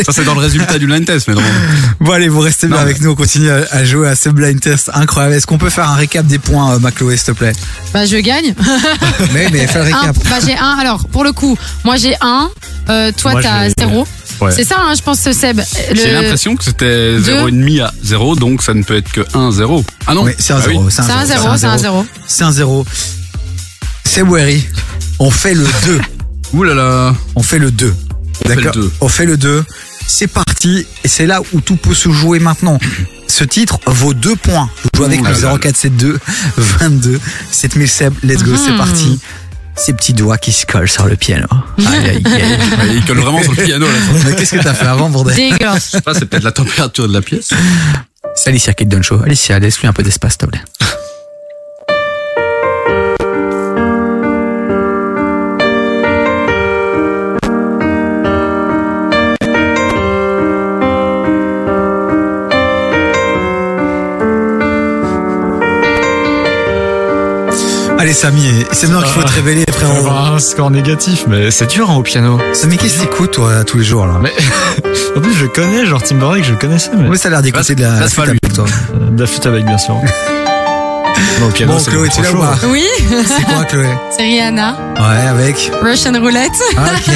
[0.06, 1.42] Ça, c'est dans le résultat du blind test, mais non.
[2.00, 4.60] Bon allez, vous restez bien Non, avec nous, on continue à, jouer à ce blind
[4.60, 5.36] test incroyable.
[5.36, 7.54] Est-ce qu'on peut faire un récap des points, euh, Macloé, s'il te plaît?
[7.94, 8.54] Bah, je gagne.
[9.34, 10.16] Mais, mais fais le Un, récap.
[10.30, 10.78] bah, j'ai un.
[10.80, 12.50] Alors, pour le coup, moi j'ai un.
[12.90, 14.08] Euh, toi, t'as zéro.
[14.40, 14.52] Ouais.
[14.52, 15.58] C'est ça, hein, je pense, Seb.
[15.90, 17.48] Le- J'ai l'impression que c'était Deux.
[17.50, 19.84] 0,5 à 0, donc ça ne peut être que 1-0.
[20.06, 20.74] Ah non Oui, c'est un Ah oui.
[20.74, 20.90] zéro.
[20.90, 22.06] C'est un zéro, c'est un zéro.
[22.28, 22.86] C'est un zéro.
[24.04, 24.64] C'est Boiri.
[25.20, 26.00] On fait le 2.
[26.54, 27.16] Ouh là là.
[27.36, 27.94] On fait le 2.
[28.46, 28.92] On fait le D'accord deux.
[29.02, 29.64] On fait le 2.
[30.08, 30.86] C'est parti.
[31.04, 32.80] Et c'est là où tout peut se jouer maintenant.
[33.28, 34.70] Ce titre vaut 2 points.
[34.84, 35.58] Vous jouez avec le là là.
[35.60, 36.18] 0472
[36.58, 37.20] 22
[37.52, 38.14] 7000 Seb.
[38.24, 38.78] Let's go, c'est Mhm.
[38.78, 39.20] parti.
[39.76, 41.46] Ces petits doigts qui se collent sur le piano.
[41.78, 42.24] Aïe, aïe, aïe.
[42.26, 43.86] Ouais, Il colle vraiment sur le piano.
[43.86, 43.94] Là.
[44.26, 45.36] Mais qu'est-ce que t'as fait avant, bordel?
[45.36, 45.88] Dégueulasse.
[45.88, 47.50] Je sais pas, c'est peut-être la température de la pièce.
[48.36, 49.22] C'est Alicia qui te donne chaud.
[49.24, 50.62] Alicia, laisse-lui un peu d'espace, s'il te plaît.
[68.08, 71.52] Allez, Samy, c'est maintenant qu'il faut te révéler, On va avoir un score négatif, mais
[71.52, 72.40] c'est dur hein, au piano.
[72.54, 74.14] Samy, qu'est-ce que t'écoutes, toi, tous les jours, là?
[74.22, 74.32] Mais
[75.18, 77.10] en plus, je connais, genre Timberlake, je le connaissais, mais.
[77.10, 78.40] Oui, ça a l'air d'écouter de la, Passe la pas flûte lui.
[78.44, 78.66] avec toi.
[78.96, 79.96] Euh, De la flûte avec, bien sûr.
[81.42, 82.40] Non, au piano, Bon, c'est Chloé, tu l'as ou chaud.
[82.40, 82.58] pas?
[82.68, 82.86] Oui,
[83.28, 83.88] C'est quoi, Chloé?
[84.16, 84.78] C'est Rihanna.
[85.00, 85.72] Ouais, avec.
[85.84, 86.52] Russian Roulette.
[86.78, 87.14] Ok.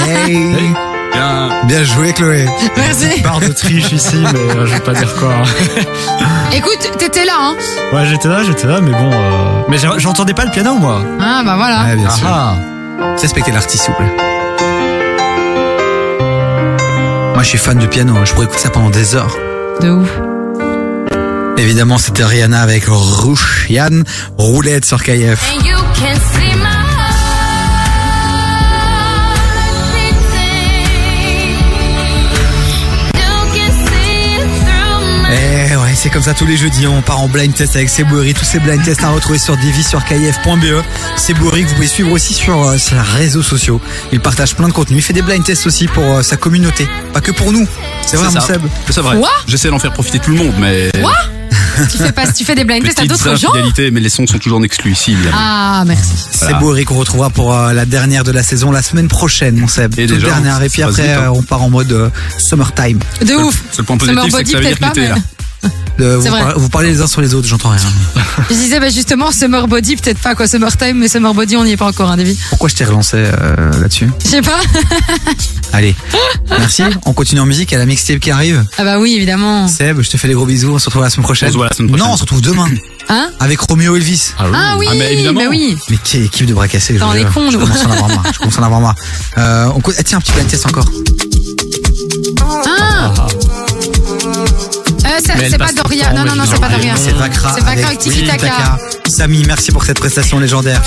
[1.14, 1.50] Bien.
[1.68, 2.46] Bien joué, Chloé.
[2.76, 3.22] Merci.
[3.22, 5.34] Barre de triche ici, mais euh, je vais pas dire quoi.
[6.54, 7.56] Écoute, t'étais là, hein?
[7.94, 9.10] Ouais, j'étais là, j'étais là, mais bon.
[9.12, 11.02] euh, Mais j'entendais pas le piano, moi.
[11.20, 11.86] Ah, bah voilà.
[11.86, 12.28] Ouais, bien Ah sûr.
[12.30, 12.54] ah.
[13.22, 14.16] Respectez l'artiste, s'il vous plaît.
[17.34, 18.14] Moi, je suis fan de piano.
[18.26, 19.36] Je pourrais écouter ça pendant des heures.
[19.82, 20.10] De ouf.
[21.58, 24.04] Évidemment, c'était Rihanna avec Rouchian,
[24.38, 25.42] roulette sur KF.
[36.02, 36.88] C'est comme ça tous les jeudis.
[36.88, 38.34] On part en blind test avec Seboueri.
[38.34, 40.84] Tous ces blind tests à retrouver sur Divi sur KF.be.
[41.16, 43.80] Seboueri que vous pouvez suivre aussi sur euh, ses réseaux sociaux.
[44.12, 44.98] Il partage plein de contenu.
[44.98, 46.88] Il fait des blind tests aussi pour euh, sa communauté.
[47.14, 47.68] Pas que pour nous.
[48.04, 48.42] C'est vrai, mon.
[48.42, 48.64] Seb.
[48.90, 49.18] C'est vrai.
[49.18, 50.90] Quoi J'essaie d'en faire profiter tout le monde, mais.
[51.00, 51.14] Quoi
[51.92, 54.40] tu fais pas, tu fais des blind tests à d'autres gens mais les sons sont
[54.40, 55.38] toujours en exclu ici, évidemment.
[55.40, 56.14] Ah, merci.
[56.32, 59.68] C'est Boeri qu'on retrouvera pour euh, la dernière de la saison la semaine prochaine, mon
[59.68, 59.94] Seb.
[60.00, 60.62] Et Toute déjà, dernière.
[60.64, 61.24] Et puis après, vite, hein.
[61.26, 63.00] euh, on part en mode euh, summertime.
[63.26, 63.64] De ouf.
[63.72, 65.16] C'est le point positif, c'est que ça veut dire que l'été là.
[66.00, 67.80] Euh, vous, parlez les uns sur les autres, j'entends rien.
[68.50, 71.64] Je disais, bah, justement, Summer Body, peut-être pas quoi, Summer Time, mais Summer Body, on
[71.64, 72.36] n'y est pas encore, hein, Davy.
[72.50, 74.10] Pourquoi je t'ai relancé euh, là-dessus?
[74.24, 74.60] Je sais pas.
[75.74, 75.96] Allez,
[76.50, 76.84] merci.
[77.06, 77.72] On continue en musique.
[77.72, 78.66] Il y a la mixtape qui arrive.
[78.78, 79.68] Ah bah oui, évidemment.
[79.68, 80.72] Seb, je te fais des gros bisous.
[80.74, 81.50] On se retrouve la semaine prochaine.
[81.50, 82.08] On se voit la semaine prochaine.
[82.08, 82.68] Non, on se retrouve demain.
[83.10, 83.30] Hein?
[83.40, 84.34] Avec Romeo Elvis.
[84.40, 85.42] Ah oui, Ah, mais évidemment.
[85.42, 85.78] bah oui.
[85.90, 86.94] Mais quelle équipe de bras cassés.
[86.98, 87.34] je Attends, vous on est jure.
[87.34, 87.64] cons, Je nous.
[87.64, 88.24] commence à en avoir marre.
[88.34, 88.96] Je commence à en avoir marre.
[89.38, 89.82] Euh, on...
[89.98, 90.86] ah, tiens, un petit blind test encore.
[92.66, 93.14] Ah
[95.20, 96.14] C'est pas Doria.
[96.14, 96.70] Non, non, non, c'est pas.
[96.70, 96.94] Doria.
[96.96, 97.54] C'est Vakra.
[97.56, 98.78] C'est Vakra avec Tiki Taka.
[99.08, 100.82] Samy, merci pour cette prestation légendaire.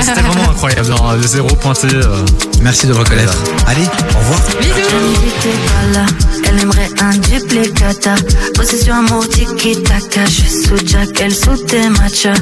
[0.00, 0.88] C'était vraiment incroyable.
[0.88, 1.88] Non, le zéro pointé.
[1.92, 2.24] euh,
[2.62, 3.36] Merci de le reconnaître.
[3.66, 3.84] Allez,
[4.14, 4.40] au revoir.
[4.60, 6.35] Bisous.
[6.58, 8.14] Aimerait un duplicata.
[8.54, 10.24] Possession amour tiki taka.
[10.26, 12.34] Je suis sous Jack, elle sous tes matchas.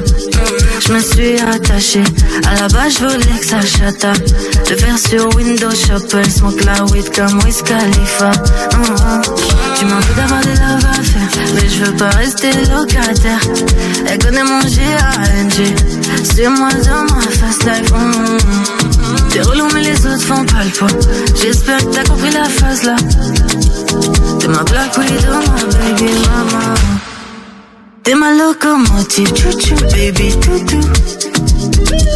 [0.85, 2.03] Je me suis attachée.
[2.47, 4.13] À la base, je voulais que ça chata.
[4.69, 6.07] Le faire sur Windows Shop.
[6.17, 8.31] Elle smoke la weed comme Wiz Khalifa.
[9.79, 10.85] Tu m'en veux d'avoir des love.
[11.55, 13.39] Mais je veux pas rester locataire.
[14.07, 15.75] Elle connaît mon G.A.N.G.
[16.23, 17.91] C'est moi dans ma fast life.
[17.91, 18.94] mm.
[19.35, 20.87] T'es relou, mais les autres font pas le poids.
[21.35, 22.95] J'espère que t'as compris la phase là.
[24.39, 26.73] T'es ma black widow, ma baby mama.
[28.01, 30.79] T'es ma locomotive, chouchou, baby toutou.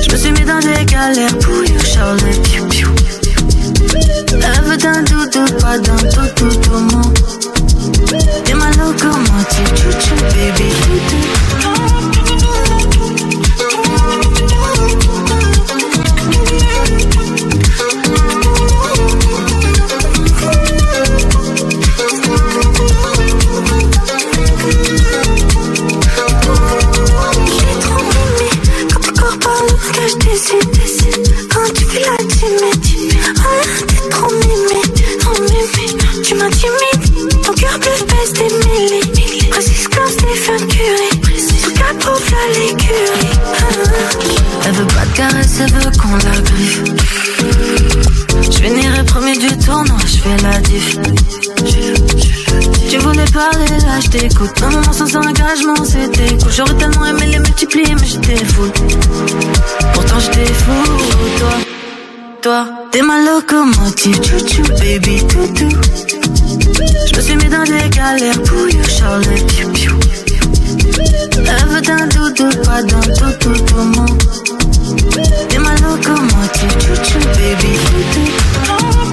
[0.02, 2.90] Je me suis mis dans des galères pour you, Charlotte, piou piou.
[4.64, 7.02] Veut d'un doudou, pas d'un tout tout.
[8.46, 11.49] T'es ma locomotive, chouchou, baby toutou.
[45.20, 46.84] Caresse, elle veut qu'on la griffe.
[48.42, 50.98] Je finirai premier du tournoi, je fais la diff.
[52.90, 54.52] Tu voulais parler, là je t'écoute.
[54.64, 56.52] Un moment sans engagement, c'était cool.
[56.56, 58.64] J'aurais tellement aimé les multiplier, mais j'étais fou.
[59.94, 60.84] Pourtant j'étais fou,
[61.40, 61.56] toi.
[62.42, 65.70] Toi, t'es ma locomotive, chouchou, baby, toutou.
[67.08, 70.00] Je me suis mis dans des galères pour you, Charlotte, piou piou.
[72.14, 74.49] Doudou, pas d'un tout tout tout mon.
[75.50, 78.26] T'es ma locomotive, chouchou, baby, toutou.
[78.64, 79.09] Hip-hop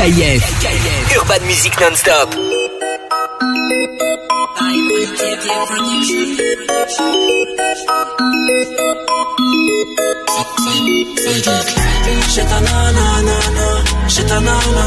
[0.00, 0.42] KIF.
[1.14, 2.34] Urban Music non-stop.
[12.28, 13.36] J'ai ta nanana,
[14.08, 14.86] j'ai ta nanana,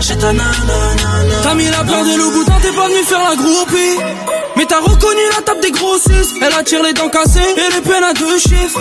[0.00, 1.34] j'ai ta nanana.
[1.44, 3.98] T'as mis la peur de Louboutin, t'es pas venu faire la groupie.
[4.56, 6.34] Mais t'as reconnu la table des grossistes.
[6.42, 8.80] Elle attire les dents cassées et les peines à deux chiffres.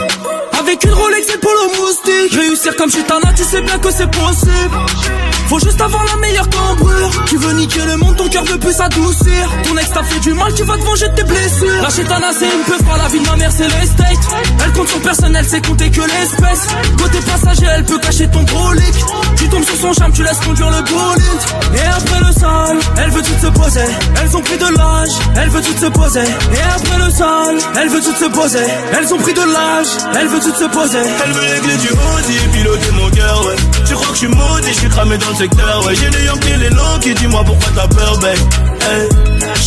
[0.64, 2.40] Avec une Rolex et le moustique.
[2.40, 5.32] Réussir comme Chitana, tu sais bien que c'est possible.
[5.53, 7.11] Faut juste avoir la meilleure cambrure.
[7.27, 9.51] Tu veux niquer le monde, ton cœur veut plus s'adoucir.
[9.63, 11.81] Ton ex t'a fait du mal, tu vas te venger de tes blessures.
[11.84, 14.17] La Chitana, c'est une peu pas la vie de ma mère, c'est l'estate.
[14.65, 16.65] Elle compte son personnel, c'est compter que l'espèce.
[16.97, 18.95] Côté passager, elle peut cacher ton brolic.
[19.38, 21.43] Tu tombes sur son charme, tu laisses conduire le bolide.
[21.75, 23.85] Et après le sale, elle veut tout se poser.
[24.23, 26.21] Elles ont pris de l'âge, elle veut tout se poser.
[26.21, 28.65] Et après le sale, elle veut tout se poser.
[28.97, 29.88] Elles ont pris de l'âge,
[30.19, 31.03] elle veut tout se poser.
[31.23, 33.55] Elle veut les clés du Audi piloter mon cœur, ouais.
[33.85, 36.69] Tu crois que je suis maudit, je suis cramé dans le J'ai les Yankees, les
[36.69, 38.37] longs qui dis-moi pourquoi t'as peur, babe?
[38.81, 39.09] Hey,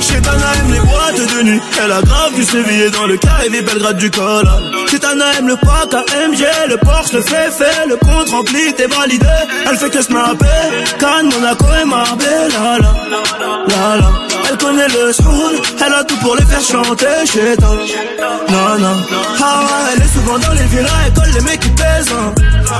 [0.00, 3.96] Chetana aime les boîtes de nuit Elle a grave du sévillé dans le KV Belgrade
[3.96, 4.48] du col.
[4.90, 9.26] Chetana aime le pack AMG Le Porsche, le fait Le compte rempli, t'es validé.
[9.68, 10.46] Elle fait que snapper
[10.98, 12.78] Cannes, Monaco et Marbella.
[12.78, 13.18] La,
[13.68, 14.39] la, la.
[14.50, 17.68] Elle connaît le soul Elle a tout pour les faire chanter Chetana
[18.48, 18.96] Non, non.
[19.40, 19.62] Ah
[19.94, 22.34] elle est souvent dans les villas Elle colle les mecs qui pèsent hein.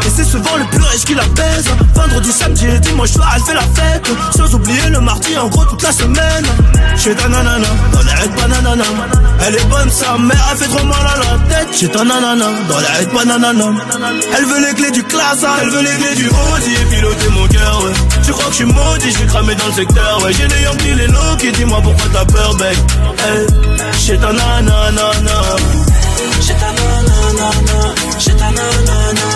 [0.05, 3.43] Et c'est souvent le plus riche qui la pèse Vendredi, samedi et dimanche soir Elle
[3.43, 6.47] fait la fête Sans oublier le mardi En gros toute la semaine
[6.97, 7.69] Chez ta nanana
[8.05, 8.85] les règles bananana
[9.47, 12.47] Elle est bonne sa mère Elle fait trop mal à la tête Chez ta nanana
[12.69, 13.65] Dans les règles bananana
[14.37, 17.85] Elle veut les clés du classe Elle veut les clés du Audi piloter mon cœur
[17.85, 17.93] ouais.
[18.25, 20.33] Tu crois que je suis maudit Je suis cramé dans le secteur ouais.
[20.33, 23.47] J'ai les Yankees les low qui dis-moi pourquoi t'as peur babe hey.
[24.19, 25.11] Ta nanana
[26.41, 27.51] J'ai ta nanana,
[28.19, 29.27] j'ai ta nanana,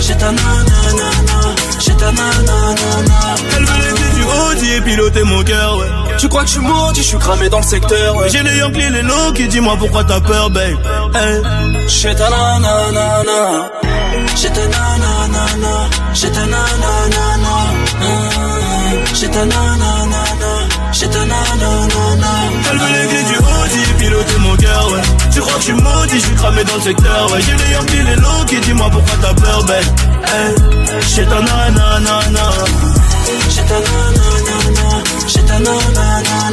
[0.00, 3.91] j'ai ta nanana, j'ai ta nanana.
[4.50, 5.86] Audi et piloter mon cœur, ouais.
[6.18, 8.16] Tu crois que je suis maudit, je suis cramé dans le secteur.
[8.16, 8.28] ouais.
[8.30, 10.76] J'ai les Yankees, les low qui dis-moi pourquoi t'as peur, babe.
[11.14, 11.42] Hey.
[11.88, 13.70] J'ai ta nanana,
[14.36, 15.74] J'ai ta nanana,
[16.14, 17.54] j'ai ta nanana,
[19.14, 20.22] j'ai ta nanana,
[20.92, 22.32] j'ai ta nanana.
[22.70, 25.00] Elle veut les clés du Audi et piloter mon cœur, ouais.
[25.32, 27.40] Tu crois que je suis maudit, je suis cramé dans le secteur, ouais.
[27.40, 29.84] J'ai les Yankees, les low qui dis-moi pourquoi t'as peur, babe.
[30.26, 30.54] Hey.
[31.14, 32.20] J'ai ta nanana,
[33.50, 34.21] J'ai ta nanana,
[35.26, 36.52] j'ai ta nanana,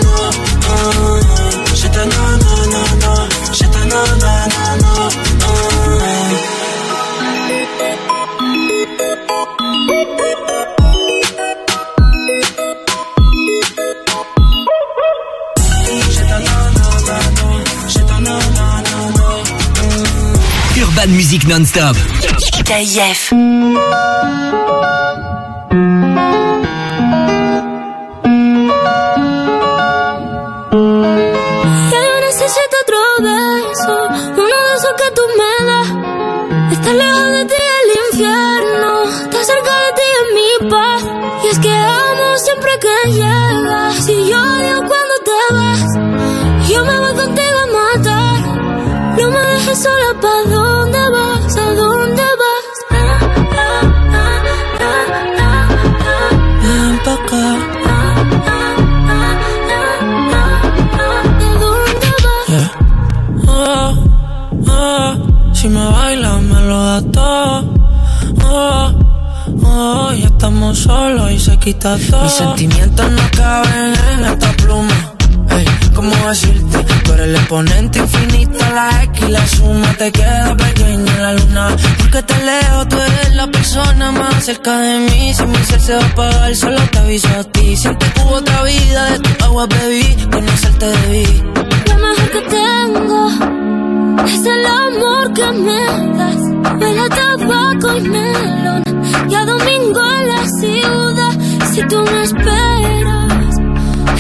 [1.76, 5.10] j'ai ta nanana, j'ai ta nanana.
[20.78, 21.96] Urban Music Non-Stop.
[36.90, 41.04] Estar lejos de ti el infierno, estar cerca de ti es mi paz.
[41.44, 46.68] Y es que amo siempre que llegas, y yo odio cuando te vas.
[46.68, 48.40] Yo me voy contigo a matar,
[49.20, 51.58] no me dejes sola, ¿pa' dónde vas?
[51.58, 51.99] ¿A dónde
[71.70, 75.14] Mis sentimientos no caben en esta pluma.
[75.52, 76.84] Ey, ¿cómo decirte?
[77.04, 81.34] Tú eres el exponente infinito, la X y la suma te queda pequeña en la
[81.34, 81.76] luna.
[82.00, 85.32] Porque te leo, tú eres la persona más cerca de mí.
[85.36, 87.78] Si mi ser se va a apagar, solo te aviso a ti.
[87.78, 91.44] Siempre que hubo otra vida, de tu agua bebí, conocerte debí.
[91.88, 93.30] Lo mejor que tengo
[94.26, 96.82] es el amor que me das.
[96.82, 98.84] Huele a tabaco y melón.
[99.30, 101.09] Y a domingo en la ciudad.
[101.72, 103.58] Si tú me esperas,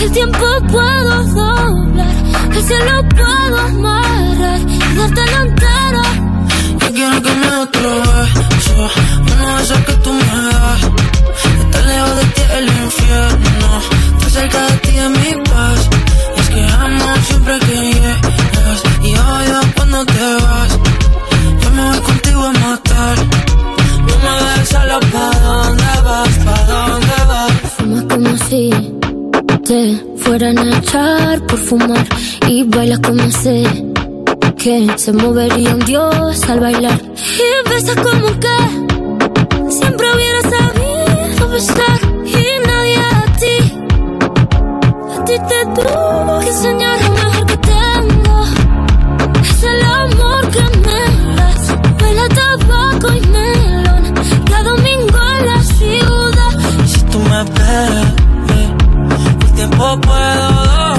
[0.01, 2.15] el tiempo puedo doblar.
[2.55, 6.03] El cielo puedo amarrar y dártelo entero.
[6.79, 7.89] Yo quiero que me otro
[9.57, 10.81] beso, de que tú me das.
[11.59, 13.81] Estar lejos de ti el infierno,
[14.13, 15.89] estar cerca de ti es mi paz.
[16.37, 20.79] Es que amo siempre que llegas y odio cuando te vas.
[21.61, 23.17] Yo me voy contigo a matar,
[24.07, 27.51] no me dejes solo pa' dónde vas, pa' dónde vas.
[27.77, 28.69] Fumas como si
[29.65, 32.05] te fueran a echar por fumar.
[32.47, 33.63] Y bailas como sé
[34.57, 36.99] que se movería un dios al bailar.
[37.45, 38.57] Y besas como que
[39.69, 41.99] siempre hubiera sabido besar.
[42.25, 43.57] Y nadie a ti,
[45.15, 47.28] a ti te tuvo que enseñar
[59.41, 60.49] El tiempo puedo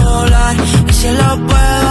[0.04, 0.56] doblar
[0.88, 1.89] y si lo puedo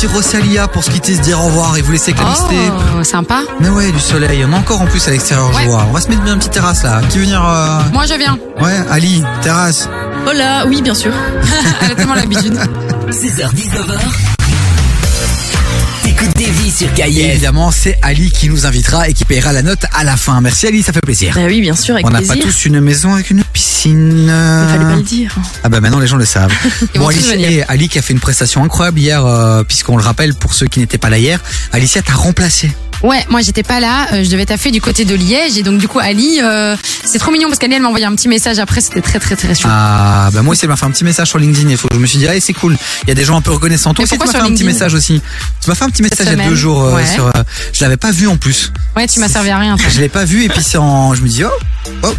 [0.00, 2.56] petit Rosalia pour se quitter, se dire au revoir et vous laisser calister.
[2.98, 3.42] Oh, sympa.
[3.60, 4.42] Mais ouais, du soleil.
[4.48, 5.84] On a encore en plus à l'extérieur, je vois.
[5.88, 7.02] On va se mettre bien une petite terrasse là.
[7.10, 8.38] Qui veut venir euh, Moi, je viens.
[8.62, 9.88] Ouais, Ali, terrasse.
[10.26, 11.12] Hola, oui, bien sûr.
[11.82, 12.54] Elle a tellement l'habitude.
[13.10, 13.98] 16h-19h.
[16.02, 16.49] T'écoutes Davy
[16.80, 20.16] sur Et évidemment, c'est Ali qui nous invitera et qui paiera la note à la
[20.16, 20.40] fin.
[20.40, 21.34] Merci Ali, ça fait plaisir.
[21.34, 24.22] Bah oui, bien sûr, avec On n'a pas tous une maison avec une piscine.
[24.24, 25.36] Il fallait pas le dire.
[25.62, 26.50] Ah bah maintenant les gens le savent.
[26.94, 27.50] Alicia, venir.
[27.50, 30.68] et Ali qui a fait une prestation incroyable hier, euh, puisqu'on le rappelle pour ceux
[30.68, 31.40] qui n'étaient pas là hier,
[31.72, 32.70] Alicia t'a remplacé.
[33.02, 35.78] Ouais, moi j'étais pas là, euh, je devais taffer du côté de Liège et donc
[35.78, 38.58] du coup Ali, euh, c'est trop mignon parce qu'Ali elle m'a envoyé un petit message
[38.58, 39.72] après, c'était très très très chouette.
[39.74, 41.98] Ah bah moi aussi elle m'a fait un petit message sur LinkedIn et faut, je
[41.98, 42.76] me suis dit allez c'est cool.
[43.04, 43.94] Il y a des gens un peu reconnaissants.
[43.94, 45.22] Toi aussi tu m'as fait un petit message aussi.
[45.62, 47.06] Tu m'as fait un petit message il y a deux jours euh, Ouais.
[47.06, 47.26] sur.
[47.26, 47.30] euh,
[47.72, 48.70] je l'avais pas vu en plus.
[48.96, 49.76] Ouais, tu m'as servi à rien.
[49.76, 49.86] toi.
[49.88, 51.14] Je l'ai pas vu et puis c'est en.
[51.14, 51.48] Je me dis oh
[52.02, 52.14] oh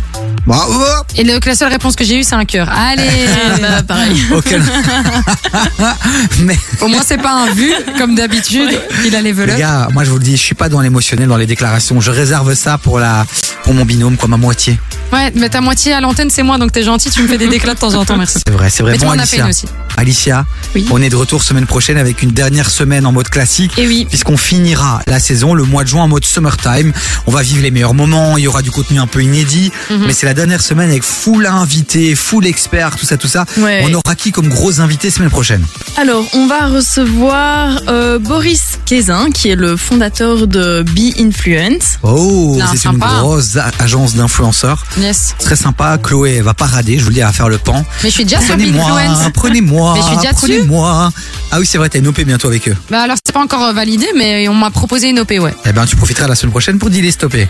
[0.45, 0.83] bravo.
[1.17, 2.69] Et la seule réponse que j'ai eue c'est un cœur.
[2.69, 3.27] Allez,
[3.61, 4.21] bah, pareil.
[4.31, 4.59] Aucun.
[6.39, 8.69] Mais Au moins c'est pas un vu comme d'habitude.
[9.05, 9.57] Il a les les velours.
[9.57, 12.01] gars, moi je vous le dis, je suis pas dans l'émotionnel, dans les déclarations.
[12.01, 13.25] Je réserve ça pour la
[13.63, 14.79] pour mon binôme, quoi, ma moitié.
[15.13, 17.47] Ouais, mais ta moitié à l'antenne c'est moi donc t'es gentil, tu me fais des
[17.47, 18.39] déclats de temps en temps, merci.
[18.45, 18.93] C'est vrai, c'est vrai.
[18.93, 19.65] Mais tu bon, m'en as fait Alicia, une aussi.
[19.97, 20.45] Alicia,
[20.91, 23.77] on est de retour semaine prochaine avec une dernière semaine en mode classique.
[23.77, 24.05] Et oui.
[24.09, 26.93] Puisqu'on finira la saison le mois de juin en mode summertime.
[27.27, 28.37] On va vivre les meilleurs moments.
[28.37, 29.50] Il y aura du contenu un peu inédit.
[29.89, 30.05] Mhm.
[30.07, 33.45] Mais c'est la dernière semaine avec full invités, full experts, tout ça, tout ça.
[33.57, 33.83] Ouais.
[33.87, 35.63] On aura qui comme gros invité semaine prochaine
[35.97, 41.99] Alors, on va recevoir euh, Boris Kézin, qui est le fondateur de Be Influence.
[42.03, 44.85] Oh, c'est une grosse agence d'influenceurs.
[44.99, 45.35] Yes.
[45.39, 45.97] Très sympa.
[45.97, 46.97] Chloé va parader.
[46.97, 47.85] Je vous le dis, va faire le pan.
[48.03, 49.31] Mais je suis déjà sur Prenez-moi, Influence.
[49.33, 49.93] Prenez-moi.
[49.95, 50.45] Mais je suis déjà dessus.
[50.45, 51.11] Prenez-moi.
[51.51, 52.75] Ah oui, c'est vrai, t'as une OP bientôt avec eux.
[52.89, 55.53] Bah alors c'est pas encore euh, validé mais on m'a proposé une OP ouais.
[55.65, 57.47] Eh ben, tu profiteras la semaine prochaine pour dealer stopper.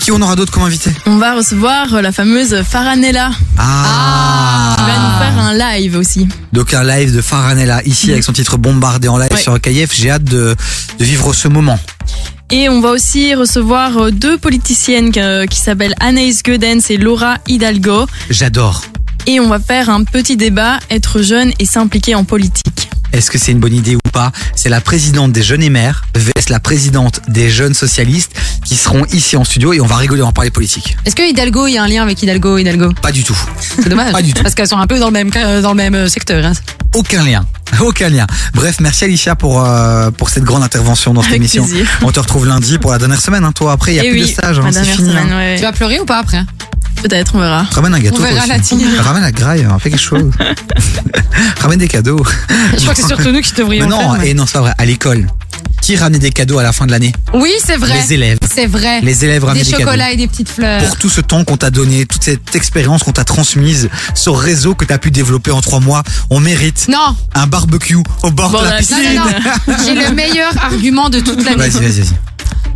[0.00, 0.90] Qui on aura d'autres comme invité?
[1.06, 6.28] On va recevoir euh, la fameuse Faranella, Ah, qui va nous faire un live aussi.
[6.52, 9.40] Donc un live de Faranella ici avec son titre bombardé en live Ouais.
[9.40, 9.90] sur KF.
[9.94, 10.54] J'ai hâte de,
[10.98, 11.78] de vivre ce moment.
[12.50, 17.38] Et on va aussi recevoir euh, deux politiciennes euh, qui s'appellent Anaïs Gedens et Laura
[17.48, 18.06] Hidalgo.
[18.28, 18.82] J'adore.
[19.26, 22.90] Et on va faire un petit débat, être jeune et s'impliquer en politique.
[23.12, 24.32] Est-ce que c'est une bonne idée ou pas?
[24.54, 28.32] C'est la présidente des jeunes émers vs la présidente des jeunes socialistes
[28.64, 30.96] qui seront ici en studio et on va rigoler, on va parler politique.
[31.04, 32.92] Est-ce que Hidalgo, il y a un lien avec Hidalgo, Hidalgo?
[33.00, 33.36] Pas du tout.
[33.60, 34.12] C'est dommage.
[34.12, 34.42] Pas du tout.
[34.42, 36.44] Parce qu'elles sont un peu dans le même, dans le même euh, secteur.
[36.44, 36.52] hein.
[36.94, 37.46] Aucun lien.
[37.80, 38.26] Aucun lien.
[38.54, 41.64] Bref, merci Alicia pour euh, pour cette grande intervention dans cette Avec émission.
[41.64, 41.86] plaisir.
[42.02, 43.44] On te retrouve lundi pour la dernière semaine.
[43.44, 44.58] Hein, toi, après, il y a Eh plus oui, de stage.
[44.58, 45.08] Hein, c'est fini.
[45.10, 45.36] semaine, hein.
[45.36, 45.56] ouais.
[45.56, 46.42] Tu vas pleurer ou pas après?
[47.02, 47.64] Peut-être, on verra.
[47.72, 48.16] Ramène un gâteau.
[48.18, 49.02] On verra la.
[49.02, 50.30] Ramène la graille, fais quelque chose.
[51.60, 52.22] Ramène des cadeaux.
[52.76, 54.12] Je crois que c'est surtout nous qui devrions Mais non, faire.
[54.20, 54.72] mais- et non, c'est pas vrai.
[54.78, 55.26] À l'école,
[55.82, 57.94] qui ramenait des cadeaux à la fin de l'année Oui, c'est vrai.
[58.02, 58.38] Les élèves.
[58.54, 59.00] C'est vrai.
[59.00, 60.82] Les élèves ramenaient Des des chocolats et des petites fleurs.
[60.84, 64.74] Pour tout ce temps qu'on t'a donné, toute cette expérience qu'on t'a transmise, ce réseau
[64.74, 67.16] que t'as pu développer en trois mois, on mérite Non.
[67.34, 68.96] un barbecue au bord Bon, de la la piscine.
[69.16, 69.30] Non, non,
[69.68, 69.74] non.
[69.84, 71.56] J'ai le meilleur argument de toute l'année.
[71.68, 72.14] Vas-y, vas-y, vas-y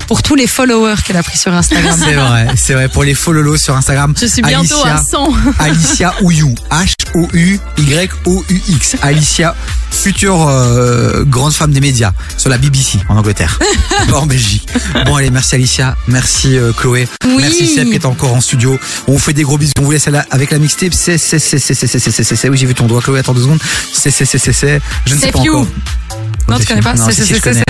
[0.07, 1.99] pour tous les followers qu'elle a pris sur Instagram.
[1.99, 4.15] C'est vrai, c'est vrai, pour les followers sur Instagram.
[4.21, 5.33] Je suis bientôt à 100.
[5.59, 8.17] Alicia Ouyou, H-O-U-Y-O-U-X.
[9.03, 9.55] Alicia,
[9.91, 13.59] future euh, grande femme des médias sur la BBC en Angleterre,
[14.09, 14.69] pas en Belgique.
[15.07, 17.37] Bon, allez, merci Alicia, merci euh, Chloé, oui.
[17.41, 18.79] merci Seb qui est encore en studio.
[19.09, 20.93] On vous fait des gros bisous, on vous laisse avec la mixtape.
[20.95, 23.43] C'est, c'est, c'est, c'est, c'est, c'est, c'est, oui, j'ai vu ton doigt, Chloé, attends deux
[23.43, 23.61] secondes.
[23.93, 25.67] C'est, c'est, c'est, c'est, c'est, je ne sais pas encore.
[26.49, 26.97] Non, tu connais pas?
[26.97, 27.65] C'est, c'est, c'est, c'est.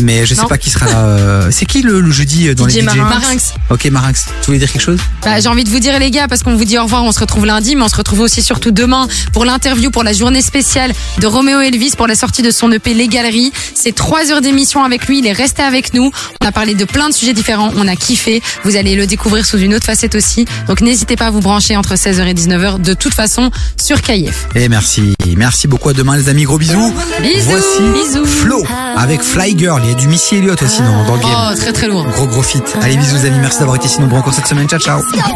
[0.00, 0.48] Mais je sais Non.
[0.48, 3.20] pas qui sera euh, C'est qui le, le jeudi euh, dans DJ les DJ Marinx.
[3.22, 3.54] Marinx.
[3.70, 4.24] Ok, Marinx.
[4.40, 4.98] Tu voulais dire quelque chose?
[5.22, 7.12] Bah, j'ai envie de vous dire les gars parce qu'on vous dit au revoir, on
[7.12, 10.42] se retrouve lundi, mais on se retrouve aussi surtout demain pour l'interview pour la journée
[10.42, 13.52] spéciale de Roméo Elvis pour la sortie de son EP Les Galeries.
[13.74, 16.10] C'est trois heures d'émission avec lui, il est resté avec nous.
[16.42, 18.42] On a parlé de plein de sujets différents, on a kiffé.
[18.64, 20.44] Vous allez le découvrir sous une autre facette aussi.
[20.66, 23.50] Donc n'hésitez pas à vous brancher entre 16h et 19h de toute façon
[23.80, 24.48] sur KF.
[24.56, 25.14] Et merci.
[25.36, 25.88] Merci beaucoup.
[25.90, 26.42] À demain, les amis.
[26.44, 26.92] Gros bisous.
[27.22, 27.50] Bisous.
[27.50, 28.26] Voici Bisous.
[28.26, 28.64] Flo
[28.96, 29.83] avec Fly Girl.
[29.84, 31.30] Il y a du Missy Elliott aussi dans, dans le game.
[31.52, 32.06] Oh, très très lourd.
[32.06, 32.62] Gros gros fit.
[32.80, 33.38] Allez, bisous, les amis.
[33.38, 34.66] Merci d'avoir été ici nombreux encore cette semaine.
[34.66, 35.02] Ciao, ciao.